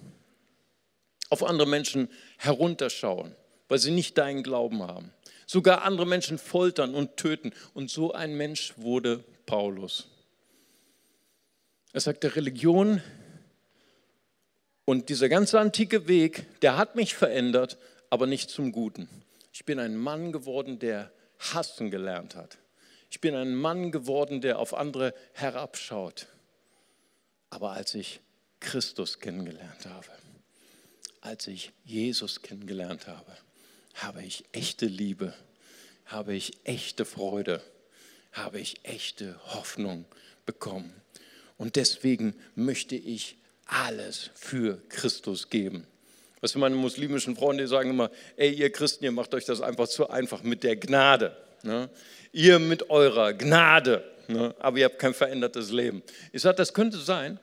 auf 1.30 1.44
andere 1.44 1.68
Menschen 1.68 2.10
herunterschauen, 2.38 3.36
weil 3.68 3.80
sie 3.80 3.92
nicht 3.92 4.18
deinen 4.18 4.42
Glauben 4.42 4.84
haben, 4.84 5.12
sogar 5.46 5.84
andere 5.84 6.08
Menschen 6.08 6.38
foltern 6.38 6.96
und 6.96 7.18
töten. 7.18 7.52
Und 7.74 7.90
so 7.90 8.14
ein 8.14 8.36
Mensch 8.36 8.74
wurde 8.78 9.24
Paulus. 9.46 10.08
Er 11.92 12.02
sagte, 12.02 12.36
Religion 12.38 13.02
und 14.86 15.10
dieser 15.10 15.28
ganze 15.28 15.60
antike 15.60 16.08
Weg, 16.08 16.46
der 16.62 16.78
hat 16.78 16.96
mich 16.96 17.16
verändert, 17.16 17.78
aber 18.10 18.28
nicht 18.28 18.50
zum 18.50 18.72
Guten. 18.72 19.08
Ich 19.54 19.66
bin 19.66 19.80
ein 19.80 19.96
Mann 19.96 20.32
geworden, 20.32 20.80
der 20.80 21.12
hassen 21.40 21.90
gelernt 21.92 22.36
hat. 22.36 22.58
Ich 23.10 23.22
bin 23.22 23.36
ein 23.36 23.56
Mann 23.56 23.92
geworden, 23.92 24.42
der 24.42 24.60
auf 24.60 24.74
andere 24.74 25.14
herabschaut. 25.34 26.28
Aber 27.50 27.72
als 27.72 27.96
ich 27.96 28.20
Christus 28.60 29.20
kennengelernt 29.20 29.86
habe, 29.86 30.08
als 31.22 31.48
ich 31.48 31.72
Jesus 31.84 32.42
kennengelernt 32.42 33.08
habe, 33.08 33.36
habe 33.96 34.24
ich 34.24 34.46
echte 34.52 34.86
Liebe, 34.86 35.34
habe 36.06 36.36
ich 36.36 36.54
echte 36.64 37.06
Freude, 37.06 37.62
habe 38.32 38.60
ich 38.60 38.86
echte 38.86 39.40
Hoffnung 39.54 40.06
bekommen. 40.46 40.94
Und 41.58 41.76
deswegen 41.76 42.36
möchte 42.56 42.96
ich 42.96 43.38
alles 43.66 44.30
für 44.34 44.82
Christus 44.90 45.50
geben. 45.50 45.86
Was 46.42 46.56
meine 46.56 46.76
muslimischen 46.76 47.36
Freunde 47.36 47.68
sagen 47.68 47.90
immer, 47.90 48.10
ey, 48.38 48.52
ihr 48.52 48.72
Christen, 48.72 49.04
ihr 49.04 49.12
macht 49.12 49.34
euch 49.34 49.46
das 49.46 49.62
einfach 49.62 49.88
zu 49.88 50.10
einfach 50.10 50.44
mit 50.44 50.64
der 50.64 50.76
Gnade. 50.76 51.36
Ne? 51.64 51.90
Ihr 52.32 52.60
mit 52.60 52.90
eurer 52.90 53.34
Gnade, 53.34 54.04
ne? 54.28 54.56
aber 54.60 54.78
ihr 54.78 54.86
habt 54.86 55.00
kein 55.00 55.14
verändertes 55.14 55.72
Leben. 55.72 56.02
Ich 56.32 56.42
sage, 56.42 56.56
das 56.56 56.74
könnte 56.74 56.98
sein. 56.98 57.40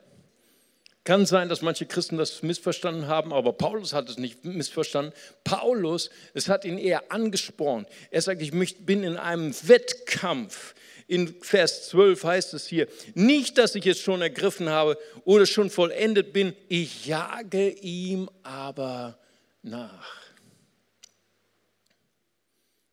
Kann 1.04 1.24
sein, 1.24 1.48
dass 1.48 1.62
manche 1.62 1.86
Christen 1.86 2.18
das 2.18 2.42
missverstanden 2.42 3.06
haben, 3.06 3.32
aber 3.32 3.52
Paulus 3.52 3.92
hat 3.92 4.08
es 4.08 4.18
nicht 4.18 4.44
missverstanden. 4.44 5.12
Paulus, 5.44 6.10
es 6.34 6.48
hat 6.48 6.64
ihn 6.64 6.78
eher 6.78 7.12
angespornt. 7.12 7.88
Er 8.10 8.22
sagt, 8.22 8.42
ich 8.42 8.50
bin 8.84 9.04
in 9.04 9.16
einem 9.16 9.54
Wettkampf 9.68 10.74
in 11.08 11.40
Vers 11.40 11.88
12 11.88 12.24
heißt 12.24 12.54
es 12.54 12.66
hier, 12.66 12.88
nicht, 13.14 13.58
dass 13.58 13.74
ich 13.74 13.86
es 13.86 14.00
schon 14.00 14.22
ergriffen 14.22 14.68
habe 14.68 14.98
oder 15.24 15.46
schon 15.46 15.70
vollendet 15.70 16.32
bin, 16.32 16.54
ich 16.68 17.06
jage 17.06 17.70
ihm 17.70 18.28
aber 18.42 19.18
nach. 19.62 20.26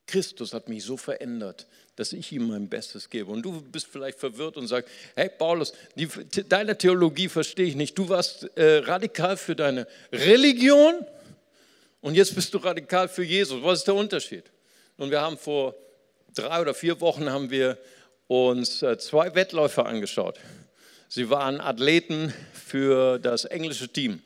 Christus 0.06 0.54
hat 0.54 0.70
mich 0.70 0.84
so 0.84 0.96
verändert, 0.96 1.66
dass 1.96 2.14
ich 2.14 2.32
ihm 2.32 2.48
mein 2.48 2.70
Bestes 2.70 3.10
gebe. 3.10 3.32
Und 3.32 3.42
du 3.42 3.62
bist 3.62 3.88
vielleicht 3.88 4.20
verwirrt 4.20 4.58
und 4.58 4.68
sagst, 4.68 4.92
hey 5.16 5.28
Paulus, 5.28 5.74
die, 5.96 6.08
deine 6.48 6.78
Theologie 6.78 7.30
verstehe 7.30 7.66
ich 7.66 7.76
nicht. 7.76 7.98
Du 7.98 8.08
warst 8.10 8.44
äh, 8.56 8.78
radikal 8.78 9.38
für 9.38 9.56
deine 9.56 9.88
Religion 10.12 11.04
und 12.02 12.14
jetzt 12.14 12.36
bist 12.36 12.54
du 12.54 12.60
radikal 12.60 13.08
für 13.08 13.24
Jesus. 13.24 13.64
Was 13.64 13.80
ist 13.80 13.88
der 13.88 13.96
Unterschied? 13.96 14.44
Und 14.98 15.10
wir 15.10 15.20
haben 15.20 15.38
vor 15.38 15.74
drei 16.36 16.62
oder 16.62 16.76
vier 16.76 17.00
Wochen 17.02 17.30
haben 17.32 17.50
wir 17.50 17.80
uns 18.28 18.82
äh, 18.82 18.98
zwei 18.98 19.36
Wettläufer 19.36 19.86
angeschaut. 19.86 20.40
Sie 21.10 21.30
waren 21.30 21.62
Athleten 21.62 22.34
für 22.54 23.20
das 23.20 23.46
englische 23.46 23.88
Team 23.88 24.22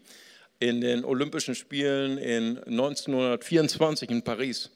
in 0.59 0.81
den 0.81 1.03
Olympischen 1.03 1.55
Spielen 1.55 2.17
in 2.17 2.57
1924 2.59 4.09
in 4.09 4.21
Paris. 4.21 4.69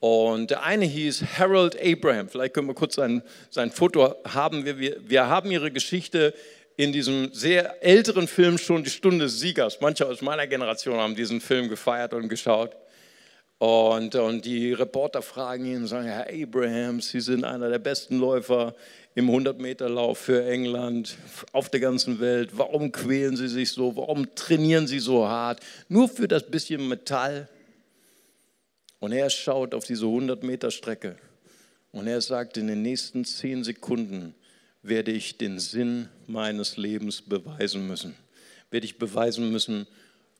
Und 0.00 0.50
der 0.50 0.64
eine 0.64 0.84
hieß 0.84 1.38
Harold 1.38 1.76
Abraham. 1.80 2.28
Vielleicht 2.28 2.54
können 2.54 2.66
wir 2.66 2.74
kurz 2.74 2.96
sein, 2.96 3.22
sein 3.50 3.70
Foto 3.70 4.16
haben. 4.26 4.64
Wir, 4.64 4.78
wir, 4.78 4.96
wir 5.08 5.28
haben 5.28 5.50
ihre 5.50 5.70
Geschichte 5.70 6.34
in 6.76 6.92
diesem 6.92 7.32
sehr 7.32 7.82
älteren 7.84 8.26
Film 8.26 8.58
schon 8.58 8.82
die 8.82 8.90
Stunde 8.90 9.26
des 9.26 9.38
Siegers. 9.38 9.80
Manche 9.80 10.06
aus 10.06 10.20
meiner 10.20 10.46
Generation 10.46 10.98
haben 10.98 11.14
diesen 11.14 11.40
Film 11.40 11.68
gefeiert 11.68 12.14
und 12.14 12.28
geschaut. 12.28 12.76
Und, 13.62 14.16
und 14.16 14.44
die 14.44 14.72
Reporter 14.72 15.22
fragen 15.22 15.66
ihn 15.66 15.82
und 15.82 15.86
sagen, 15.86 16.08
Herr 16.08 16.26
Abraham, 16.28 17.00
Sie 17.00 17.20
sind 17.20 17.44
einer 17.44 17.70
der 17.70 17.78
besten 17.78 18.18
Läufer 18.18 18.74
im 19.14 19.30
100-Meter-Lauf 19.30 20.18
für 20.18 20.44
England, 20.44 21.16
auf 21.52 21.68
der 21.68 21.78
ganzen 21.78 22.18
Welt. 22.18 22.50
Warum 22.54 22.90
quälen 22.90 23.36
Sie 23.36 23.46
sich 23.46 23.70
so? 23.70 23.94
Warum 23.94 24.34
trainieren 24.34 24.88
Sie 24.88 24.98
so 24.98 25.28
hart? 25.28 25.60
Nur 25.88 26.08
für 26.08 26.26
das 26.26 26.44
bisschen 26.44 26.88
Metall. 26.88 27.48
Und 28.98 29.12
er 29.12 29.30
schaut 29.30 29.74
auf 29.74 29.84
diese 29.84 30.06
100-Meter-Strecke 30.06 31.14
und 31.92 32.08
er 32.08 32.20
sagt, 32.20 32.56
in 32.56 32.66
den 32.66 32.82
nächsten 32.82 33.24
zehn 33.24 33.62
Sekunden 33.62 34.34
werde 34.82 35.12
ich 35.12 35.38
den 35.38 35.60
Sinn 35.60 36.08
meines 36.26 36.78
Lebens 36.78 37.22
beweisen 37.22 37.86
müssen. 37.86 38.16
Werde 38.72 38.86
ich 38.86 38.98
beweisen 38.98 39.52
müssen, 39.52 39.86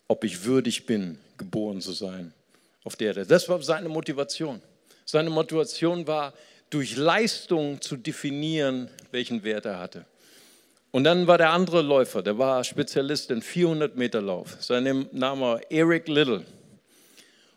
ob 0.09 0.25
ich 0.25 0.43
würdig 0.45 0.87
bin, 0.87 1.19
geboren 1.37 1.81
zu 1.81 1.93
sein 1.93 2.35
auf 2.85 2.97
der 2.97 3.09
Erde. 3.09 3.27
Das 3.27 3.49
war 3.49 3.63
seine 3.63 3.89
Motivation. 3.89 4.61
Seine 5.05 5.31
Motivation 5.31 6.07
war, 6.07 6.33
durch 6.71 6.97
Leistung 6.97 7.81
zu 7.83 7.97
definieren, 7.97 8.89
welchen 9.11 9.45
Wert 9.45 9.67
er 9.67 9.79
hatte. 9.79 10.07
Und 10.91 11.05
dann 11.05 11.27
war 11.27 11.39
der 11.39 11.51
andere 11.51 11.83
Läufer, 11.83 12.23
der 12.23 12.39
war 12.39 12.65
Spezialist 12.65 13.31
in 13.31 13.43
400 13.43 13.97
Meter 13.97 14.23
Lauf. 14.23 14.57
Sein 14.61 15.09
Name 15.13 15.41
war 15.41 15.61
Eric 15.71 16.09
Little. 16.09 16.45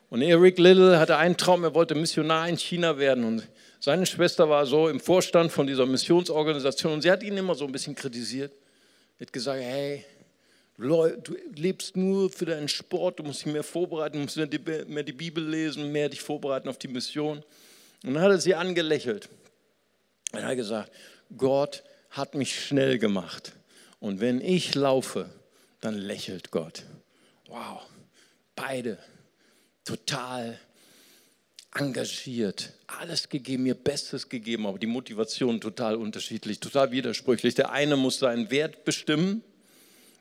Und 0.09 0.21
Eric 0.21 0.57
Little 0.57 0.99
hatte 0.99 1.17
einen 1.17 1.35
Traum, 1.35 1.63
er 1.63 1.73
wollte 1.73 1.95
Missionar 1.95 2.47
in 2.47 2.57
China 2.57 2.97
werden. 2.97 3.23
Und 3.25 3.47
seine 3.79 4.05
Schwester 4.05 4.49
war 4.49 4.65
so 4.65 4.88
im 4.88 4.99
Vorstand 4.99 5.51
von 5.51 5.67
dieser 5.67 5.85
Missionsorganisation 5.85 6.93
und 6.93 7.01
sie 7.01 7.11
hat 7.11 7.23
ihn 7.23 7.38
immer 7.38 7.55
so 7.55 7.65
ein 7.65 7.71
bisschen 7.71 7.95
kritisiert. 7.95 8.51
Sie 9.17 9.25
hat 9.25 9.33
gesagt, 9.33 9.61
hey, 9.61 10.05
du 10.77 11.35
lebst 11.55 11.95
nur 11.95 12.29
für 12.29 12.45
deinen 12.45 12.67
Sport, 12.67 13.19
du 13.19 13.23
musst 13.23 13.45
dich 13.45 13.53
mehr 13.53 13.63
vorbereiten, 13.63 14.17
du 14.17 14.23
musst 14.23 14.38
mehr 14.38 15.03
die 15.03 15.13
Bibel 15.13 15.47
lesen, 15.47 15.91
mehr 15.91 16.09
dich 16.09 16.21
vorbereiten 16.21 16.67
auf 16.67 16.77
die 16.77 16.88
Mission. 16.88 17.43
Und 18.03 18.13
dann 18.13 18.23
hat 18.23 18.31
er 18.31 18.39
sie 18.39 18.55
angelächelt. 18.55 19.29
Er 20.31 20.45
hat 20.45 20.57
gesagt, 20.57 20.91
Gott 21.38 21.83
hat 22.09 22.35
mich 22.35 22.59
schnell 22.65 22.99
gemacht. 22.99 23.53
Und 23.99 24.19
wenn 24.19 24.41
ich 24.41 24.75
laufe, 24.75 25.29
dann 25.81 25.95
lächelt 25.95 26.51
Gott. 26.51 26.83
Wow, 27.47 27.81
beide 28.55 28.97
total 29.85 30.59
engagiert, 31.73 32.73
alles 32.88 33.29
gegeben, 33.29 33.63
mir 33.63 33.75
Bestes 33.75 34.29
gegeben, 34.29 34.65
aber 34.65 34.79
die 34.79 34.88
Motivation 34.88 35.59
total 35.61 35.95
unterschiedlich, 35.95 36.59
total 36.59 36.91
widersprüchlich. 36.91 37.55
Der 37.55 37.71
eine 37.71 37.95
muss 37.95 38.19
seinen 38.19 38.49
Wert 38.49 38.83
bestimmen, 38.85 39.43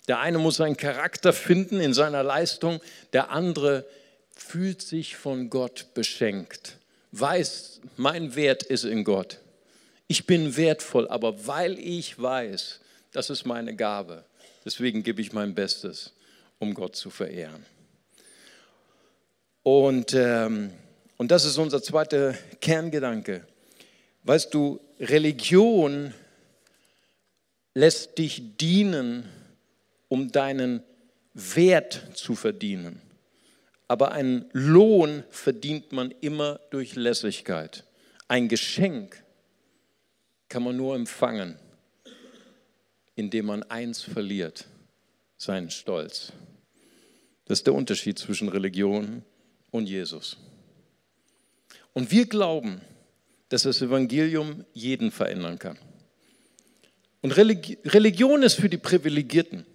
der 0.08 0.20
eine 0.20 0.38
muss 0.38 0.56
seinen 0.56 0.76
Charakter 0.76 1.32
finden 1.32 1.80
in 1.80 1.94
seiner 1.94 2.22
Leistung, 2.22 2.80
der 3.12 3.30
andere 3.30 3.86
fühlt 4.34 4.82
sich 4.82 5.16
von 5.16 5.48
Gott 5.50 5.86
beschenkt, 5.94 6.76
weiß, 7.12 7.80
mein 7.96 8.34
Wert 8.34 8.62
ist 8.62 8.84
in 8.84 9.04
Gott. 9.04 9.38
Ich 10.06 10.26
bin 10.26 10.56
wertvoll, 10.56 11.08
aber 11.08 11.46
weil 11.46 11.78
ich 11.78 12.20
weiß, 12.20 12.80
das 13.12 13.30
ist 13.30 13.46
meine 13.46 13.74
Gabe, 13.74 14.24
deswegen 14.64 15.02
gebe 15.02 15.22
ich 15.22 15.32
mein 15.32 15.54
Bestes, 15.54 16.12
um 16.58 16.74
Gott 16.74 16.96
zu 16.96 17.10
verehren. 17.10 17.64
Und, 19.62 20.12
ähm, 20.12 20.72
und 21.16 21.30
das 21.30 21.44
ist 21.44 21.56
unser 21.56 21.82
zweiter 21.82 22.34
Kerngedanke. 22.60 23.46
Weißt 24.24 24.52
du, 24.52 24.78
Religion 25.00 26.12
lässt 27.72 28.18
dich 28.18 28.56
dienen, 28.58 29.28
um 30.08 30.30
deinen 30.30 30.82
Wert 31.32 32.10
zu 32.14 32.34
verdienen. 32.34 33.00
Aber 33.88 34.12
einen 34.12 34.46
Lohn 34.52 35.24
verdient 35.30 35.92
man 35.92 36.10
immer 36.20 36.60
durch 36.70 36.94
Lässigkeit. 36.94 37.84
Ein 38.28 38.48
Geschenk 38.48 39.22
kann 40.48 40.62
man 40.62 40.76
nur 40.76 40.94
empfangen, 40.94 41.58
indem 43.14 43.46
man 43.46 43.62
eins 43.64 44.00
verliert, 44.00 44.66
seinen 45.36 45.70
Stolz. 45.70 46.32
Das 47.44 47.58
ist 47.58 47.66
der 47.66 47.74
Unterschied 47.74 48.18
zwischen 48.18 48.48
Religion 48.48 49.22
und 49.70 49.86
Jesus. 49.86 50.38
Und 51.92 52.10
wir 52.10 52.26
glauben, 52.26 52.80
dass 53.50 53.62
das 53.62 53.82
Evangelium 53.82 54.64
jeden 54.72 55.10
verändern 55.10 55.58
kann. 55.58 55.78
Und 57.20 57.32
Religion 57.32 58.42
ist 58.42 58.54
für 58.54 58.68
die 58.68 58.78
Privilegierten. 58.78 59.66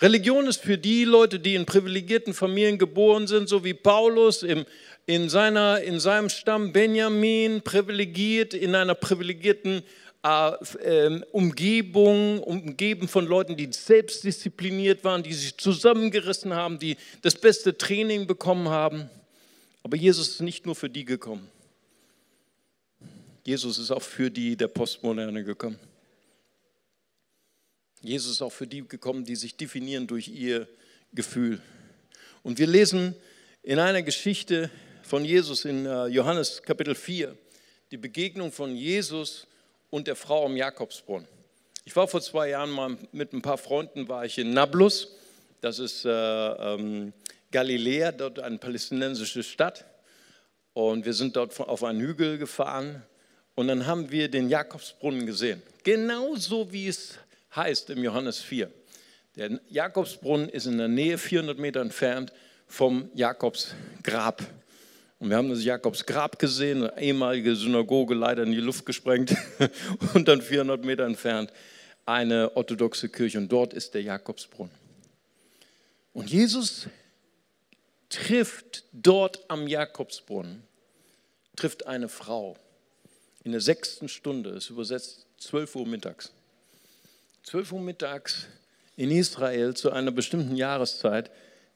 Religion 0.00 0.46
ist 0.46 0.60
für 0.60 0.76
die 0.76 1.04
Leute, 1.04 1.40
die 1.40 1.54
in 1.54 1.64
privilegierten 1.64 2.34
Familien 2.34 2.76
geboren 2.76 3.26
sind, 3.26 3.48
so 3.48 3.64
wie 3.64 3.72
Paulus 3.72 4.42
im, 4.42 4.66
in, 5.06 5.30
seiner, 5.30 5.80
in 5.80 6.00
seinem 6.00 6.28
Stamm 6.28 6.72
Benjamin, 6.72 7.62
privilegiert, 7.62 8.52
in 8.52 8.74
einer 8.74 8.94
privilegierten 8.94 9.82
äh, 10.22 10.48
äh, 10.82 11.20
Umgebung, 11.32 12.42
umgeben 12.42 13.08
von 13.08 13.26
Leuten, 13.26 13.56
die 13.56 13.72
selbstdiszipliniert 13.72 15.02
waren, 15.02 15.22
die 15.22 15.32
sich 15.32 15.56
zusammengerissen 15.56 16.52
haben, 16.52 16.78
die 16.78 16.96
das 17.22 17.36
beste 17.36 17.78
Training 17.78 18.26
bekommen 18.26 18.68
haben. 18.68 19.08
Aber 19.82 19.96
Jesus 19.96 20.28
ist 20.28 20.40
nicht 20.42 20.66
nur 20.66 20.74
für 20.74 20.90
die 20.90 21.06
gekommen. 21.06 21.48
Jesus 23.44 23.78
ist 23.78 23.92
auch 23.92 24.02
für 24.02 24.30
die 24.30 24.56
der 24.56 24.68
Postmoderne 24.68 25.44
gekommen. 25.44 25.78
Jesus 28.06 28.32
ist 28.32 28.42
auch 28.42 28.52
für 28.52 28.66
die 28.66 28.86
gekommen, 28.86 29.24
die 29.24 29.36
sich 29.36 29.56
definieren 29.56 30.06
durch 30.06 30.28
ihr 30.28 30.68
Gefühl. 31.12 31.60
Und 32.42 32.58
wir 32.58 32.66
lesen 32.66 33.14
in 33.62 33.78
einer 33.78 34.02
Geschichte 34.02 34.70
von 35.02 35.24
Jesus 35.24 35.64
in 35.64 35.86
äh, 35.86 36.06
Johannes 36.06 36.62
Kapitel 36.62 36.94
4 36.94 37.36
die 37.90 37.96
Begegnung 37.96 38.52
von 38.52 38.76
Jesus 38.76 39.46
und 39.90 40.06
der 40.06 40.16
Frau 40.16 40.44
am 40.44 40.56
Jakobsbrunnen. 40.56 41.28
Ich 41.84 41.94
war 41.94 42.08
vor 42.08 42.20
zwei 42.20 42.50
Jahren 42.50 42.70
mal 42.70 42.96
mit 43.12 43.32
ein 43.32 43.42
paar 43.42 43.58
Freunden, 43.58 44.08
war 44.08 44.24
ich 44.24 44.38
in 44.38 44.52
Nablus, 44.52 45.12
das 45.60 45.78
ist 45.78 46.04
äh, 46.04 46.10
ähm, 46.10 47.12
Galiläa, 47.52 48.12
dort 48.12 48.40
eine 48.40 48.58
palästinensische 48.58 49.42
Stadt. 49.42 49.84
Und 50.72 51.04
wir 51.04 51.14
sind 51.14 51.36
dort 51.36 51.58
auf 51.58 51.84
einen 51.84 52.00
Hügel 52.00 52.38
gefahren 52.38 53.02
und 53.54 53.68
dann 53.68 53.86
haben 53.86 54.10
wir 54.10 54.28
den 54.28 54.50
Jakobsbrunnen 54.50 55.24
gesehen. 55.24 55.62
Genauso 55.84 56.72
wie 56.72 56.88
es 56.88 57.18
heißt 57.56 57.90
im 57.90 58.04
Johannes 58.04 58.40
4. 58.40 58.70
Der 59.36 59.60
Jakobsbrunnen 59.68 60.48
ist 60.48 60.66
in 60.66 60.78
der 60.78 60.88
Nähe 60.88 61.18
400 61.18 61.58
Meter 61.58 61.80
entfernt 61.80 62.32
vom 62.66 63.10
Jakobsgrab. 63.14 64.42
Und 65.18 65.30
wir 65.30 65.36
haben 65.36 65.48
das 65.48 65.64
Jakobsgrab 65.64 66.38
gesehen, 66.38 66.84
eine 66.84 67.00
ehemalige 67.00 67.56
Synagoge, 67.56 68.14
leider 68.14 68.42
in 68.42 68.52
die 68.52 68.58
Luft 68.58 68.84
gesprengt 68.84 69.34
und 70.14 70.28
dann 70.28 70.42
400 70.42 70.84
Meter 70.84 71.04
entfernt 71.04 71.52
eine 72.04 72.56
orthodoxe 72.56 73.08
Kirche 73.08 73.38
und 73.38 73.50
dort 73.50 73.74
ist 73.74 73.94
der 73.94 74.02
Jakobsbrunnen. 74.02 74.72
Und 76.12 76.30
Jesus 76.30 76.86
trifft 78.08 78.84
dort 78.92 79.44
am 79.48 79.66
Jakobsbrunnen, 79.66 80.62
trifft 81.56 81.86
eine 81.86 82.08
Frau 82.08 82.56
in 83.42 83.52
der 83.52 83.60
sechsten 83.60 84.08
Stunde, 84.08 84.50
ist 84.50 84.70
übersetzt 84.70 85.26
12 85.38 85.76
Uhr 85.76 85.86
mittags. 85.86 86.32
12 87.46 87.72
Uhr 87.74 87.80
mittags 87.80 88.48
in 88.96 89.12
Israel 89.12 89.74
zu 89.74 89.92
einer 89.92 90.10
bestimmten 90.10 90.56
Jahreszeit, 90.56 91.30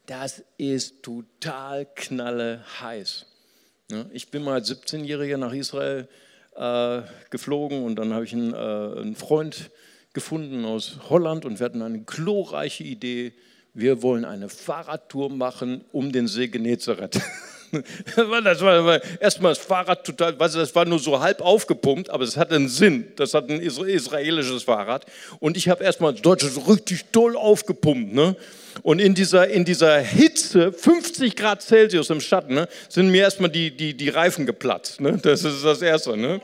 das 0.05 0.43
ist 0.57 1.01
total 1.01 1.87
knalle 1.95 2.65
heiß. 2.81 3.25
Ich 4.11 4.29
bin 4.31 4.43
mal 4.43 4.55
als 4.55 4.69
17-Jähriger 4.69 5.37
nach 5.37 5.53
Israel 5.53 6.09
äh, 6.57 7.03
geflogen 7.29 7.83
und 7.83 7.95
dann 7.95 8.13
habe 8.13 8.25
ich 8.25 8.33
einen, 8.33 8.53
äh, 8.53 8.57
einen 8.57 9.15
Freund 9.15 9.71
gefunden 10.11 10.65
aus 10.65 10.97
Holland 11.09 11.45
und 11.45 11.59
wir 11.59 11.65
hatten 11.67 11.81
eine 11.81 12.01
glorreiche 12.01 12.83
Idee. 12.83 13.31
Wir 13.73 14.03
wollen 14.03 14.25
eine 14.25 14.49
Fahrradtour 14.49 15.29
machen 15.29 15.85
um 15.93 16.11
den 16.11 16.27
See 16.27 16.49
Genezareth. 16.49 17.21
das 18.15 18.61
war, 18.61 19.01
erstmal 19.19 19.51
das 19.53 19.63
Fahrrad 19.63 20.03
total, 20.03 20.37
weißt 20.39 20.55
du, 20.55 20.59
das 20.59 20.75
war 20.75 20.85
nur 20.85 20.99
so 20.99 21.19
halb 21.19 21.41
aufgepumpt, 21.41 22.09
aber 22.09 22.23
es 22.23 22.37
hatte 22.37 22.55
einen 22.55 22.67
Sinn. 22.67 23.07
Das 23.15 23.33
hat 23.33 23.49
ein 23.49 23.61
israelisches 23.61 24.63
Fahrrad. 24.63 25.05
Und 25.39 25.57
ich 25.57 25.69
habe 25.69 25.83
erstmal 25.83 26.13
das 26.13 26.21
Deutsche 26.21 26.47
so 26.47 26.61
richtig 26.61 27.05
toll 27.11 27.35
aufgepumpt. 27.35 28.13
Ne? 28.13 28.35
Und 28.83 28.99
in 28.99 29.13
dieser, 29.13 29.47
in 29.47 29.65
dieser 29.65 29.99
Hitze, 29.99 30.71
50 30.71 31.35
Grad 31.35 31.61
Celsius 31.61 32.09
im 32.09 32.21
Schatten, 32.21 32.55
ne, 32.55 32.67
sind 32.89 33.09
mir 33.09 33.23
erstmal 33.23 33.49
die, 33.49 33.75
die, 33.75 33.93
die 33.93 34.09
Reifen 34.09 34.45
geplatzt. 34.45 35.01
Ne? 35.01 35.17
Das 35.21 35.43
ist 35.43 35.63
das 35.63 35.81
Erste. 35.81 36.17
Ne? 36.17 36.41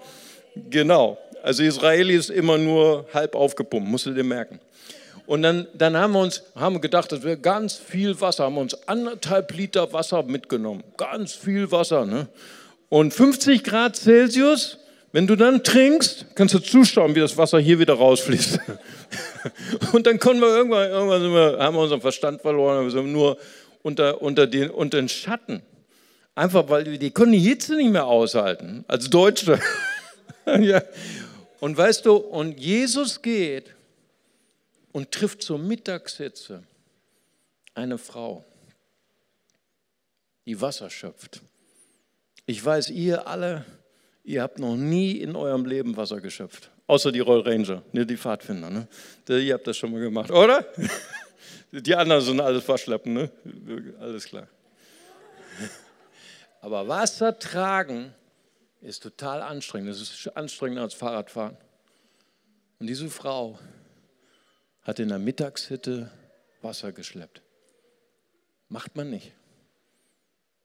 Genau. 0.70 1.18
Also 1.44 1.64
Israeli 1.64 2.16
ist 2.16 2.30
immer 2.30 2.58
nur 2.58 3.06
halb 3.14 3.36
aufgepumpt, 3.36 3.88
musst 3.88 4.06
du 4.06 4.12
dir 4.12 4.24
merken. 4.24 4.60
Und 5.28 5.42
dann, 5.44 5.68
dann 5.74 5.98
haben 5.98 6.14
wir 6.14 6.22
uns 6.22 6.42
haben 6.56 6.80
gedacht, 6.80 7.12
das 7.12 7.22
wäre 7.22 7.38
ganz 7.38 7.76
viel 7.76 8.20
Wasser, 8.22 8.46
haben 8.46 8.56
wir 8.56 8.62
uns 8.62 8.88
anderthalb 8.88 9.54
Liter 9.54 9.92
Wasser 9.92 10.24
mitgenommen. 10.24 10.86
Ganz 10.96 11.34
viel 11.34 11.70
Wasser. 11.70 12.06
Ne? 12.06 12.30
Und 12.88 13.14
50 13.14 13.62
Grad 13.62 13.98
Celsius, 13.98 14.78
wenn 15.12 15.28
du 15.28 15.36
dann 15.36 15.66
trinkst, 15.66 16.28
kannst 16.36 16.54
du 16.54 16.60
zuschauen, 16.60 17.14
wie 17.14 17.20
das 17.20 17.36
Wasser 17.36 17.60
hier 17.60 17.78
wieder 17.78 17.96
rausfließt. 17.96 18.58
Und 19.92 20.08
dann 20.08 20.18
konnten 20.18 20.42
wir 20.42 20.48
irgendwann, 20.48 20.90
irgendwann 20.90 21.22
wir, 21.34 21.58
haben 21.60 21.76
wir 21.76 21.82
unseren 21.82 22.02
Verstand 22.02 22.42
verloren, 22.42 22.86
wir 22.86 22.92
sind 22.92 23.12
nur 23.12 23.38
unter, 23.84 24.22
unter, 24.22 24.48
den, 24.48 24.70
unter 24.70 24.98
den 24.98 25.10
Schatten. 25.10 25.62
Einfach 26.36 26.70
weil 26.70 26.86
die, 26.86 27.00
die 27.00 27.12
konnten 27.12 27.34
die 27.34 27.40
Hitze 27.40 27.76
nicht 27.76 27.92
mehr 27.92 28.06
aushalten, 28.06 28.86
als 28.88 29.10
Deutsche. 29.10 29.60
ja. 30.62 30.82
Und 31.60 31.76
weißt 31.76 32.06
du, 32.06 32.16
und 32.16 32.58
Jesus 32.58 33.22
geht 33.22 33.77
und 34.98 35.12
trifft 35.12 35.44
zur 35.44 35.60
Mittagshitze 35.60 36.64
eine 37.76 38.00
Frau, 38.00 38.44
die 40.48 40.60
Wasser 40.60 40.90
schöpft. 40.90 41.42
Ich 42.48 42.66
weiß, 42.66 42.90
ihr 42.90 43.28
alle, 43.28 43.64
ihr 44.24 44.42
habt 44.42 44.58
noch 44.58 44.76
nie 44.76 45.12
in 45.12 45.36
eurem 45.36 45.68
Leben 45.68 45.96
Wasser 45.98 46.20
geschöpft. 46.20 46.72
Außer 46.88 47.12
die 47.12 47.20
Roll 47.20 47.42
Ranger, 47.42 47.84
ne, 47.92 48.08
die 48.08 48.18
Pfadfinder. 48.18 48.72
Ne? 48.72 48.88
Ihr 49.30 49.54
habt 49.54 49.68
das 49.68 49.78
schon 49.78 49.92
mal 49.92 50.00
gemacht, 50.00 50.32
oder? 50.32 50.66
Die 51.72 51.94
anderen 51.94 52.24
sind 52.24 52.40
alles 52.40 52.64
verschleppen, 52.64 53.14
ne? 53.14 53.32
Alles 54.00 54.26
klar. 54.26 54.48
Aber 56.62 56.88
Wasser 56.88 57.38
tragen 57.38 58.16
ist 58.82 59.04
total 59.04 59.44
anstrengend. 59.44 59.92
Das 59.92 60.02
ist 60.02 60.36
anstrengender 60.36 60.82
als 60.82 60.96
Fahrradfahren. 60.96 61.56
Und 62.80 62.88
diese 62.88 63.10
Frau 63.10 63.60
hat 64.88 65.00
in 65.00 65.10
der 65.10 65.20
Mittagshütte 65.20 66.10
Wasser 66.62 66.94
geschleppt. 66.94 67.42
Macht 68.70 68.96
man 68.96 69.10
nicht. 69.10 69.34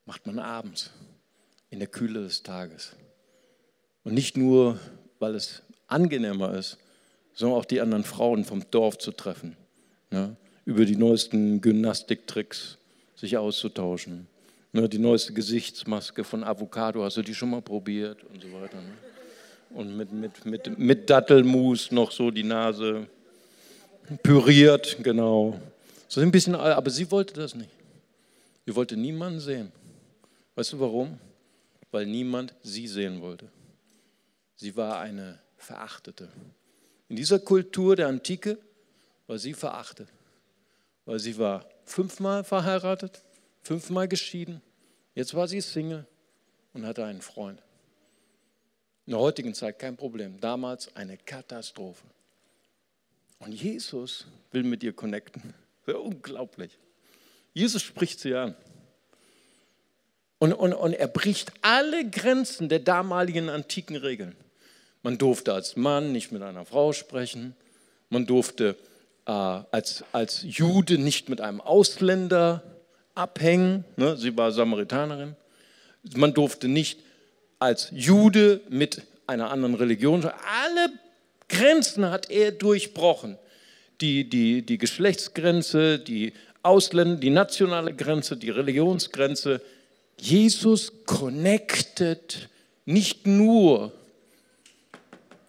Macht 0.07 0.27
man 0.27 0.39
abends, 0.39 0.91
in 1.71 1.81
der 1.81 1.89
Kühle 1.89 2.23
des 2.23 2.45
Tages. 2.45 2.93
Und 4.05 4.15
nicht 4.15 4.37
nur, 4.37 4.79
weil 5.19 5.35
es 5.35 5.63
angenehmer 5.89 6.55
ist, 6.55 6.79
sondern 7.35 7.59
auch 7.59 7.65
die 7.65 7.81
anderen 7.81 8.05
Frauen 8.05 8.45
vom 8.45 8.65
Dorf 8.71 8.99
zu 8.99 9.11
treffen, 9.11 9.57
ne? 10.11 10.37
über 10.65 10.85
die 10.85 10.97
neuesten 10.97 11.61
Gymnastiktricks 11.61 12.79
sich 13.17 13.37
auszutauschen. 13.37 14.29
Ne? 14.73 14.89
Die 14.89 14.99
neueste 14.99 15.33
Gesichtsmaske 15.33 16.23
von 16.23 16.45
Avocado, 16.45 17.03
hast 17.03 17.17
du 17.17 17.23
die 17.23 17.35
schon 17.35 17.51
mal 17.51 17.63
probiert 17.63 18.23
und 18.25 18.41
so 18.41 18.53
weiter. 18.53 18.77
Ne? 18.77 18.93
Und 19.71 19.97
mit, 19.97 20.13
mit, 20.13 20.45
mit, 20.45 20.79
mit 20.79 21.11
Dattelmus 21.11 21.91
noch 21.91 22.13
so 22.13 22.31
die 22.31 22.45
Nase 22.45 23.09
püriert, 24.23 24.99
genau. 25.03 25.61
So 26.09 26.21
ein 26.21 26.31
bisschen, 26.31 26.55
aber 26.55 26.91
sie 26.91 27.11
wollte 27.11 27.35
das 27.35 27.55
nicht. 27.55 27.71
Sie 28.67 28.75
wollte 28.77 28.97
niemanden 28.97 29.41
sehen. 29.41 29.73
Weißt 30.55 30.73
du 30.73 30.81
warum? 30.81 31.19
Weil 31.91 32.07
niemand 32.07 32.55
sie 32.63 32.87
sehen 32.87 33.21
wollte. 33.21 33.49
Sie 34.55 34.77
war 34.77 35.01
eine 35.01 35.39
Verachtete. 35.57 36.29
In 37.09 37.17
dieser 37.17 37.39
Kultur 37.39 37.97
der 37.97 38.09
Antike 38.09 38.59
war 39.27 39.39
sie 39.39 39.55
verachtet, 39.55 40.09
weil 41.05 41.19
sie 41.19 41.37
war 41.39 41.67
fünfmal 41.85 42.45
verheiratet, 42.45 43.23
fünfmal 43.63 44.09
geschieden. 44.09 44.63
Jetzt 45.15 45.35
war 45.35 45.49
sie 45.49 45.61
Single 45.61 46.07
und 46.73 46.87
hatte 46.87 47.05
einen 47.05 47.21
Freund. 47.21 47.61
In 49.07 49.13
der 49.13 49.21
heutigen 49.21 49.55
Zeit 49.55 49.79
kein 49.79 49.97
Problem, 49.97 50.41
damals 50.41 50.95
eine 50.95 51.17
Katastrophe. 51.17 52.07
Und 53.45 53.53
Jesus 53.53 54.27
will 54.53 54.63
mit 54.63 54.83
ihr 54.83 54.93
connecten. 54.93 55.55
Unglaublich. 55.87 56.79
Jesus 57.55 57.83
spricht 57.83 58.21
sie 58.21 58.35
an. 58.35 58.55
Und, 60.39 60.53
und, 60.53 60.73
und 60.73 60.93
er 60.93 61.09
bricht 61.09 61.53
alle 61.61 62.09
Grenzen 62.09 62.69
der 62.69 62.79
damaligen 62.79 63.49
antiken 63.49 63.97
Regeln. 63.97 64.37
Man 65.03 65.19
durfte 65.19 65.53
als 65.53 65.77
Mann 65.77 66.13
nicht 66.13 66.31
mit 66.31 66.43
einer 66.43 66.65
Frau 66.65 66.93
sprechen. 66.93 67.57
Man 68.11 68.27
durfte 68.27 68.77
äh, 69.27 69.33
als, 69.33 70.05
als 70.13 70.45
Jude 70.45 70.99
nicht 70.99 71.29
mit 71.29 71.41
einem 71.41 71.61
Ausländer 71.61 72.63
abhängen. 73.15 73.85
Ne? 73.97 74.17
Sie 74.17 74.37
war 74.37 74.53
Samaritanerin. 74.53 75.37
Man 76.15 76.33
durfte 76.33 76.69
nicht 76.69 77.01
als 77.59 77.89
Jude 77.93 78.61
mit 78.69 79.03
einer 79.27 79.51
anderen 79.51 79.75
Religion. 79.75 80.25
Alle 80.25 80.93
Grenzen 81.53 82.11
hat 82.11 82.31
er 82.31 82.51
durchbrochen. 82.51 83.39
Die, 84.01 84.29
die, 84.29 84.63
die 84.63 84.79
Geschlechtsgrenze, 84.79 85.99
die 85.99 86.33
Ausländer, 86.63 87.21
die 87.21 87.31
nationale 87.31 87.95
Grenze, 87.95 88.37
die 88.37 88.51
Religionsgrenze. 88.51 89.61
Jesus 90.19 90.93
connected 91.07 92.49
nicht 92.85 93.27
nur 93.27 93.93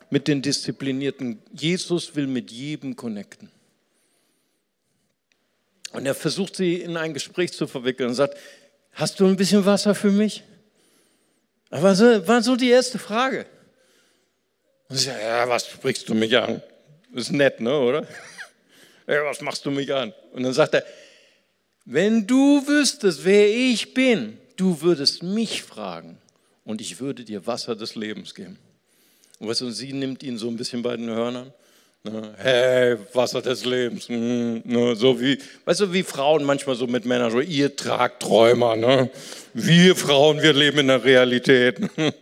mit 0.09 0.27
den 0.27 0.41
Disziplinierten. 0.41 1.39
Jesus 1.51 2.15
will 2.15 2.27
mit 2.27 2.51
jedem 2.51 2.95
connecten. 2.95 3.49
Und 5.93 6.05
er 6.05 6.15
versucht 6.15 6.55
sie 6.55 6.75
in 6.75 6.97
ein 6.97 7.13
Gespräch 7.13 7.53
zu 7.53 7.65
verwickeln 7.65 8.09
und 8.09 8.15
sagt, 8.15 8.37
hast 8.91 9.19
du 9.19 9.25
ein 9.25 9.37
bisschen 9.37 9.65
Wasser 9.65 9.95
für 9.95 10.11
mich? 10.11 10.43
So, 11.71 12.27
war 12.27 12.41
so 12.43 12.55
die 12.55 12.69
erste 12.69 12.99
Frage. 12.99 13.45
Und 14.93 14.99
sie 14.99 15.05
sagt, 15.05 15.23
ja, 15.23 15.49
was 15.49 15.65
sprichst 15.65 16.07
du 16.07 16.13
mich 16.13 16.37
an? 16.37 16.61
Ist 17.15 17.31
nett, 17.31 17.59
ne, 17.59 17.75
oder? 17.75 18.07
Ja, 19.07 19.25
was 19.25 19.41
machst 19.41 19.65
du 19.65 19.71
mich 19.71 19.91
an? 19.91 20.13
Und 20.33 20.43
dann 20.43 20.53
sagt 20.53 20.75
er, 20.75 20.85
wenn 21.83 22.27
du 22.27 22.65
wüsstest, 22.67 23.25
wer 23.25 23.49
ich 23.49 23.95
bin, 23.95 24.37
du 24.55 24.81
würdest 24.81 25.23
mich 25.23 25.63
fragen 25.63 26.19
und 26.63 26.79
ich 26.79 27.01
würde 27.01 27.23
dir 27.25 27.47
Wasser 27.47 27.75
des 27.75 27.95
Lebens 27.95 28.35
geben. 28.35 28.59
Und 29.39 29.47
weißt 29.49 29.61
du, 29.61 29.71
sie 29.71 29.93
nimmt 29.93 30.21
ihn 30.21 30.37
so 30.37 30.47
ein 30.47 30.55
bisschen 30.55 30.83
bei 30.83 30.95
den 30.95 31.09
Hörnern. 31.09 31.51
Ne? 32.03 32.35
Hey, 32.37 32.97
Wasser 33.13 33.41
des 33.41 33.65
Lebens. 33.65 34.07
Hm, 34.09 34.61
ne? 34.63 34.95
So 34.95 35.19
wie, 35.19 35.39
weißt 35.65 35.79
du, 35.79 35.91
wie 35.91 36.03
Frauen 36.03 36.43
manchmal 36.43 36.75
so 36.75 36.85
mit 36.85 37.03
Männern 37.03 37.31
so, 37.31 37.39
ihr 37.39 37.75
tragt 37.75 38.21
Träumer. 38.21 38.75
Ne? 38.75 39.09
Wir 39.55 39.95
Frauen, 39.95 40.39
wir 40.39 40.53
leben 40.53 40.77
in 40.79 40.87
der 40.89 41.03
Realität. 41.03 41.79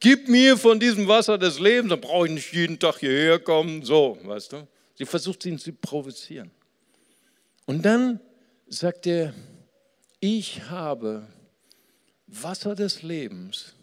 Gib 0.00 0.28
mir 0.28 0.56
von 0.56 0.78
diesem 0.78 1.08
Wasser 1.08 1.38
des 1.38 1.58
Lebens, 1.58 1.90
dann 1.90 2.00
brauche 2.00 2.26
ich 2.26 2.32
nicht 2.32 2.52
jeden 2.52 2.78
Tag 2.78 2.98
hierher 2.98 3.38
kommen. 3.38 3.82
So, 3.82 4.18
weißt 4.22 4.52
du. 4.52 4.68
Sie 4.94 5.04
versucht 5.04 5.44
ihn 5.46 5.58
zu 5.58 5.72
provozieren. 5.72 6.50
Und 7.66 7.82
dann 7.82 8.20
sagt 8.68 9.06
er, 9.06 9.34
ich 10.20 10.62
habe 10.70 11.26
Wasser 12.26 12.74
des 12.74 13.02
Lebens. 13.02 13.74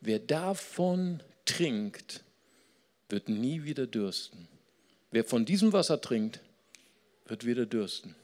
Wer 0.00 0.18
davon 0.18 1.22
trinkt, 1.44 2.24
wird 3.08 3.28
nie 3.28 3.64
wieder 3.64 3.86
dürsten. 3.86 4.48
Wer 5.10 5.24
von 5.24 5.44
diesem 5.44 5.72
Wasser 5.72 6.00
trinkt, 6.00 6.40
wird 7.26 7.44
wieder 7.44 7.66
dürsten. 7.66 8.14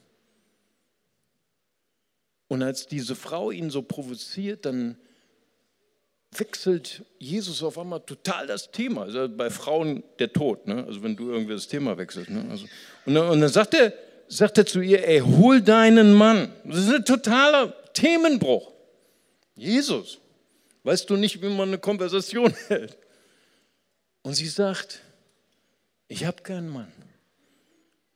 Und 2.48 2.62
als 2.62 2.86
diese 2.86 3.16
Frau 3.16 3.50
ihn 3.50 3.70
so 3.70 3.82
provoziert, 3.82 4.64
dann 4.64 4.96
wechselt 6.38 7.04
Jesus 7.18 7.62
auf 7.62 7.78
einmal 7.78 8.00
total 8.00 8.46
das 8.46 8.70
Thema. 8.70 9.02
Also 9.02 9.28
bei 9.28 9.50
Frauen 9.50 10.02
der 10.18 10.32
Tod, 10.32 10.66
ne? 10.66 10.84
also 10.86 11.02
wenn 11.02 11.16
du 11.16 11.30
irgendwie 11.30 11.54
das 11.54 11.68
Thema 11.68 11.96
wechselst. 11.96 12.30
Ne? 12.30 12.46
Also, 12.50 12.66
und, 13.04 13.14
dann, 13.14 13.28
und 13.30 13.40
dann 13.40 13.50
sagt 13.50 13.74
er, 13.74 13.92
sagt 14.28 14.58
er 14.58 14.66
zu 14.66 14.80
ihr, 14.80 15.06
ey, 15.06 15.20
hol 15.20 15.60
deinen 15.60 16.14
Mann. 16.14 16.52
Das 16.64 16.78
ist 16.78 16.92
ein 16.92 17.04
totaler 17.04 17.74
Themenbruch. 17.92 18.72
Jesus, 19.54 20.18
weißt 20.82 21.08
du 21.08 21.16
nicht, 21.16 21.40
wie 21.42 21.48
man 21.48 21.68
eine 21.68 21.78
Konversation 21.78 22.54
hält? 22.68 22.96
Und 24.22 24.34
sie 24.34 24.48
sagt, 24.48 25.00
ich 26.08 26.24
habe 26.24 26.42
keinen 26.42 26.68
Mann. 26.68 26.92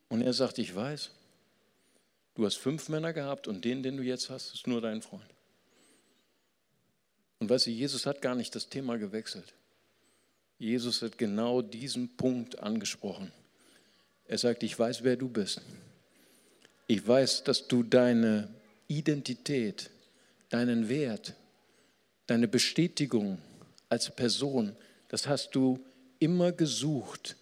Und 0.09 0.21
er 0.21 0.33
sagt, 0.33 0.59
ich 0.59 0.75
weiß, 0.75 1.09
du 2.35 2.45
hast 2.45 2.57
fünf 2.57 2.89
Männer 2.89 3.13
gehabt 3.13 3.47
und 3.47 3.63
den, 3.63 3.81
den 3.81 3.97
du 3.97 4.03
jetzt 4.03 4.29
hast, 4.29 4.53
ist 4.53 4.67
nur 4.67 4.81
dein 4.81 5.01
Freund. 5.01 5.23
Und 7.41 7.49
weißt 7.49 7.65
du, 7.65 7.71
Jesus 7.71 8.05
hat 8.05 8.21
gar 8.21 8.35
nicht 8.35 8.53
das 8.53 8.69
Thema 8.69 8.99
gewechselt. 8.99 9.55
Jesus 10.59 11.01
hat 11.01 11.17
genau 11.17 11.63
diesen 11.63 12.15
Punkt 12.15 12.59
angesprochen. 12.59 13.31
Er 14.25 14.37
sagt, 14.37 14.61
ich 14.61 14.77
weiß, 14.77 15.03
wer 15.03 15.15
du 15.15 15.27
bist. 15.27 15.59
Ich 16.85 17.05
weiß, 17.05 17.43
dass 17.43 17.67
du 17.67 17.81
deine 17.81 18.53
Identität, 18.87 19.89
deinen 20.49 20.87
Wert, 20.87 21.33
deine 22.27 22.47
Bestätigung 22.47 23.39
als 23.89 24.15
Person, 24.15 24.75
das 25.07 25.27
hast 25.27 25.55
du 25.55 25.83
immer 26.19 26.51
gesucht 26.51 27.37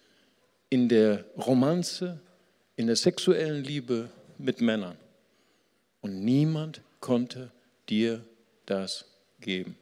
in 0.70 0.88
der 0.88 1.26
Romanze, 1.36 2.18
in 2.74 2.86
der 2.86 2.96
sexuellen 2.96 3.62
Liebe 3.62 4.08
mit 4.38 4.62
Männern. 4.62 4.96
Und 6.00 6.24
niemand 6.24 6.80
konnte 7.00 7.50
dir 7.90 8.24
das 8.64 9.04
geben. 9.40 9.76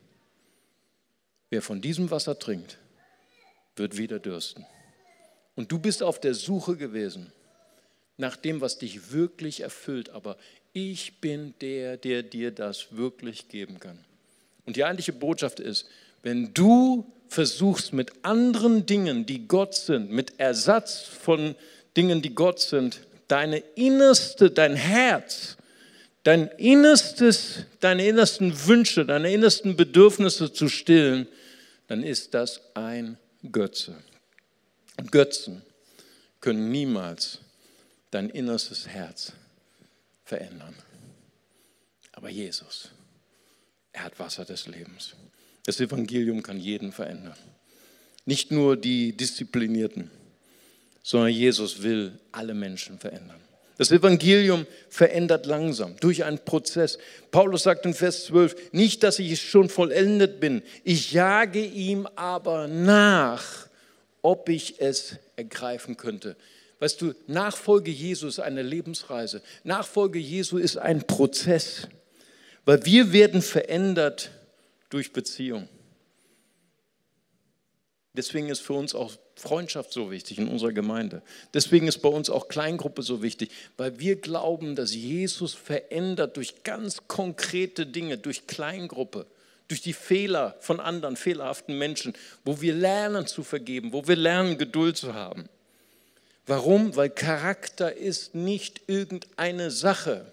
Wer 1.51 1.63
von 1.63 1.81
diesem 1.81 2.11
Wasser 2.11 2.39
trinkt, 2.39 2.79
wird 3.77 3.97
wieder 3.97 4.19
dürsten. 4.19 4.67
Und 5.55 5.73
du 5.73 5.79
bist 5.79 6.03
auf 6.03 6.21
der 6.21 6.35
Suche 6.35 6.77
gewesen 6.77 7.33
nach 8.17 8.37
dem, 8.37 8.61
was 8.61 8.79
dich 8.79 9.13
wirklich 9.13 9.61
erfüllt. 9.61 10.11
Aber 10.11 10.37
ich 10.73 11.21
bin 11.21 11.55
der, 11.61 11.97
der 11.97 12.23
dir 12.23 12.51
das 12.51 12.89
wirklich 12.97 13.49
geben 13.49 13.81
kann. 13.81 13.99
Und 14.67 14.77
die 14.77 14.85
eigentliche 14.85 15.13
Botschaft 15.13 15.61
ist, 15.61 15.87
wenn 16.23 16.53
du 16.53 17.11
versuchst 17.29 17.93
mit 17.93 18.13
anderen 18.23 18.87
Dingen, 18.87 19.25
die 19.25 19.47
Gott 19.47 19.75
sind, 19.75 20.11
mit 20.11 20.39
Ersatz 20.39 21.01
von 21.01 21.55
Dingen, 21.97 22.23
die 22.23 22.35
Gott 22.35 22.61
sind, 22.61 23.01
deine 23.29 23.59
innerste, 23.77 24.51
dein 24.51 24.75
Herz, 24.75 25.57
dein 26.23 26.49
innerstes, 26.59 27.65
deine 27.81 28.07
innersten 28.07 28.67
Wünsche, 28.67 29.07
deine 29.07 29.33
innersten 29.33 29.77
Bedürfnisse 29.77 30.53
zu 30.53 30.69
stillen, 30.69 31.27
dann 31.89 32.03
ist 32.03 32.35
das 32.35 32.61
ein 32.75 33.19
Götze. 33.51 33.97
Götzen 35.11 35.63
können 36.41 36.71
niemals 36.71 37.41
dein 38.11 38.31
innerstes 38.31 38.87
Herz 38.87 39.33
verändern. 40.25 40.75
Aber 42.13 42.29
Jesus, 42.29 42.91
er 43.93 44.05
hat 44.05 44.19
Wasser 44.19 44.45
des 44.45 44.67
Lebens. 44.67 45.15
Das 45.65 45.81
Evangelium 45.81 46.43
kann 46.43 46.59
jeden 46.59 46.93
verändern. 46.93 47.37
Nicht 48.25 48.51
nur 48.51 48.77
die 48.77 49.17
Disziplinierten, 49.17 50.11
sondern 51.03 51.31
Jesus 51.31 51.83
will 51.83 52.19
alle 52.33 52.55
Menschen 52.55 52.99
verändern. 52.99 53.41
Das 53.79 53.93
Evangelium 53.93 54.67
verändert 54.89 55.47
langsam 55.47 55.97
durch 56.01 56.25
einen 56.25 56.41
Prozess. 56.41 56.99
Paulus 57.31 57.63
sagt 57.63 57.87
in 57.87 57.95
Vers 57.95 58.27
12, 58.27 58.73
nicht, 58.73 59.05
dass 59.05 59.21
ich 59.21 59.41
schon 59.41 59.69
vollendet 59.69 60.41
bin, 60.41 60.63
ich 60.83 61.13
jage 61.13 61.65
ihm 61.65 62.09
aber 62.17 62.67
nach, 62.67 63.69
ob 64.21 64.49
ich 64.49 64.81
es 64.81 65.17
ergreifen 65.37 65.97
könnte. 65.97 66.37
Weißt 66.81 67.01
du, 67.01 67.15
Nachfolge 67.29 67.93
Jesu 67.93 68.27
ist 68.27 68.41
eine 68.41 68.63
Lebensreise. 68.63 69.43
Nachfolge 69.63 70.19
Jesu 70.19 70.59
ist 70.59 70.77
ein 70.77 71.07
Prozess, 71.07 71.89
weil 72.65 72.85
wir 72.85 73.13
werden 73.13 73.43
verändert 73.43 74.33
durch 74.91 75.13
Beziehung. 75.13 75.69
Deswegen 78.13 78.49
ist 78.49 78.61
für 78.61 78.73
uns 78.73 78.97
auch 78.97 79.17
Freundschaft 79.39 79.93
so 79.93 80.11
wichtig 80.11 80.39
in 80.39 80.49
unserer 80.49 80.73
Gemeinde. 80.73 81.23
Deswegen 81.55 81.89
ist 81.89 81.99
bei 81.99 82.09
uns 82.09 82.29
auch 82.29 82.49
Kleingruppe 82.49 83.03
so 83.03 83.23
wichtig, 83.23 83.51
weil 83.77 83.99
wir 83.99 84.17
glauben, 84.17 84.75
dass 84.75 84.95
Jesus 84.95 85.55
verändert 85.55 86.37
durch 86.37 86.65
ganz 86.65 87.07
konkrete 87.07 87.87
Dinge, 87.87 88.19
durch 88.19 88.47
Kleingruppe, 88.47 89.27
durch 89.69 89.81
die 89.81 89.93
Fehler 89.93 90.57
von 90.61 90.81
anderen, 90.81 91.17
fehlerhaften 91.17 91.79
Menschen, 91.79 92.15
wo 92.45 92.61
wir 92.61 92.75
lernen 92.75 93.27
zu 93.27 93.43
vergeben, 93.43 93.93
wo 93.93 94.07
wir 94.09 94.17
lernen, 94.17 94.59
Geduld 94.59 94.97
zu 94.97 95.15
haben. 95.15 95.49
Warum? 96.47 96.97
Weil 96.97 97.11
Charakter 97.11 97.95
ist 97.95 98.35
nicht 98.35 98.81
irgendeine 98.87 99.71
Sache. 99.71 100.33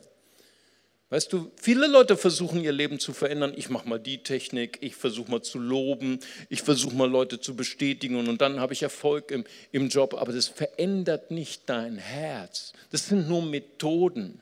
Weißt 1.09 1.31
du, 1.31 1.51
viele 1.61 1.85
Leute 1.85 2.17
versuchen 2.17 2.63
ihr 2.63 2.71
Leben 2.71 2.99
zu 2.99 3.13
verändern. 3.13 3.53
Ich 3.55 3.69
mache 3.69 3.87
mal 3.87 3.99
die 3.99 4.23
Technik, 4.23 4.79
ich 4.81 4.95
versuche 4.95 5.29
mal 5.29 5.43
zu 5.43 5.59
loben, 5.59 6.19
ich 6.49 6.63
versuche 6.63 6.95
mal 6.95 7.09
Leute 7.09 7.39
zu 7.39 7.55
bestätigen 7.55 8.15
und 8.15 8.41
dann 8.41 8.59
habe 8.59 8.73
ich 8.73 8.81
Erfolg 8.81 9.29
im, 9.29 9.45
im 9.71 9.89
Job. 9.89 10.15
Aber 10.15 10.33
das 10.33 10.47
verändert 10.47 11.29
nicht 11.29 11.63
dein 11.67 11.97
Herz. 11.97 12.73
Das 12.89 13.07
sind 13.07 13.29
nur 13.29 13.43
Methoden. 13.43 14.41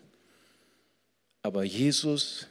Aber 1.42 1.66
Jesus, 1.66 2.48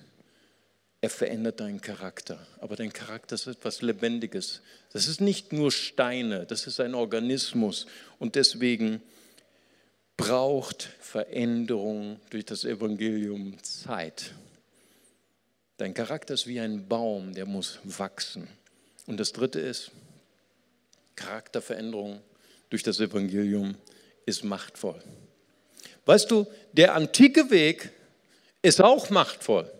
er 1.00 1.08
verändert 1.08 1.60
deinen 1.60 1.80
Charakter. 1.80 2.46
Aber 2.60 2.76
dein 2.76 2.92
Charakter 2.92 3.34
ist 3.34 3.46
etwas 3.46 3.80
Lebendiges. 3.80 4.60
Das 4.92 5.08
ist 5.08 5.22
nicht 5.22 5.54
nur 5.54 5.72
Steine, 5.72 6.44
das 6.44 6.66
ist 6.66 6.80
ein 6.80 6.94
Organismus. 6.94 7.86
Und 8.18 8.34
deswegen 8.34 9.00
braucht 10.16 10.90
Veränderung 11.00 12.20
durch 12.30 12.44
das 12.44 12.64
Evangelium 12.64 13.62
Zeit. 13.62 14.32
Dein 15.76 15.94
Charakter 15.94 16.34
ist 16.34 16.46
wie 16.46 16.60
ein 16.60 16.88
Baum, 16.88 17.34
der 17.34 17.46
muss 17.46 17.80
wachsen. 17.84 18.48
Und 19.06 19.18
das 19.18 19.32
Dritte 19.32 19.58
ist, 19.58 19.90
Charakterveränderung 21.16 22.20
durch 22.70 22.82
das 22.82 23.00
Evangelium 23.00 23.76
ist 24.26 24.44
machtvoll. 24.44 25.02
Weißt 26.06 26.30
du, 26.30 26.46
der 26.72 26.94
antike 26.94 27.50
Weg 27.50 27.90
ist 28.62 28.80
auch 28.80 29.10
machtvoll. 29.10 29.70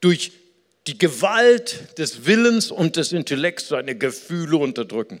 Durch 0.00 0.32
die 0.86 0.98
Gewalt 0.98 1.98
des 1.98 2.26
Willens 2.26 2.70
und 2.70 2.96
des 2.96 3.12
Intellekts 3.12 3.68
seine 3.68 3.96
Gefühle 3.96 4.56
unterdrücken. 4.56 5.20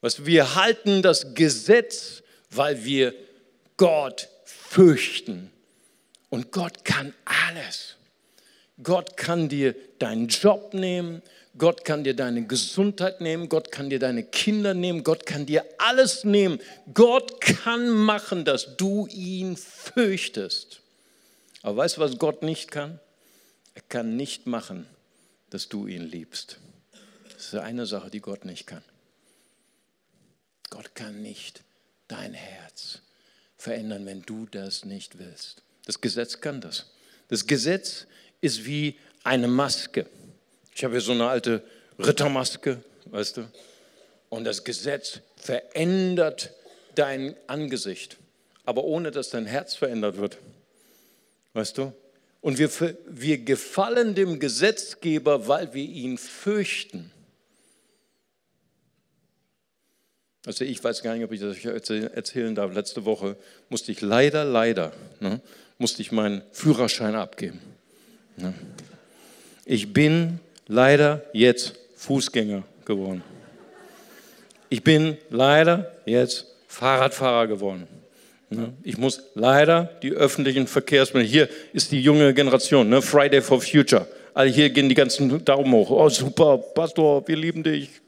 Was 0.00 0.24
wir 0.24 0.54
halten 0.54 1.02
das 1.02 1.34
Gesetz 1.34 2.21
weil 2.54 2.84
wir 2.84 3.14
Gott 3.76 4.28
fürchten. 4.44 5.50
Und 6.28 6.52
Gott 6.52 6.84
kann 6.84 7.12
alles. 7.24 7.96
Gott 8.82 9.16
kann 9.16 9.48
dir 9.48 9.74
deinen 9.98 10.28
Job 10.28 10.72
nehmen, 10.74 11.22
Gott 11.58 11.84
kann 11.84 12.04
dir 12.04 12.16
deine 12.16 12.46
Gesundheit 12.46 13.20
nehmen, 13.20 13.48
Gott 13.48 13.70
kann 13.70 13.90
dir 13.90 13.98
deine 13.98 14.24
Kinder 14.24 14.72
nehmen, 14.72 15.04
Gott 15.04 15.26
kann 15.26 15.44
dir 15.44 15.64
alles 15.76 16.24
nehmen. 16.24 16.58
Gott 16.94 17.40
kann 17.40 17.90
machen, 17.90 18.46
dass 18.46 18.76
du 18.78 19.06
ihn 19.08 19.56
fürchtest. 19.56 20.80
Aber 21.60 21.76
weißt 21.76 21.98
du, 21.98 22.00
was 22.00 22.18
Gott 22.18 22.42
nicht 22.42 22.70
kann? 22.70 22.98
Er 23.74 23.82
kann 23.88 24.16
nicht 24.16 24.46
machen, 24.46 24.86
dass 25.50 25.68
du 25.68 25.86
ihn 25.86 26.02
liebst. 26.02 26.58
Das 27.34 27.46
ist 27.48 27.54
eine 27.54 27.84
Sache, 27.84 28.10
die 28.10 28.20
Gott 28.20 28.46
nicht 28.46 28.66
kann. 28.66 28.82
Gott 30.70 30.94
kann 30.94 31.20
nicht 31.22 31.62
dein 32.08 32.34
Herz 32.34 33.00
verändern, 33.56 34.06
wenn 34.06 34.22
du 34.22 34.46
das 34.46 34.84
nicht 34.84 35.18
willst. 35.18 35.62
Das 35.86 36.00
Gesetz 36.00 36.40
kann 36.40 36.60
das. 36.60 36.86
Das 37.28 37.46
Gesetz 37.46 38.06
ist 38.40 38.64
wie 38.64 38.98
eine 39.24 39.48
Maske. 39.48 40.06
Ich 40.74 40.84
habe 40.84 40.94
hier 40.94 41.00
so 41.00 41.12
eine 41.12 41.28
alte 41.28 41.62
Rittermaske, 41.98 42.82
weißt 43.06 43.38
du? 43.38 43.48
Und 44.28 44.44
das 44.44 44.64
Gesetz 44.64 45.20
verändert 45.36 46.50
dein 46.94 47.36
Angesicht, 47.46 48.16
aber 48.64 48.84
ohne 48.84 49.10
dass 49.10 49.30
dein 49.30 49.46
Herz 49.46 49.74
verändert 49.74 50.16
wird. 50.16 50.38
Weißt 51.52 51.78
du? 51.78 51.92
Und 52.40 52.58
wir, 52.58 52.70
wir 53.06 53.38
gefallen 53.38 54.14
dem 54.14 54.40
Gesetzgeber, 54.40 55.46
weil 55.46 55.72
wir 55.74 55.84
ihn 55.84 56.18
fürchten. 56.18 57.12
Also 60.44 60.64
ich 60.64 60.82
weiß 60.82 61.02
gar 61.02 61.14
nicht, 61.14 61.24
ob 61.24 61.32
ich 61.32 61.40
das 61.40 61.64
erzählen 61.64 62.54
darf. 62.54 62.74
Letzte 62.74 63.04
Woche 63.04 63.36
musste 63.68 63.92
ich 63.92 64.00
leider, 64.00 64.44
leider, 64.44 64.92
ne, 65.20 65.40
musste 65.78 66.02
ich 66.02 66.10
meinen 66.10 66.42
Führerschein 66.50 67.14
abgeben. 67.14 67.60
Ne. 68.36 68.52
Ich 69.64 69.92
bin 69.92 70.40
leider 70.66 71.22
jetzt 71.32 71.74
Fußgänger 71.96 72.64
geworden. 72.84 73.22
Ich 74.68 74.82
bin 74.82 75.16
leider 75.30 75.92
jetzt 76.06 76.46
Fahrradfahrer 76.66 77.46
geworden. 77.46 77.86
Ne. 78.50 78.72
Ich 78.82 78.98
muss 78.98 79.22
leider 79.34 79.90
die 80.02 80.10
öffentlichen 80.10 80.66
Verkehrsmittel, 80.66 81.28
hier 81.28 81.48
ist 81.72 81.92
die 81.92 82.02
junge 82.02 82.34
Generation, 82.34 82.88
ne? 82.88 83.00
Friday 83.00 83.40
for 83.40 83.60
Future. 83.60 84.08
Also 84.34 84.52
hier 84.52 84.70
gehen 84.70 84.88
die 84.88 84.94
ganzen 84.96 85.44
Daumen 85.44 85.72
hoch. 85.72 85.90
Oh 85.90 86.08
super, 86.08 86.58
Pastor, 86.58 87.26
wir 87.28 87.36
lieben 87.36 87.62
dich. 87.62 88.01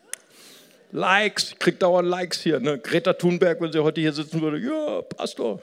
Likes, 0.95 1.51
ich 1.51 1.59
kriege 1.59 1.77
dauernd 1.77 2.09
Likes 2.09 2.41
hier. 2.41 2.61
Ne? 2.61 2.79
Greta 2.79 3.15
Thunberg, 3.15 3.61
wenn 3.61 3.73
sie 3.73 3.83
heute 3.83 4.01
hier 4.01 4.13
sitzen 4.13 4.41
würde, 4.41 4.61
ja, 4.61 5.03
Pastor. 5.03 5.61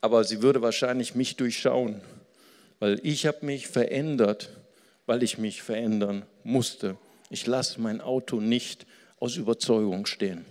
Aber 0.00 0.24
sie 0.24 0.40
würde 0.40 0.62
wahrscheinlich 0.62 1.14
mich 1.14 1.36
durchschauen, 1.36 2.00
weil 2.78 2.98
ich 3.02 3.26
habe 3.26 3.44
mich 3.44 3.68
verändert, 3.68 4.48
weil 5.04 5.22
ich 5.22 5.36
mich 5.36 5.62
verändern 5.62 6.24
musste. 6.42 6.96
Ich 7.28 7.46
lasse 7.46 7.82
mein 7.82 8.00
Auto 8.00 8.40
nicht 8.40 8.86
aus 9.20 9.36
Überzeugung 9.36 10.06
stehen, 10.06 10.46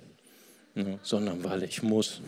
ne? 0.75 0.99
sondern 1.01 1.43
weil 1.43 1.63
ich 1.63 1.81
muss. 1.81 2.21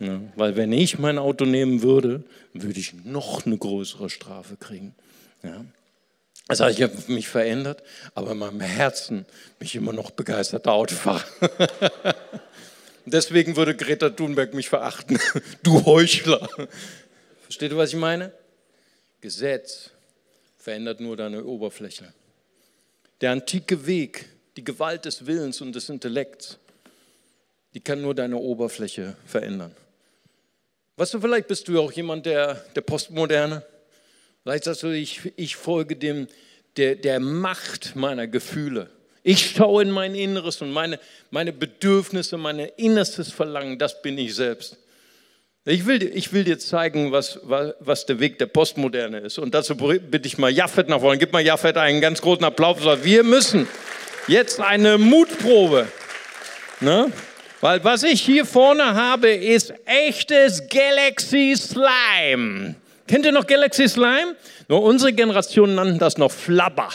Ne? 0.00 0.32
Weil 0.34 0.56
wenn 0.56 0.72
ich 0.72 0.98
mein 0.98 1.18
Auto 1.18 1.44
nehmen 1.44 1.82
würde, 1.82 2.24
würde 2.52 2.80
ich 2.80 2.94
noch 3.04 3.46
eine 3.46 3.58
größere 3.58 4.10
Strafe 4.10 4.56
kriegen. 4.56 4.96
Ja? 5.44 5.64
Heißt, 6.48 6.60
ich 6.60 6.82
habe 6.82 6.94
mich 7.08 7.28
verändert, 7.28 7.82
aber 8.14 8.32
in 8.32 8.38
meinem 8.38 8.60
Herzen 8.60 9.26
bin 9.58 9.66
ich 9.66 9.74
immer 9.74 9.92
noch 9.92 10.12
begeisterter 10.12 10.72
Autofahrer. 10.72 11.24
Deswegen 13.04 13.56
würde 13.56 13.76
Greta 13.76 14.10
Thunberg 14.10 14.54
mich 14.54 14.68
verachten. 14.68 15.18
Du 15.62 15.84
Heuchler. 15.84 16.48
Versteht 17.42 17.72
ihr, 17.72 17.76
was 17.76 17.90
ich 17.90 17.96
meine? 17.96 18.32
Gesetz 19.20 19.90
verändert 20.56 21.00
nur 21.00 21.16
deine 21.16 21.44
Oberfläche. 21.44 22.12
Der 23.20 23.32
antike 23.32 23.86
Weg, 23.86 24.26
die 24.56 24.64
Gewalt 24.64 25.04
des 25.04 25.26
Willens 25.26 25.60
und 25.60 25.72
des 25.72 25.88
Intellekts, 25.88 26.58
die 27.74 27.80
kann 27.80 28.02
nur 28.02 28.14
deine 28.14 28.36
Oberfläche 28.36 29.16
verändern. 29.26 29.74
Weißt 30.96 31.14
du, 31.14 31.20
vielleicht 31.20 31.46
bist 31.48 31.68
du 31.68 31.80
auch 31.80 31.92
jemand 31.92 32.26
der, 32.26 32.54
der 32.74 32.80
Postmoderne. 32.80 33.64
Vielleicht 34.46 34.62
sagst 34.62 34.84
du, 34.84 34.90
ich, 34.90 35.32
ich 35.34 35.56
folge 35.56 35.96
dem, 35.96 36.28
der, 36.76 36.94
der 36.94 37.18
Macht 37.18 37.96
meiner 37.96 38.28
Gefühle. 38.28 38.90
Ich 39.24 39.56
schaue 39.56 39.82
in 39.82 39.90
mein 39.90 40.14
Inneres 40.14 40.62
und 40.62 40.70
meine, 40.70 41.00
meine 41.32 41.52
Bedürfnisse, 41.52 42.36
mein 42.36 42.60
innerstes 42.60 43.32
Verlangen, 43.32 43.76
das 43.76 44.02
bin 44.02 44.16
ich 44.16 44.36
selbst. 44.36 44.76
Ich 45.64 45.84
will, 45.84 46.00
ich 46.00 46.32
will 46.32 46.44
dir 46.44 46.60
zeigen, 46.60 47.10
was, 47.10 47.40
was 47.42 48.06
der 48.06 48.20
Weg 48.20 48.38
der 48.38 48.46
Postmoderne 48.46 49.18
ist. 49.18 49.38
Und 49.38 49.52
dazu 49.52 49.74
bitte 49.74 50.28
ich 50.28 50.38
mal 50.38 50.52
Jaffet 50.52 50.88
nach 50.88 51.00
vorne. 51.00 51.18
Gib 51.18 51.32
mal 51.32 51.44
Jaffet 51.44 51.76
einen 51.76 52.00
ganz 52.00 52.22
großen 52.22 52.44
Applaus. 52.44 52.78
Wir 53.02 53.24
müssen 53.24 53.66
jetzt 54.28 54.60
eine 54.60 54.96
Mutprobe. 54.96 55.88
Ne? 56.78 57.10
Weil 57.60 57.82
was 57.82 58.04
ich 58.04 58.22
hier 58.22 58.46
vorne 58.46 58.94
habe, 58.94 59.28
ist 59.28 59.74
echtes 59.86 60.68
Galaxy 60.68 61.56
Slime. 61.56 62.76
Kennt 63.06 63.24
ihr 63.24 63.32
noch 63.32 63.46
Galaxy 63.46 63.88
Slime? 63.88 64.34
Nur 64.68 64.82
unsere 64.82 65.12
Generation 65.12 65.74
nannten 65.74 65.98
das 65.98 66.18
noch 66.18 66.32
Flabber. 66.32 66.88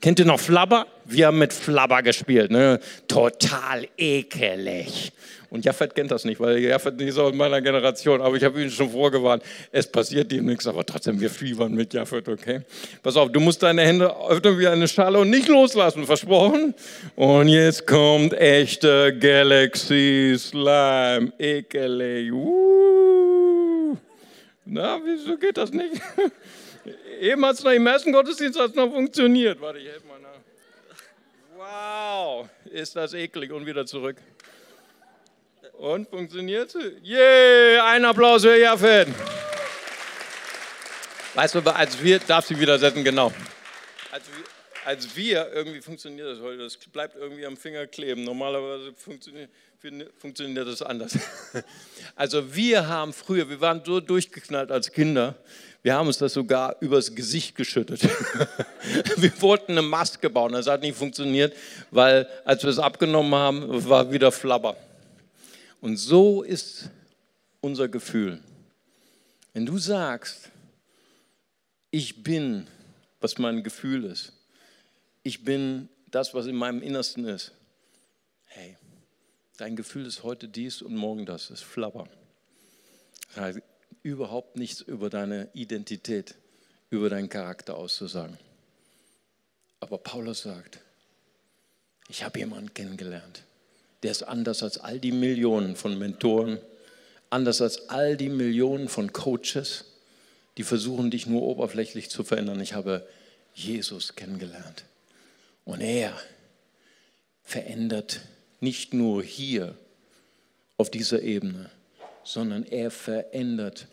Kennt 0.00 0.18
ihr 0.18 0.24
noch 0.24 0.40
Flabber? 0.40 0.86
Wir 1.04 1.28
haben 1.28 1.38
mit 1.38 1.52
Flabber 1.52 2.02
gespielt. 2.02 2.50
Ne? 2.50 2.80
Total 3.06 3.86
ekelig. 3.96 5.12
Und 5.48 5.64
Jaffet 5.64 5.94
kennt 5.94 6.10
das 6.10 6.24
nicht, 6.24 6.40
weil 6.40 6.58
Jaffet 6.58 6.96
nicht 6.96 7.14
so 7.14 7.22
aus 7.22 7.34
meiner 7.34 7.62
Generation, 7.62 8.20
aber 8.20 8.36
ich 8.36 8.42
habe 8.42 8.60
ihn 8.60 8.70
schon 8.70 8.90
vorgewarnt. 8.90 9.44
Es 9.70 9.86
passiert 9.86 10.32
ihm 10.32 10.44
nichts, 10.44 10.66
aber 10.66 10.84
trotzdem, 10.84 11.20
wir 11.20 11.30
fiebern 11.30 11.72
mit 11.72 11.94
Jaffet, 11.94 12.28
okay? 12.28 12.62
Pass 13.02 13.16
auf, 13.16 13.30
du 13.30 13.38
musst 13.38 13.62
deine 13.62 13.82
Hände 13.82 14.12
öffnen 14.28 14.58
wie 14.58 14.66
eine 14.66 14.88
Schale 14.88 15.18
und 15.18 15.30
nicht 15.30 15.46
loslassen, 15.46 16.04
versprochen? 16.04 16.74
Und 17.14 17.48
jetzt 17.48 17.86
kommt 17.86 18.34
echte 18.34 19.16
Galaxy 19.16 20.34
Slime. 20.36 21.32
Ekelig. 21.38 22.32
Uh. 22.32 23.45
Na, 24.68 25.00
wieso 25.04 25.36
geht 25.36 25.56
das 25.56 25.70
nicht? 25.70 26.02
Eben 27.20 27.46
hat 27.46 27.54
es 27.54 27.62
noch 27.62 27.70
im 27.70 27.86
ersten 27.86 28.12
Gottesdienst 28.12 28.58
hat's 28.58 28.74
noch 28.74 28.90
funktioniert. 28.90 29.60
Warte, 29.60 29.78
ich 29.78 29.86
helfe 29.86 30.06
mal 30.08 30.18
nach. 30.18 30.36
Wow, 31.56 32.48
ist 32.64 32.96
das 32.96 33.14
eklig 33.14 33.52
und 33.52 33.64
wieder 33.64 33.86
zurück. 33.86 34.16
Und 35.78 36.08
funktioniert 36.08 36.74
Yeah, 37.04 37.84
ein 37.86 38.04
Applaus 38.04 38.42
für 38.42 38.58
Jafet. 38.58 39.08
Weißt 41.34 41.54
du, 41.54 41.60
als 41.60 42.02
wir, 42.02 42.18
darf 42.18 42.46
sie 42.46 42.58
wieder 42.58 42.78
setzen, 42.78 43.04
genau. 43.04 43.32
Als 44.10 44.24
wir, 44.26 44.44
als 44.86 45.16
wir, 45.16 45.52
irgendwie 45.52 45.80
funktioniert 45.80 46.28
das 46.28 46.40
heute, 46.40 46.58
das 46.58 46.76
bleibt 46.76 47.16
irgendwie 47.16 47.44
am 47.44 47.56
Finger 47.56 47.88
kleben. 47.88 48.22
Normalerweise 48.22 48.94
funktioniert, 48.94 49.50
funktioniert 50.16 50.68
das 50.68 50.80
anders. 50.80 51.18
Also 52.14 52.54
wir 52.54 52.86
haben 52.86 53.12
früher, 53.12 53.48
wir 53.50 53.60
waren 53.60 53.82
so 53.84 54.00
durchgeknallt 54.00 54.70
als 54.70 54.92
Kinder, 54.92 55.34
wir 55.82 55.94
haben 55.94 56.06
uns 56.06 56.18
das 56.18 56.32
sogar 56.32 56.76
übers 56.80 57.14
Gesicht 57.14 57.56
geschüttet. 57.56 58.02
Wir 59.16 59.42
wollten 59.42 59.72
eine 59.72 59.82
Maske 59.82 60.30
bauen, 60.30 60.52
das 60.52 60.66
hat 60.66 60.80
nicht 60.80 60.96
funktioniert, 60.96 61.54
weil 61.90 62.26
als 62.44 62.62
wir 62.62 62.70
es 62.70 62.78
abgenommen 62.78 63.34
haben, 63.34 63.88
war 63.88 64.10
wieder 64.10 64.32
Flabber. 64.32 64.76
Und 65.80 65.96
so 65.96 66.42
ist 66.42 66.90
unser 67.60 67.88
Gefühl. 67.88 68.40
Wenn 69.52 69.66
du 69.66 69.78
sagst, 69.78 70.50
ich 71.90 72.22
bin, 72.22 72.66
was 73.20 73.38
mein 73.38 73.62
Gefühl 73.62 74.04
ist, 74.04 74.32
ich 75.26 75.44
bin 75.44 75.88
das, 76.10 76.34
was 76.34 76.46
in 76.46 76.56
meinem 76.56 76.82
Innersten 76.82 77.24
ist, 77.26 77.52
hey, 78.46 78.76
dein 79.56 79.76
Gefühl 79.76 80.06
ist 80.06 80.22
heute 80.22 80.48
dies 80.48 80.82
und 80.82 80.94
morgen 80.94 81.26
das, 81.26 81.50
ist 81.50 81.64
Flabber. 81.64 82.08
Das 83.28 83.36
heißt, 83.36 83.60
überhaupt 84.02 84.56
nichts 84.56 84.80
über 84.80 85.10
deine 85.10 85.48
Identität, 85.52 86.36
über 86.90 87.10
deinen 87.10 87.28
Charakter 87.28 87.76
auszusagen. 87.76 88.38
Aber 89.80 89.98
Paulus 89.98 90.42
sagt, 90.42 90.78
ich 92.08 92.22
habe 92.22 92.38
jemanden 92.38 92.72
kennengelernt 92.72 93.42
der 94.02 94.12
ist 94.12 94.22
anders 94.22 94.62
als 94.62 94.78
all 94.78 95.00
die 95.00 95.10
Millionen 95.10 95.74
von 95.74 95.98
Mentoren, 95.98 96.60
anders 97.28 97.60
als 97.60 97.88
all 97.88 98.16
die 98.16 98.28
Millionen 98.28 98.88
von 98.88 99.12
Coaches, 99.12 99.84
die 100.58 100.62
versuchen, 100.62 101.10
dich 101.10 101.26
nur 101.26 101.42
oberflächlich 101.42 102.08
zu 102.08 102.22
verändern. 102.22 102.60
Ich 102.60 102.74
habe 102.74 103.04
Jesus 103.52 104.14
kennengelernt. 104.14 104.84
Und 105.66 105.80
er 105.80 106.16
verändert 107.42 108.20
nicht 108.60 108.94
nur 108.94 109.22
hier 109.22 109.76
auf 110.78 110.90
dieser 110.90 111.22
Ebene, 111.22 111.70
sondern 112.24 112.64
er 112.64 112.90
verändert 112.90 113.88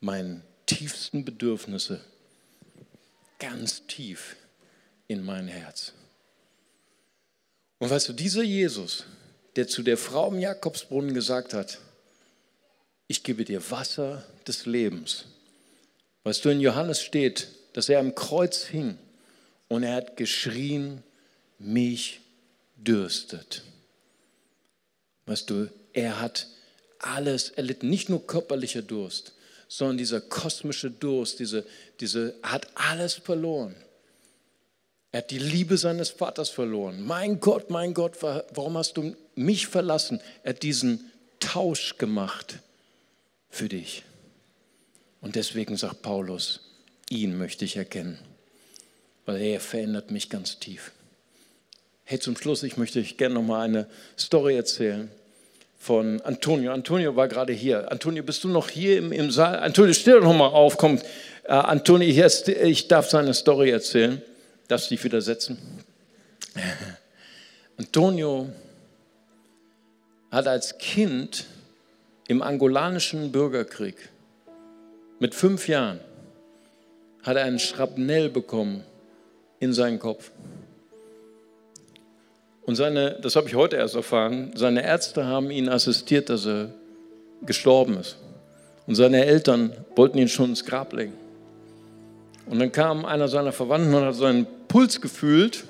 meine 0.00 0.42
tiefsten 0.64 1.24
Bedürfnisse 1.24 2.00
ganz 3.38 3.84
tief 3.88 4.36
in 5.08 5.24
mein 5.24 5.48
Herz. 5.48 5.92
Und 7.78 7.90
weißt 7.90 8.08
du, 8.08 8.12
dieser 8.12 8.44
Jesus, 8.44 9.04
der 9.56 9.66
zu 9.66 9.82
der 9.82 9.98
Frau 9.98 10.30
im 10.30 10.38
Jakobsbrunnen 10.38 11.14
gesagt 11.14 11.52
hat, 11.52 11.78
ich 13.08 13.24
gebe 13.24 13.44
dir 13.44 13.70
Wasser 13.72 14.24
des 14.46 14.66
Lebens. 14.66 15.24
Weißt 16.22 16.44
du, 16.44 16.50
in 16.50 16.60
Johannes 16.60 17.02
steht, 17.02 17.48
dass 17.72 17.88
er 17.88 17.98
am 17.98 18.14
Kreuz 18.14 18.64
hing 18.64 18.96
und 19.72 19.84
er 19.84 19.94
hat 19.94 20.16
geschrien, 20.18 21.02
mich 21.58 22.20
dürstet. 22.76 23.62
Weißt 25.24 25.48
du, 25.48 25.70
er 25.94 26.20
hat 26.20 26.46
alles 26.98 27.48
erlitten, 27.48 27.88
nicht 27.88 28.10
nur 28.10 28.26
körperlicher 28.26 28.82
Durst, 28.82 29.32
sondern 29.68 29.96
dieser 29.96 30.20
kosmische 30.20 30.90
Durst, 30.90 31.38
diese, 31.38 31.64
diese, 32.00 32.34
hat 32.42 32.68
alles 32.74 33.14
verloren. 33.14 33.74
Er 35.10 35.18
hat 35.18 35.30
die 35.30 35.38
Liebe 35.38 35.78
seines 35.78 36.10
Vaters 36.10 36.50
verloren. 36.50 37.00
Mein 37.02 37.40
Gott, 37.40 37.70
mein 37.70 37.94
Gott, 37.94 38.20
warum 38.22 38.76
hast 38.76 38.98
du 38.98 39.16
mich 39.34 39.68
verlassen? 39.68 40.20
Er 40.42 40.50
hat 40.50 40.62
diesen 40.62 41.10
Tausch 41.40 41.96
gemacht 41.96 42.58
für 43.48 43.70
dich. 43.70 44.04
Und 45.22 45.34
deswegen 45.36 45.78
sagt 45.78 46.02
Paulus, 46.02 46.60
ihn 47.08 47.38
möchte 47.38 47.64
ich 47.64 47.76
erkennen, 47.76 48.18
weil 49.26 49.40
er 49.40 49.60
verändert 49.60 50.10
mich 50.10 50.28
ganz 50.28 50.58
tief. 50.58 50.92
Hey, 52.04 52.18
zum 52.18 52.36
Schluss, 52.36 52.62
ich 52.62 52.76
möchte 52.76 52.98
euch 52.98 53.16
gerne 53.16 53.36
noch 53.36 53.42
mal 53.42 53.62
eine 53.62 53.86
Story 54.18 54.56
erzählen 54.56 55.10
von 55.78 56.20
Antonio. 56.22 56.72
Antonio 56.72 57.16
war 57.16 57.28
gerade 57.28 57.52
hier. 57.52 57.90
Antonio, 57.90 58.22
bist 58.22 58.44
du 58.44 58.48
noch 58.48 58.68
hier 58.68 58.98
im, 58.98 59.12
im 59.12 59.30
Saal? 59.30 59.60
Antonio, 59.60 59.92
steh 59.94 60.12
doch 60.12 60.22
noch 60.22 60.36
mal 60.36 60.48
auf, 60.48 60.76
komm. 60.76 60.98
Äh, 61.44 61.52
Antonio, 61.52 62.08
ich 62.08 62.88
darf 62.88 63.10
seine 63.10 63.34
Story 63.34 63.70
erzählen. 63.70 64.20
Darfst 64.68 64.90
dich 64.90 65.02
wieder 65.02 65.20
setzen? 65.20 65.58
Antonio 67.76 68.48
hat 70.30 70.46
als 70.46 70.78
Kind 70.78 71.46
im 72.28 72.42
angolanischen 72.42 73.32
Bürgerkrieg 73.32 73.96
mit 75.18 75.34
fünf 75.34 75.68
Jahren 75.68 76.00
hat 77.22 77.36
er 77.36 77.44
einen 77.44 77.58
Schrapnell 77.58 78.28
bekommen 78.28 78.82
in 79.62 79.72
seinen 79.72 80.00
Kopf. 80.00 80.32
Und 82.66 82.74
seine, 82.74 83.16
das 83.22 83.36
habe 83.36 83.46
ich 83.46 83.54
heute 83.54 83.76
erst 83.76 83.94
erfahren, 83.94 84.50
seine 84.56 84.82
Ärzte 84.84 85.24
haben 85.24 85.52
ihn 85.52 85.68
assistiert, 85.68 86.30
dass 86.30 86.46
er 86.46 86.70
gestorben 87.42 87.96
ist. 87.96 88.16
Und 88.88 88.96
seine 88.96 89.24
Eltern 89.24 89.72
wollten 89.94 90.18
ihn 90.18 90.28
schon 90.28 90.50
ins 90.50 90.64
Grab 90.64 90.92
legen. 90.92 91.12
Und 92.46 92.58
dann 92.58 92.72
kam 92.72 93.04
einer 93.04 93.28
seiner 93.28 93.52
Verwandten 93.52 93.94
und 93.94 94.04
hat 94.04 94.16
seinen 94.16 94.46
Puls 94.66 95.00
gefühlt. 95.00 95.62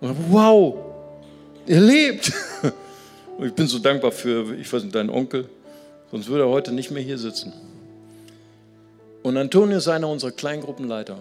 Und 0.00 0.08
dachte, 0.08 0.22
wow, 0.30 0.76
er 1.66 1.80
lebt. 1.80 2.32
Und 3.36 3.48
ich 3.48 3.52
bin 3.52 3.66
so 3.66 3.78
dankbar 3.78 4.12
für, 4.12 4.54
ich 4.54 4.72
weiß 4.72 4.84
nicht, 4.84 4.94
deinen 4.94 5.10
Onkel. 5.10 5.50
Sonst 6.10 6.28
würde 6.28 6.44
er 6.44 6.48
heute 6.48 6.72
nicht 6.72 6.90
mehr 6.90 7.02
hier 7.02 7.18
sitzen. 7.18 7.52
Und 9.22 9.36
Antonio 9.36 9.76
ist 9.76 9.88
einer 9.88 10.08
unserer 10.08 10.30
Kleingruppenleiter. 10.30 11.18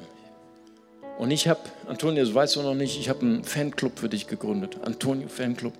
Und 1.18 1.32
ich 1.32 1.47
habe, 1.47 1.61
Antonio, 1.88 2.24
das 2.24 2.34
weißt 2.34 2.57
du 2.57 2.61
noch 2.61 2.76
nicht, 2.76 2.99
ich 2.99 3.09
habe 3.09 3.22
einen 3.22 3.43
Fanclub 3.43 3.97
für 3.97 4.09
dich 4.09 4.28
gegründet. 4.28 4.78
Antonio 4.84 5.28
Fanclub. 5.28 5.74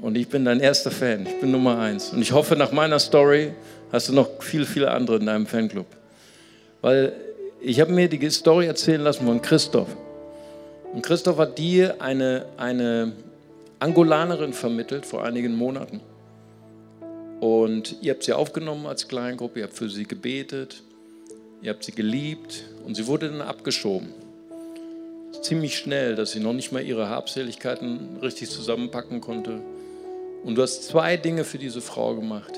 Und 0.00 0.16
ich 0.16 0.28
bin 0.28 0.44
dein 0.44 0.60
erster 0.60 0.90
Fan. 0.90 1.26
Ich 1.26 1.40
bin 1.40 1.50
Nummer 1.50 1.78
eins. 1.78 2.10
Und 2.10 2.22
ich 2.22 2.32
hoffe, 2.32 2.56
nach 2.56 2.72
meiner 2.72 2.98
Story 2.98 3.52
hast 3.92 4.08
du 4.08 4.12
noch 4.12 4.42
viele, 4.42 4.66
viele 4.66 4.90
andere 4.90 5.16
in 5.16 5.26
deinem 5.26 5.46
Fanclub. 5.46 5.86
Weil 6.80 7.12
ich 7.60 7.80
habe 7.80 7.92
mir 7.92 8.08
die 8.08 8.30
Story 8.30 8.66
erzählen 8.66 9.00
lassen 9.00 9.26
von 9.26 9.42
Christoph. 9.42 9.88
Und 10.92 11.02
Christoph 11.02 11.38
hat 11.38 11.58
dir 11.58 12.00
eine, 12.00 12.46
eine 12.56 13.12
Angolanerin 13.78 14.52
vermittelt 14.52 15.06
vor 15.06 15.24
einigen 15.24 15.54
Monaten. 15.54 16.00
Und 17.40 17.96
ihr 18.02 18.12
habt 18.12 18.24
sie 18.24 18.32
aufgenommen 18.32 18.86
als 18.86 19.08
Kleingruppe, 19.08 19.60
ihr 19.60 19.64
habt 19.66 19.74
für 19.76 19.88
sie 19.88 20.04
gebetet, 20.04 20.82
ihr 21.62 21.70
habt 21.70 21.84
sie 21.84 21.92
geliebt 21.92 22.64
und 22.84 22.94
sie 22.96 23.06
wurde 23.06 23.30
dann 23.30 23.40
abgeschoben. 23.40 24.08
Ziemlich 25.42 25.78
schnell, 25.78 26.16
dass 26.16 26.32
sie 26.32 26.40
noch 26.40 26.52
nicht 26.52 26.72
mal 26.72 26.82
ihre 26.82 27.08
Habseligkeiten 27.08 28.18
richtig 28.20 28.50
zusammenpacken 28.50 29.20
konnte. 29.20 29.60
Und 30.44 30.56
du 30.56 30.62
hast 30.62 30.84
zwei 30.84 31.16
Dinge 31.16 31.44
für 31.44 31.58
diese 31.58 31.80
Frau 31.80 32.14
gemacht. 32.14 32.52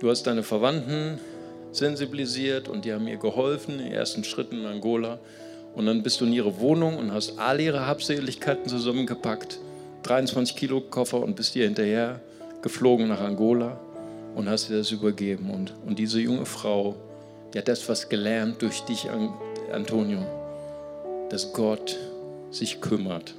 Du 0.00 0.10
hast 0.10 0.26
deine 0.26 0.42
Verwandten 0.42 1.18
sensibilisiert 1.72 2.68
und 2.68 2.84
die 2.84 2.92
haben 2.92 3.06
ihr 3.06 3.16
geholfen 3.16 3.78
in 3.78 3.86
den 3.86 3.92
ersten 3.92 4.24
Schritten 4.24 4.60
in 4.60 4.66
Angola. 4.66 5.18
Und 5.74 5.86
dann 5.86 6.02
bist 6.02 6.20
du 6.20 6.24
in 6.24 6.32
ihre 6.32 6.58
Wohnung 6.58 6.96
und 6.96 7.12
hast 7.12 7.38
alle 7.38 7.62
ihre 7.62 7.86
Habseligkeiten 7.86 8.68
zusammengepackt, 8.68 9.58
23 10.02 10.56
Kilo 10.56 10.80
Koffer 10.80 11.22
und 11.22 11.36
bist 11.36 11.54
ihr 11.54 11.64
hinterher 11.64 12.20
geflogen 12.62 13.08
nach 13.08 13.20
Angola 13.20 13.78
und 14.34 14.48
hast 14.48 14.70
ihr 14.70 14.78
das 14.78 14.90
übergeben. 14.90 15.50
Und, 15.50 15.72
und 15.86 15.98
diese 15.98 16.20
junge 16.20 16.46
Frau, 16.46 16.96
die 17.54 17.58
hat 17.58 17.68
das 17.68 17.88
was 17.88 18.08
gelernt 18.08 18.60
durch 18.62 18.80
dich, 18.82 19.06
Antonio, 19.72 20.20
dass 21.30 21.52
Gott 21.52 21.96
sich 22.50 22.80
kümmert, 22.80 23.34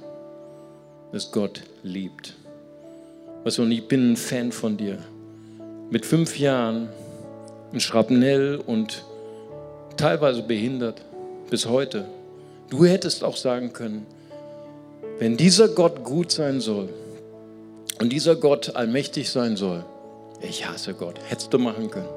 dass 1.12 1.30
Gott 1.30 1.62
liebt. 1.82 2.34
Weißt 3.44 3.58
du, 3.58 3.62
und 3.62 3.72
ich 3.72 3.86
bin 3.86 4.12
ein 4.12 4.16
Fan 4.16 4.50
von 4.50 4.76
dir. 4.76 4.98
Mit 5.90 6.06
fünf 6.06 6.38
Jahren 6.38 6.88
ein 7.72 7.80
Schrapnell 7.80 8.56
und 8.66 9.04
teilweise 9.96 10.42
behindert 10.42 11.02
bis 11.50 11.66
heute. 11.66 12.06
Du 12.70 12.84
hättest 12.84 13.24
auch 13.24 13.36
sagen 13.36 13.72
können, 13.72 14.06
wenn 15.18 15.36
dieser 15.36 15.68
Gott 15.68 16.02
gut 16.02 16.32
sein 16.32 16.60
soll 16.60 16.88
und 18.00 18.10
dieser 18.10 18.36
Gott 18.36 18.74
allmächtig 18.74 19.30
sein 19.30 19.56
soll, 19.56 19.84
ich 20.40 20.66
hasse 20.66 20.94
Gott, 20.94 21.16
hättest 21.28 21.52
du 21.52 21.58
machen 21.58 21.90
können. 21.90 22.08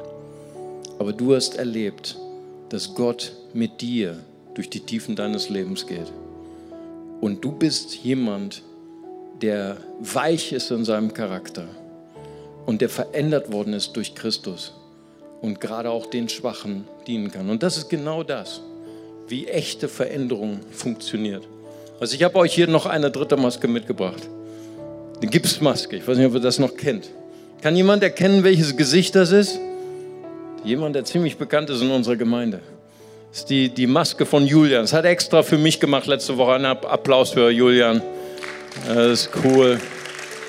Aber 0.99 1.11
du 1.11 1.36
hast 1.36 1.57
erlebt, 1.57 2.17
dass 2.69 2.95
Gott 2.95 3.34
mit 3.53 3.82
dir 3.82 4.17
durch 4.56 4.70
die 4.70 4.80
Tiefen 4.80 5.16
deines 5.16 5.49
Lebens 5.49 5.86
geht. 5.86 6.12
Und 7.22 7.43
du 7.43 7.51
bist 7.51 7.95
jemand, 7.95 8.64
der 9.41 9.78
weich 9.99 10.51
ist 10.51 10.72
in 10.72 10.86
seinem 10.86 11.14
Charakter 11.14 11.68
und 12.66 12.82
der 12.82 12.89
verändert 12.89 13.51
worden 13.51 13.74
ist 13.74 13.95
durch 13.95 14.16
Christus 14.16 14.74
und 15.41 15.62
gerade 15.62 15.91
auch 15.91 16.08
den 16.08 16.30
Schwachen 16.30 16.86
dienen 17.06 17.32
kann. 17.32 17.49
Und 17.49 17.62
das 17.64 17.78
ist 17.78 17.89
genau 17.89 18.24
das, 18.24 18.62
wie 19.28 19.47
echte 19.47 19.88
Veränderung 19.88 20.60
funktioniert. 20.72 21.47
Also 21.99 22.16
ich 22.16 22.24
habe 22.24 22.36
euch 22.38 22.53
hier 22.53 22.68
noch 22.68 22.86
eine 22.86 23.12
dritte 23.12 23.38
Maske 23.38 23.68
mitgebracht. 23.68 24.30
Eine 25.22 25.30
Gipsmaske. 25.30 25.97
Ich 25.97 26.08
weiß 26.08 26.18
nicht, 26.18 26.28
ob 26.28 26.34
ihr 26.34 26.39
das 26.41 26.60
noch 26.60 26.76
kennt. 26.76 27.10
Kann 27.62 27.76
jemand 27.76 28.03
erkennen, 28.03 28.43
welches 28.43 28.76
Gesicht 28.76 29.16
das 29.16 29.32
ist? 29.32 29.60
Jemand, 30.64 30.95
der 30.95 31.06
ziemlich 31.06 31.38
bekannt 31.38 31.70
ist 31.70 31.82
in 31.82 31.91
unserer 31.91 32.16
Gemeinde. 32.16 32.60
Das 33.36 33.41
ist 33.41 33.49
die, 33.49 33.67
die 33.67 33.86
Maske 33.86 34.25
von 34.25 34.47
Julian. 34.47 34.83
Das 34.83 34.93
hat 34.93 35.03
er 35.03 35.11
extra 35.11 35.43
für 35.43 35.57
mich 35.57 35.81
gemacht 35.81 36.07
letzte 36.07 36.38
Woche. 36.38 36.53
Ein 36.53 36.63
Applaus 36.63 37.31
für 37.31 37.49
Julian. 37.49 38.01
Das 38.88 39.23
ist 39.23 39.29
cool. 39.43 39.77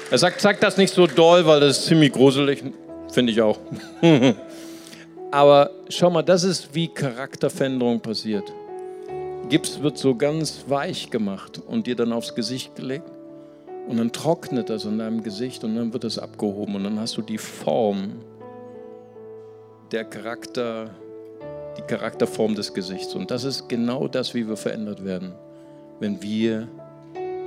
Er 0.09 0.19
sagt, 0.19 0.41
sagt 0.41 0.63
das 0.63 0.77
nicht 0.77 0.95
so 0.95 1.09
doll, 1.09 1.45
weil 1.47 1.59
das 1.59 1.79
ist 1.79 1.87
ziemlich 1.87 2.13
gruselig. 2.13 2.63
Finde 3.11 3.33
ich 3.33 3.43
auch. 3.43 3.59
Aber 5.33 5.71
schau 5.89 6.11
mal, 6.11 6.23
das 6.23 6.45
ist, 6.45 6.77
wie 6.77 6.87
Charakterveränderung 6.87 7.99
passiert. 7.99 8.53
Gips 9.49 9.83
wird 9.83 9.99
so 9.99 10.15
ganz 10.15 10.67
weich 10.69 11.11
gemacht 11.11 11.61
und 11.67 11.89
dir 11.89 11.97
dann 11.97 12.13
aufs 12.13 12.37
Gesicht 12.37 12.77
gelegt. 12.77 13.11
Und 13.89 13.97
dann 13.97 14.13
trocknet 14.13 14.71
das 14.71 14.85
in 14.85 14.99
deinem 14.99 15.25
Gesicht 15.25 15.65
und 15.65 15.75
dann 15.75 15.93
wird 15.93 16.05
es 16.05 16.21
abgehoben 16.21 16.77
und 16.77 16.85
dann 16.85 17.01
hast 17.01 17.17
du 17.17 17.23
die 17.23 17.39
Form 17.39 18.13
der 19.91 20.05
Charakter, 20.05 20.95
die 21.77 21.83
Charakterform 21.83 22.55
des 22.55 22.73
Gesichts. 22.73 23.15
Und 23.15 23.31
das 23.31 23.45
ist 23.45 23.69
genau 23.69 24.09
das, 24.09 24.35
wie 24.35 24.49
wir 24.49 24.57
verändert 24.57 25.05
werden, 25.05 25.33
wenn 26.01 26.23
wir 26.23 26.69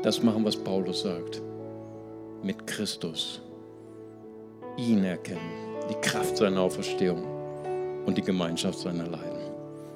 das 0.03 0.23
machen, 0.23 0.45
was 0.45 0.55
Paulus 0.55 1.01
sagt. 1.01 1.41
Mit 2.43 2.65
Christus. 2.67 3.41
Ihn 4.77 5.03
erkennen, 5.03 5.39
die 5.89 5.95
Kraft 5.95 6.37
seiner 6.37 6.61
Auferstehung 6.61 7.23
und 8.05 8.17
die 8.17 8.21
Gemeinschaft 8.21 8.79
seiner 8.79 9.07
Leiden. 9.07 9.39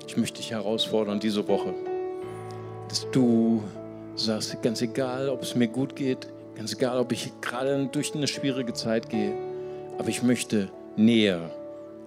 Ich 0.05 0.17
möchte 0.17 0.38
dich 0.38 0.51
herausfordern 0.51 1.19
diese 1.19 1.47
Woche, 1.47 1.73
dass 2.89 3.07
du 3.11 3.63
sagst, 4.15 4.61
ganz 4.61 4.81
egal, 4.81 5.29
ob 5.29 5.41
es 5.41 5.55
mir 5.55 5.67
gut 5.67 5.95
geht, 5.95 6.27
ganz 6.55 6.73
egal, 6.73 6.99
ob 6.99 7.11
ich 7.11 7.31
gerade 7.41 7.88
durch 7.91 8.13
eine 8.13 8.27
schwierige 8.27 8.73
Zeit 8.73 9.09
gehe, 9.09 9.34
aber 9.97 10.09
ich 10.09 10.21
möchte 10.21 10.69
näher 10.97 11.49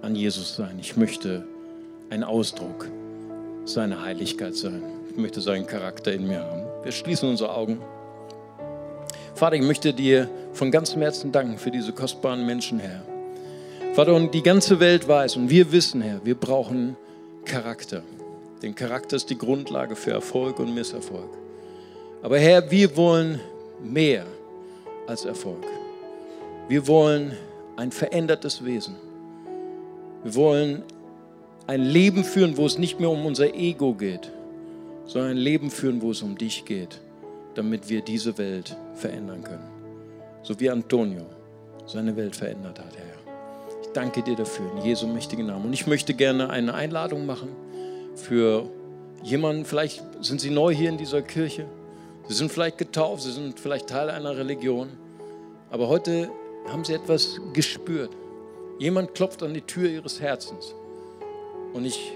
an 0.01 0.15
Jesus 0.15 0.55
sein. 0.55 0.77
Ich 0.79 0.95
möchte 0.95 1.43
ein 2.09 2.23
Ausdruck 2.23 2.87
seiner 3.65 4.01
Heiligkeit 4.01 4.55
sein. 4.55 4.81
Ich 5.09 5.17
möchte 5.17 5.41
seinen 5.41 5.67
Charakter 5.67 6.13
in 6.13 6.27
mir 6.27 6.39
haben. 6.39 6.63
Wir 6.83 6.91
schließen 6.91 7.29
unsere 7.29 7.53
Augen. 7.53 7.81
Vater, 9.35 9.55
ich 9.55 9.61
möchte 9.61 9.93
dir 9.93 10.29
von 10.53 10.71
ganzem 10.71 11.01
Herzen 11.01 11.31
danken 11.31 11.57
für 11.57 11.69
diese 11.69 11.91
kostbaren 11.91 12.45
Menschen, 12.45 12.79
Herr. 12.79 13.03
Vater, 13.93 14.13
und 14.13 14.33
die 14.33 14.43
ganze 14.43 14.79
Welt 14.79 15.07
weiß 15.07 15.37
und 15.37 15.49
wir 15.49 15.71
wissen, 15.71 16.01
Herr, 16.01 16.21
wir 16.23 16.35
brauchen 16.35 16.95
Charakter. 17.45 18.03
Denn 18.61 18.73
Charakter 18.73 19.15
ist 19.15 19.29
die 19.29 19.37
Grundlage 19.37 19.95
für 19.95 20.11
Erfolg 20.11 20.59
und 20.59 20.73
Misserfolg. 20.73 21.29
Aber 22.23 22.39
Herr, 22.39 22.69
wir 22.71 22.95
wollen 22.95 23.39
mehr 23.83 24.25
als 25.05 25.25
Erfolg. 25.25 25.63
Wir 26.67 26.87
wollen 26.87 27.37
ein 27.75 27.91
verändertes 27.91 28.65
Wesen. 28.65 28.95
Wir 30.23 30.35
wollen 30.35 30.83
ein 31.67 31.81
Leben 31.81 32.23
führen, 32.23 32.55
wo 32.55 32.65
es 32.65 32.77
nicht 32.77 32.99
mehr 32.99 33.09
um 33.09 33.25
unser 33.25 33.53
Ego 33.53 33.93
geht, 33.93 34.31
sondern 35.05 35.31
ein 35.31 35.37
Leben 35.37 35.69
führen, 35.69 36.01
wo 36.01 36.11
es 36.11 36.21
um 36.21 36.37
dich 36.37 36.63
geht, 36.63 37.01
damit 37.55 37.89
wir 37.89 38.01
diese 38.01 38.37
Welt 38.37 38.75
verändern 38.95 39.43
können. 39.43 39.67
So 40.43 40.57
wie 40.61 40.69
Antonio 40.69 41.25
seine 41.85 42.15
Welt 42.15 42.35
verändert 42.35 42.79
hat, 42.79 42.97
Herr. 42.97 43.05
Ich 43.81 43.89
danke 43.89 44.23
dir 44.23 44.35
dafür 44.35 44.71
in 44.77 44.85
Jesu 44.85 45.07
mächtigen 45.07 45.47
Namen. 45.47 45.65
Und 45.65 45.73
ich 45.73 45.87
möchte 45.87 46.13
gerne 46.13 46.49
eine 46.49 46.73
Einladung 46.73 47.25
machen 47.25 47.49
für 48.15 48.69
jemanden, 49.23 49.65
vielleicht 49.65 50.03
sind 50.21 50.39
Sie 50.39 50.49
neu 50.49 50.73
hier 50.73 50.89
in 50.89 50.97
dieser 50.97 51.21
Kirche, 51.21 51.65
Sie 52.29 52.33
sind 52.33 52.51
vielleicht 52.51 52.77
getauft, 52.77 53.23
Sie 53.23 53.31
sind 53.31 53.59
vielleicht 53.59 53.87
Teil 53.87 54.09
einer 54.09 54.37
Religion, 54.37 54.89
aber 55.69 55.89
heute 55.89 56.29
haben 56.67 56.85
Sie 56.85 56.93
etwas 56.93 57.39
gespürt. 57.53 58.11
Jemand 58.79 59.15
klopft 59.15 59.43
an 59.43 59.53
die 59.53 59.61
Tür 59.61 59.89
Ihres 59.89 60.21
Herzens. 60.21 60.75
Und 61.73 61.85
ich 61.85 62.13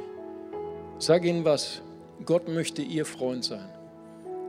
sage 0.99 1.29
Ihnen 1.29 1.45
was, 1.45 1.81
Gott 2.25 2.47
möchte 2.47 2.81
Ihr 2.81 3.05
Freund 3.05 3.43
sein. 3.43 3.69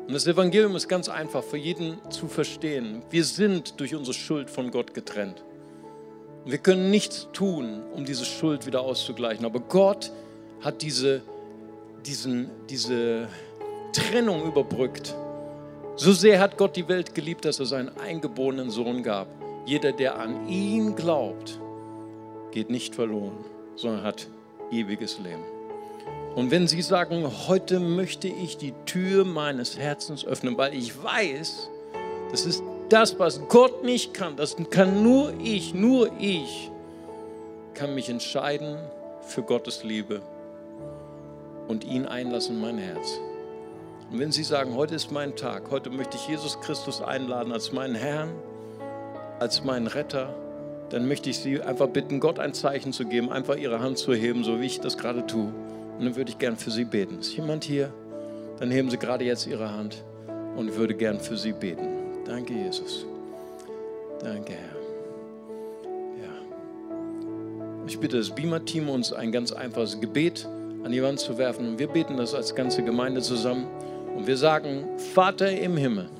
Und 0.07 0.13
das 0.15 0.27
Evangelium 0.27 0.75
ist 0.77 0.89
ganz 0.89 1.09
einfach 1.09 1.45
für 1.45 1.57
jeden 1.57 1.99
zu 2.11 2.27
verstehen. 2.27 3.03
Wir 3.11 3.25
sind 3.25 3.79
durch 3.81 3.95
unsere 3.95 4.15
Schuld 4.15 4.51
von 4.51 4.71
Gott 4.71 4.95
getrennt. 4.95 5.45
Wir 6.45 6.59
können 6.59 6.91
nichts 6.91 7.29
tun, 7.33 7.83
um 7.95 8.05
diese 8.05 8.25
Schuld 8.25 8.67
wieder 8.67 8.81
auszugleichen. 8.81 9.47
Aber 9.47 9.61
Gott 9.61 10.11
hat 10.61 10.83
diese 10.83 11.23
diesen, 12.07 12.51
diese 12.69 13.29
Trennung 13.93 14.45
überbrückt. 14.47 15.15
So 15.97 16.13
sehr 16.13 16.41
hat 16.41 16.57
Gott 16.57 16.77
die 16.77 16.89
Welt 16.89 17.15
geliebt, 17.15 17.45
dass 17.45 17.61
er 17.61 17.67
seinen 17.67 17.97
eingeborenen 17.99 18.71
Sohn 18.71 19.03
gab. 19.03 19.29
Jeder, 19.67 19.93
der 19.93 20.19
an 20.19 20.49
ihn 20.49 20.97
glaubt, 20.97 21.61
geht 22.51 22.71
nicht 22.71 22.95
verloren, 22.95 23.45
sondern 23.77 24.03
hat 24.03 24.29
ewiges 24.73 25.19
Leben. 25.19 25.45
Und 26.35 26.51
wenn 26.51 26.67
Sie 26.67 26.81
sagen, 26.81 27.31
heute 27.47 27.79
möchte 27.79 28.27
ich 28.29 28.57
die 28.57 28.73
Tür 28.87 29.25
meines 29.25 29.79
Herzens 29.79 30.25
öffnen, 30.25 30.57
weil 30.57 30.75
ich 30.75 31.03
weiß, 31.03 31.69
das 32.31 32.47
ist 32.47 32.63
das, 32.89 33.19
was 33.19 33.41
Gott 33.49 33.85
nicht 33.85 34.15
kann, 34.15 34.37
das 34.37 34.57
kann 34.71 35.03
nur 35.03 35.35
ich, 35.43 35.75
nur 35.75 36.11
ich, 36.19 36.71
kann 37.75 37.95
mich 37.95 38.09
entscheiden 38.09 38.79
für 39.21 39.43
Gottes 39.43 39.85
Liebe 39.85 40.23
und 41.69 41.85
ihn 41.85 42.07
einlassen 42.07 42.57
in 42.57 42.63
mein 42.63 42.79
Herz. 42.79 43.21
Und 44.11 44.19
wenn 44.19 44.33
Sie 44.33 44.45
sagen, 44.45 44.75
heute 44.75 44.95
ist 44.95 45.11
mein 45.11 45.37
Tag, 45.37 45.71
heute 45.71 45.91
möchte 45.91 46.17
ich 46.17 46.29
Jesus 46.29 46.61
Christus 46.61 47.01
einladen 47.01 47.53
als 47.53 47.73
meinen 47.73 47.95
Herrn, 47.95 48.31
als 49.39 49.65
meinen 49.65 49.87
Retter, 49.87 50.35
dann 50.93 51.09
möchte 51.09 51.31
ich 51.31 51.39
Sie 51.39 51.63
einfach 51.63 51.89
bitten, 51.89 52.21
Gott 52.21 52.39
ein 52.39 52.53
Zeichen 52.53 52.93
zu 52.93 53.07
geben, 53.07 53.33
einfach 53.33 53.57
Ihre 53.57 53.81
Hand 53.81 53.97
zu 53.97 54.13
heben, 54.13 54.45
so 54.45 54.61
wie 54.61 54.67
ich 54.67 54.79
das 54.79 54.99
gerade 54.99 55.27
tue. 55.27 55.51
Und 55.99 56.05
dann 56.05 56.17
würde 56.17 56.31
ich 56.31 56.39
gern 56.39 56.57
für 56.57 56.71
Sie 56.71 56.85
beten. 56.85 57.21
Ist 57.21 57.35
jemand 57.35 57.65
hier? 57.65 57.91
Dann 58.59 58.71
heben 58.71 58.91
Sie 58.91 58.99
gerade 58.99 59.25
jetzt 59.25 59.47
Ihre 59.47 59.73
Hand 59.73 60.05
und 60.55 60.77
würde 60.77 60.93
gern 60.95 61.19
für 61.19 61.39
Sie 61.39 61.53
beten. 61.53 61.89
Danke, 62.27 62.53
Jesus. 62.53 63.07
Danke, 64.21 64.53
Herr. 64.53 64.77
Ja. 66.23 66.33
Ich 67.87 67.99
bitte 67.99 68.19
das 68.19 68.29
Beamer-Team 68.29 68.91
uns 68.91 69.15
ein 69.15 69.33
ganz 69.33 69.51
einfaches 69.51 69.99
Gebet 69.99 70.47
an 70.85 70.93
die 70.93 71.03
Wand 71.03 71.21
zu 71.21 71.39
werfen. 71.39 71.69
Und 71.69 71.79
wir 71.79 71.89
beten 71.89 72.19
das 72.19 72.35
als 72.35 72.55
ganze 72.55 72.83
Gemeinde 72.83 73.23
zusammen. 73.23 73.67
Und 74.15 74.27
wir 74.27 74.37
sagen, 74.37 74.85
Vater 75.15 75.51
im 75.51 75.79
Himmel, 75.79 76.11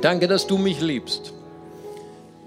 danke, 0.00 0.26
dass 0.26 0.46
du 0.46 0.56
mich 0.56 0.80
liebst. 0.80 1.34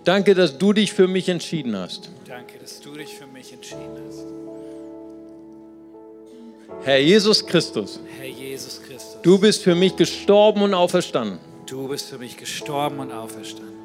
Danke, 0.03 0.33
dass 0.33 0.57
du 0.57 0.73
dich 0.73 0.93
für 0.93 1.07
mich 1.07 1.29
entschieden 1.29 1.75
hast. 1.77 2.09
Danke, 2.27 2.57
dass 2.59 2.79
du 2.79 2.91
dich 2.93 3.13
für 3.15 3.27
mich 3.27 3.53
entschieden 3.53 3.97
hast. 4.07 4.25
Herr 6.83 6.99
Jesus 6.99 7.45
Christus, 7.45 7.99
Herr 8.17 8.27
Jesus 8.27 8.81
Christus, 8.81 9.17
du 9.21 9.37
bist 9.37 9.61
für 9.61 9.75
mich 9.75 9.95
gestorben 9.95 10.63
und 10.63 10.73
auferstanden. 10.73 11.37
du 11.67 11.87
bist 11.87 12.09
für 12.09 12.17
mich 12.17 12.35
gestorben 12.37 12.99
und 12.99 13.11
auferstanden. 13.11 13.75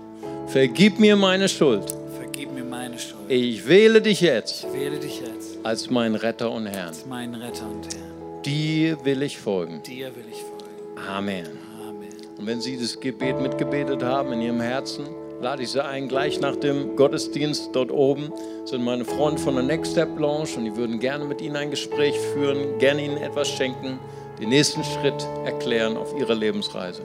Vergib 0.47 0.99
mir 0.99 1.17
meine 1.17 1.49
Schuld. 1.49 1.85
Vergib 2.17 2.53
mir 2.53 2.64
meine 2.64 2.99
Schuld. 2.99 3.29
Ich 3.29 3.67
wähle 3.69 4.01
dich 4.01 4.21
jetzt 4.23 4.64
Ich 4.64 4.73
wähle 4.73 4.99
dich 4.99 5.21
jetzt 5.21 5.59
als 5.64 5.91
meinen 5.91 6.14
Retter 6.14 6.51
und 6.51 6.67
Herrn. 6.67 6.89
als 6.89 7.05
meinen 7.05 7.35
Retter 7.35 7.67
und 7.69 7.93
Herrn. 7.95 8.43
Dir 8.45 9.05
will 9.05 9.23
ich 9.23 9.37
folgen. 9.37 9.83
Dir 9.83 10.14
will 10.14 10.25
ich 10.31 10.39
folgen. 10.41 11.09
Amen. 11.09 11.47
Amen. 11.87 12.09
Und 12.39 12.47
wenn 12.47 12.61
Sie 12.61 12.79
das 12.79 12.99
Gebet 13.01 13.41
mitgebetet 13.41 14.03
haben 14.03 14.33
in 14.33 14.41
Ihrem 14.41 14.61
Herzen, 14.61 15.07
lade 15.41 15.62
ich 15.62 15.70
Sie 15.70 15.84
ein, 15.84 16.09
gleich 16.09 16.41
nach 16.41 16.57
dem 16.57 16.97
Gottesdienst 16.97 17.70
dort 17.72 17.91
oben 17.91 18.32
sind 18.64 18.84
meine 18.84 19.05
Freunde 19.05 19.41
von 19.41 19.55
der 19.55 19.64
Next 19.64 19.93
Step 19.93 20.18
Lounge 20.18 20.49
und 20.57 20.64
die 20.64 20.76
würden 20.76 20.99
gerne 20.99 21.24
mit 21.24 21.41
Ihnen 21.41 21.57
ein 21.57 21.70
Gespräch 21.70 22.18
führen, 22.34 22.78
gerne 22.78 23.05
Ihnen 23.05 23.18
etwas 23.18 23.49
schenken, 23.49 23.99
den 24.41 24.49
nächsten 24.49 24.82
Schritt 24.82 25.26
erklären 25.45 25.97
auf 25.97 26.18
Ihrer 26.18 26.34
Lebensreise. 26.34 27.03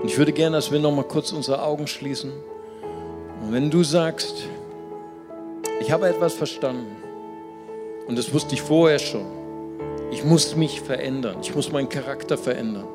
Und 0.00 0.08
ich 0.08 0.18
würde 0.18 0.32
gerne, 0.32 0.56
dass 0.56 0.72
wir 0.72 0.78
noch 0.78 0.92
mal 0.92 1.04
kurz 1.04 1.32
unsere 1.32 1.62
Augen 1.62 1.86
schließen. 1.86 2.32
Und 3.42 3.52
wenn 3.52 3.70
du 3.70 3.82
sagst, 3.82 4.44
ich 5.80 5.90
habe 5.90 6.08
etwas 6.08 6.34
verstanden 6.34 6.96
und 8.06 8.18
das 8.18 8.32
wusste 8.32 8.54
ich 8.54 8.62
vorher 8.62 8.98
schon, 8.98 9.26
ich 10.10 10.24
muss 10.24 10.56
mich 10.56 10.80
verändern, 10.80 11.38
ich 11.42 11.54
muss 11.54 11.72
meinen 11.72 11.88
Charakter 11.88 12.38
verändern. 12.38 12.86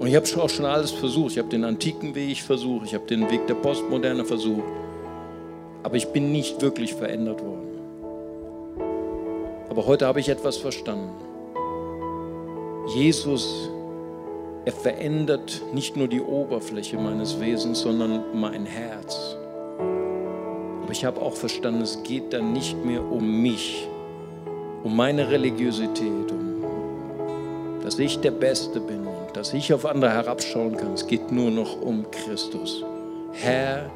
Und 0.00 0.06
ich 0.06 0.16
habe 0.16 0.26
auch 0.42 0.48
schon 0.48 0.64
alles 0.64 0.92
versucht. 0.92 1.32
Ich 1.32 1.38
habe 1.38 1.50
den 1.50 1.62
antiken 1.62 2.14
Weg 2.14 2.38
versucht, 2.38 2.86
ich 2.86 2.94
habe 2.94 3.04
den 3.04 3.30
Weg 3.30 3.46
der 3.46 3.54
Postmoderne 3.54 4.24
versucht. 4.24 4.64
Aber 5.82 5.94
ich 5.94 6.08
bin 6.08 6.32
nicht 6.32 6.62
wirklich 6.62 6.94
verändert 6.94 7.42
worden. 7.44 7.68
Aber 9.68 9.84
heute 9.84 10.06
habe 10.06 10.18
ich 10.18 10.30
etwas 10.30 10.56
verstanden. 10.56 11.10
Jesus, 12.94 13.68
er 14.64 14.72
verändert 14.72 15.60
nicht 15.74 15.98
nur 15.98 16.08
die 16.08 16.22
Oberfläche 16.22 16.96
meines 16.96 17.38
Wesens, 17.38 17.80
sondern 17.80 18.24
mein 18.32 18.64
Herz. 18.64 19.36
Aber 20.82 20.92
ich 20.92 21.04
habe 21.04 21.20
auch 21.20 21.34
verstanden, 21.34 21.82
es 21.82 22.02
geht 22.04 22.32
dann 22.32 22.54
nicht 22.54 22.82
mehr 22.86 23.04
um 23.04 23.42
mich, 23.42 23.86
um 24.82 24.96
meine 24.96 25.30
Religiosität, 25.30 26.32
um 26.32 26.50
dass 27.82 27.98
ich 27.98 28.18
der 28.20 28.30
Beste 28.30 28.78
bin 28.78 29.06
dass 29.32 29.52
ich 29.52 29.72
auf 29.72 29.86
andere 29.86 30.10
herabschauen 30.12 30.76
kann. 30.76 30.94
Es 30.94 31.06
geht 31.06 31.30
nur 31.32 31.50
noch 31.50 31.80
um 31.80 32.04
Christus. 32.10 32.84
Herr, 33.32 33.90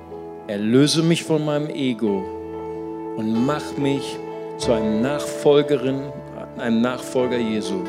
erlöse 0.47 1.03
mich 1.03 1.25
von 1.25 1.45
meinem 1.45 1.69
Ego 1.71 2.23
und 3.17 3.47
mach 3.47 3.77
mich 3.77 4.17
zu 4.59 4.73
einem 4.73 5.03
Nachfolgerin, 5.03 6.03
einem 6.59 6.81
Nachfolger 6.81 7.39
Jesu, 7.39 7.83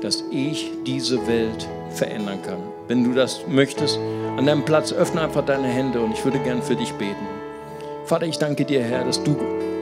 dass 0.00 0.24
ich 0.30 0.70
diese 0.86 1.26
Welt 1.26 1.68
verändern 1.90 2.40
kann. 2.42 2.58
Wenn 2.88 3.04
du 3.04 3.14
das 3.14 3.46
möchtest, 3.48 3.98
an 4.36 4.46
deinem 4.46 4.64
Platz 4.64 4.92
öffne 4.92 5.22
einfach 5.22 5.44
deine 5.44 5.68
Hände 5.68 6.00
und 6.00 6.12
ich 6.12 6.24
würde 6.24 6.38
gern 6.40 6.62
für 6.62 6.76
dich 6.76 6.92
beten. 6.94 7.26
Vater, 8.04 8.26
ich 8.26 8.38
danke 8.38 8.64
dir, 8.64 8.82
Herr, 8.82 9.04
dass 9.04 9.22
du 9.22 9.36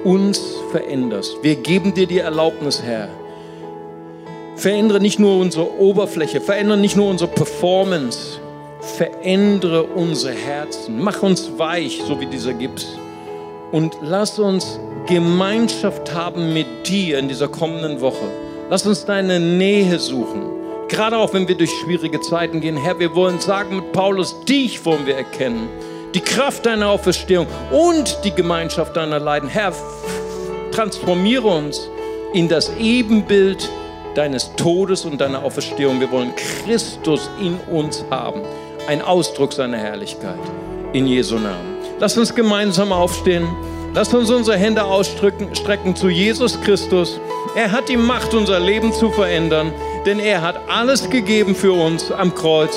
uns 0.05 0.40
veränderst. 0.70 1.36
Wir 1.43 1.57
geben 1.57 1.95
dir 1.95 2.07
die 2.07 2.18
Erlaubnis, 2.18 2.82
Herr. 2.82 3.09
Verändere 4.57 5.00
nicht 5.00 5.18
nur 5.18 5.38
unsere 5.38 5.78
Oberfläche, 5.78 6.40
verändere 6.40 6.78
nicht 6.78 6.96
nur 6.96 7.09
unsere 7.09 7.30
Performance, 7.30 8.38
verändere 8.80 9.84
unsere 9.84 10.34
Herzen. 10.34 11.00
Mach 11.00 11.22
uns 11.22 11.50
weich, 11.57 12.03
so 12.07 12.20
wie 12.20 12.26
dieser 12.26 12.53
Gips. 12.53 12.86
Und 13.72 13.96
lass 14.03 14.38
uns 14.38 14.78
Gemeinschaft 15.07 16.14
haben 16.14 16.53
mit 16.53 16.66
dir 16.86 17.18
in 17.18 17.28
dieser 17.28 17.48
kommenden 17.48 18.00
Woche. 18.00 18.26
Lass 18.68 18.86
uns 18.86 19.05
deine 19.05 19.40
Nähe 19.40 19.98
suchen. 19.98 20.42
Gerade 20.88 21.16
auch 21.16 21.32
wenn 21.32 21.48
wir 21.48 21.57
durch 21.57 21.70
schwierige 21.82 22.20
Zeiten 22.20 22.61
gehen. 22.61 22.76
Herr, 22.76 22.98
wir 22.98 23.14
wollen 23.14 23.40
sagen 23.40 23.76
mit 23.76 23.92
Paulus, 23.92 24.44
dich 24.44 24.84
wollen 24.84 25.07
wir 25.07 25.16
erkennen. 25.16 25.68
Die 26.14 26.20
Kraft 26.20 26.66
deiner 26.66 26.90
Auferstehung 26.90 27.46
und 27.70 28.18
die 28.24 28.30
Gemeinschaft 28.30 28.94
deiner 28.96 29.18
Leiden. 29.18 29.48
Herr, 29.48 29.72
transformiere 30.70 31.48
uns 31.48 31.88
in 32.34 32.48
das 32.48 32.70
Ebenbild 32.78 33.70
deines 34.15 34.55
Todes 34.57 35.05
und 35.05 35.21
deiner 35.21 35.45
Auferstehung. 35.45 36.01
Wir 36.01 36.11
wollen 36.11 36.33
Christus 36.37 37.31
in 37.41 37.57
uns 37.75 38.05
haben. 38.11 38.43
Ein 38.87 39.03
Ausdruck 39.03 39.53
seiner 39.53 39.79
Herrlichkeit. 39.79 40.39
In 40.93 41.07
Jesu 41.07 41.37
Namen. 41.37 41.77
Lass 41.99 42.19
uns 42.19 42.35
gemeinsam 42.35 42.93
aufstehen. 42.93 43.49
Lass 43.95 44.13
uns 44.15 44.31
unsere 44.31 44.57
Hände 44.57 44.85
ausstrecken 44.85 45.95
zu 45.95 46.09
Jesus 46.09 46.61
Christus. 46.63 47.21
Er 47.55 47.71
hat 47.71 47.89
die 47.89 47.97
Macht, 47.97 48.35
unser 48.35 48.59
Leben 48.59 48.93
zu 48.93 49.11
verändern, 49.11 49.73
denn 50.07 50.19
er 50.19 50.41
hat 50.41 50.57
alles 50.69 51.11
gegeben 51.11 51.55
für 51.55 51.73
uns 51.73 52.11
am 52.11 52.35
Kreuz. 52.35 52.75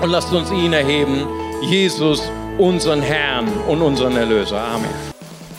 Und 0.00 0.10
lasst 0.10 0.32
uns 0.32 0.50
ihn 0.50 0.72
erheben, 0.72 1.26
Jesus, 1.62 2.22
unseren 2.58 3.02
Herrn 3.02 3.48
und 3.68 3.82
unseren 3.82 4.16
Erlöser. 4.16 4.60
Amen. 4.60 4.90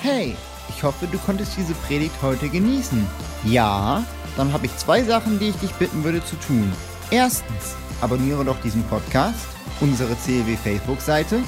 Hey, 0.01 0.35
ich 0.69 0.83
hoffe, 0.83 1.07
du 1.11 1.17
konntest 1.17 1.57
diese 1.57 1.73
Predigt 1.73 2.15
heute 2.21 2.49
genießen. 2.49 3.05
Ja, 3.45 4.03
dann 4.37 4.53
habe 4.53 4.65
ich 4.65 4.77
zwei 4.77 5.03
Sachen, 5.03 5.39
die 5.39 5.49
ich 5.49 5.55
dich 5.57 5.73
bitten 5.73 6.03
würde 6.03 6.23
zu 6.23 6.35
tun. 6.37 6.71
Erstens, 7.11 7.75
abonniere 8.01 8.45
doch 8.45 8.59
diesen 8.61 8.83
Podcast, 8.83 9.45
unsere 9.79 10.15
CLW 10.15 10.57
Facebook-Seite 10.57 11.39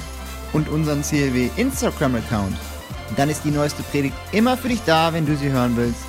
und 0.52 0.68
unseren 0.68 1.02
CLW 1.02 1.50
Instagram-Account. 1.56 2.56
Dann 3.16 3.30
ist 3.30 3.44
die 3.44 3.50
neueste 3.50 3.82
Predigt 3.84 4.16
immer 4.32 4.56
für 4.56 4.68
dich 4.68 4.80
da, 4.84 5.12
wenn 5.12 5.26
du 5.26 5.36
sie 5.36 5.50
hören 5.50 5.76
willst. 5.76 6.04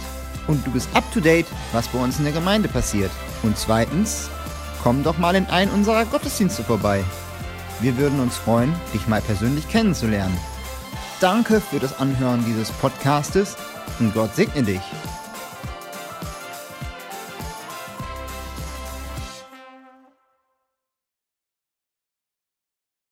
Und 0.47 0.65
du 0.65 0.71
bist 0.71 0.87
up 0.93 1.03
to 1.13 1.19
date, 1.19 1.45
was 1.73 1.87
bei 1.89 1.99
uns 1.99 2.17
in 2.17 2.23
der 2.23 2.33
Gemeinde 2.33 2.69
passiert. 2.69 3.11
Und 3.43 3.57
zweitens, 3.57 4.29
komm 4.81 5.03
doch 5.03 5.17
mal 5.17 5.35
in 5.35 5.45
einen 5.47 5.71
unserer 5.71 6.05
Gottesdienste 6.05 6.63
vorbei. 6.63 7.03
Wir 7.81 7.97
würden 7.97 8.19
uns 8.19 8.37
freuen, 8.37 8.73
dich 8.93 9.07
mal 9.07 9.21
persönlich 9.21 9.67
kennenzulernen. 9.67 10.37
Danke 11.19 11.61
für 11.61 11.79
das 11.79 11.99
Anhören 11.99 12.43
dieses 12.45 12.71
Podcastes 12.71 13.55
und 13.99 14.13
Gott 14.13 14.35
segne 14.35 14.63
dich. 14.63 14.81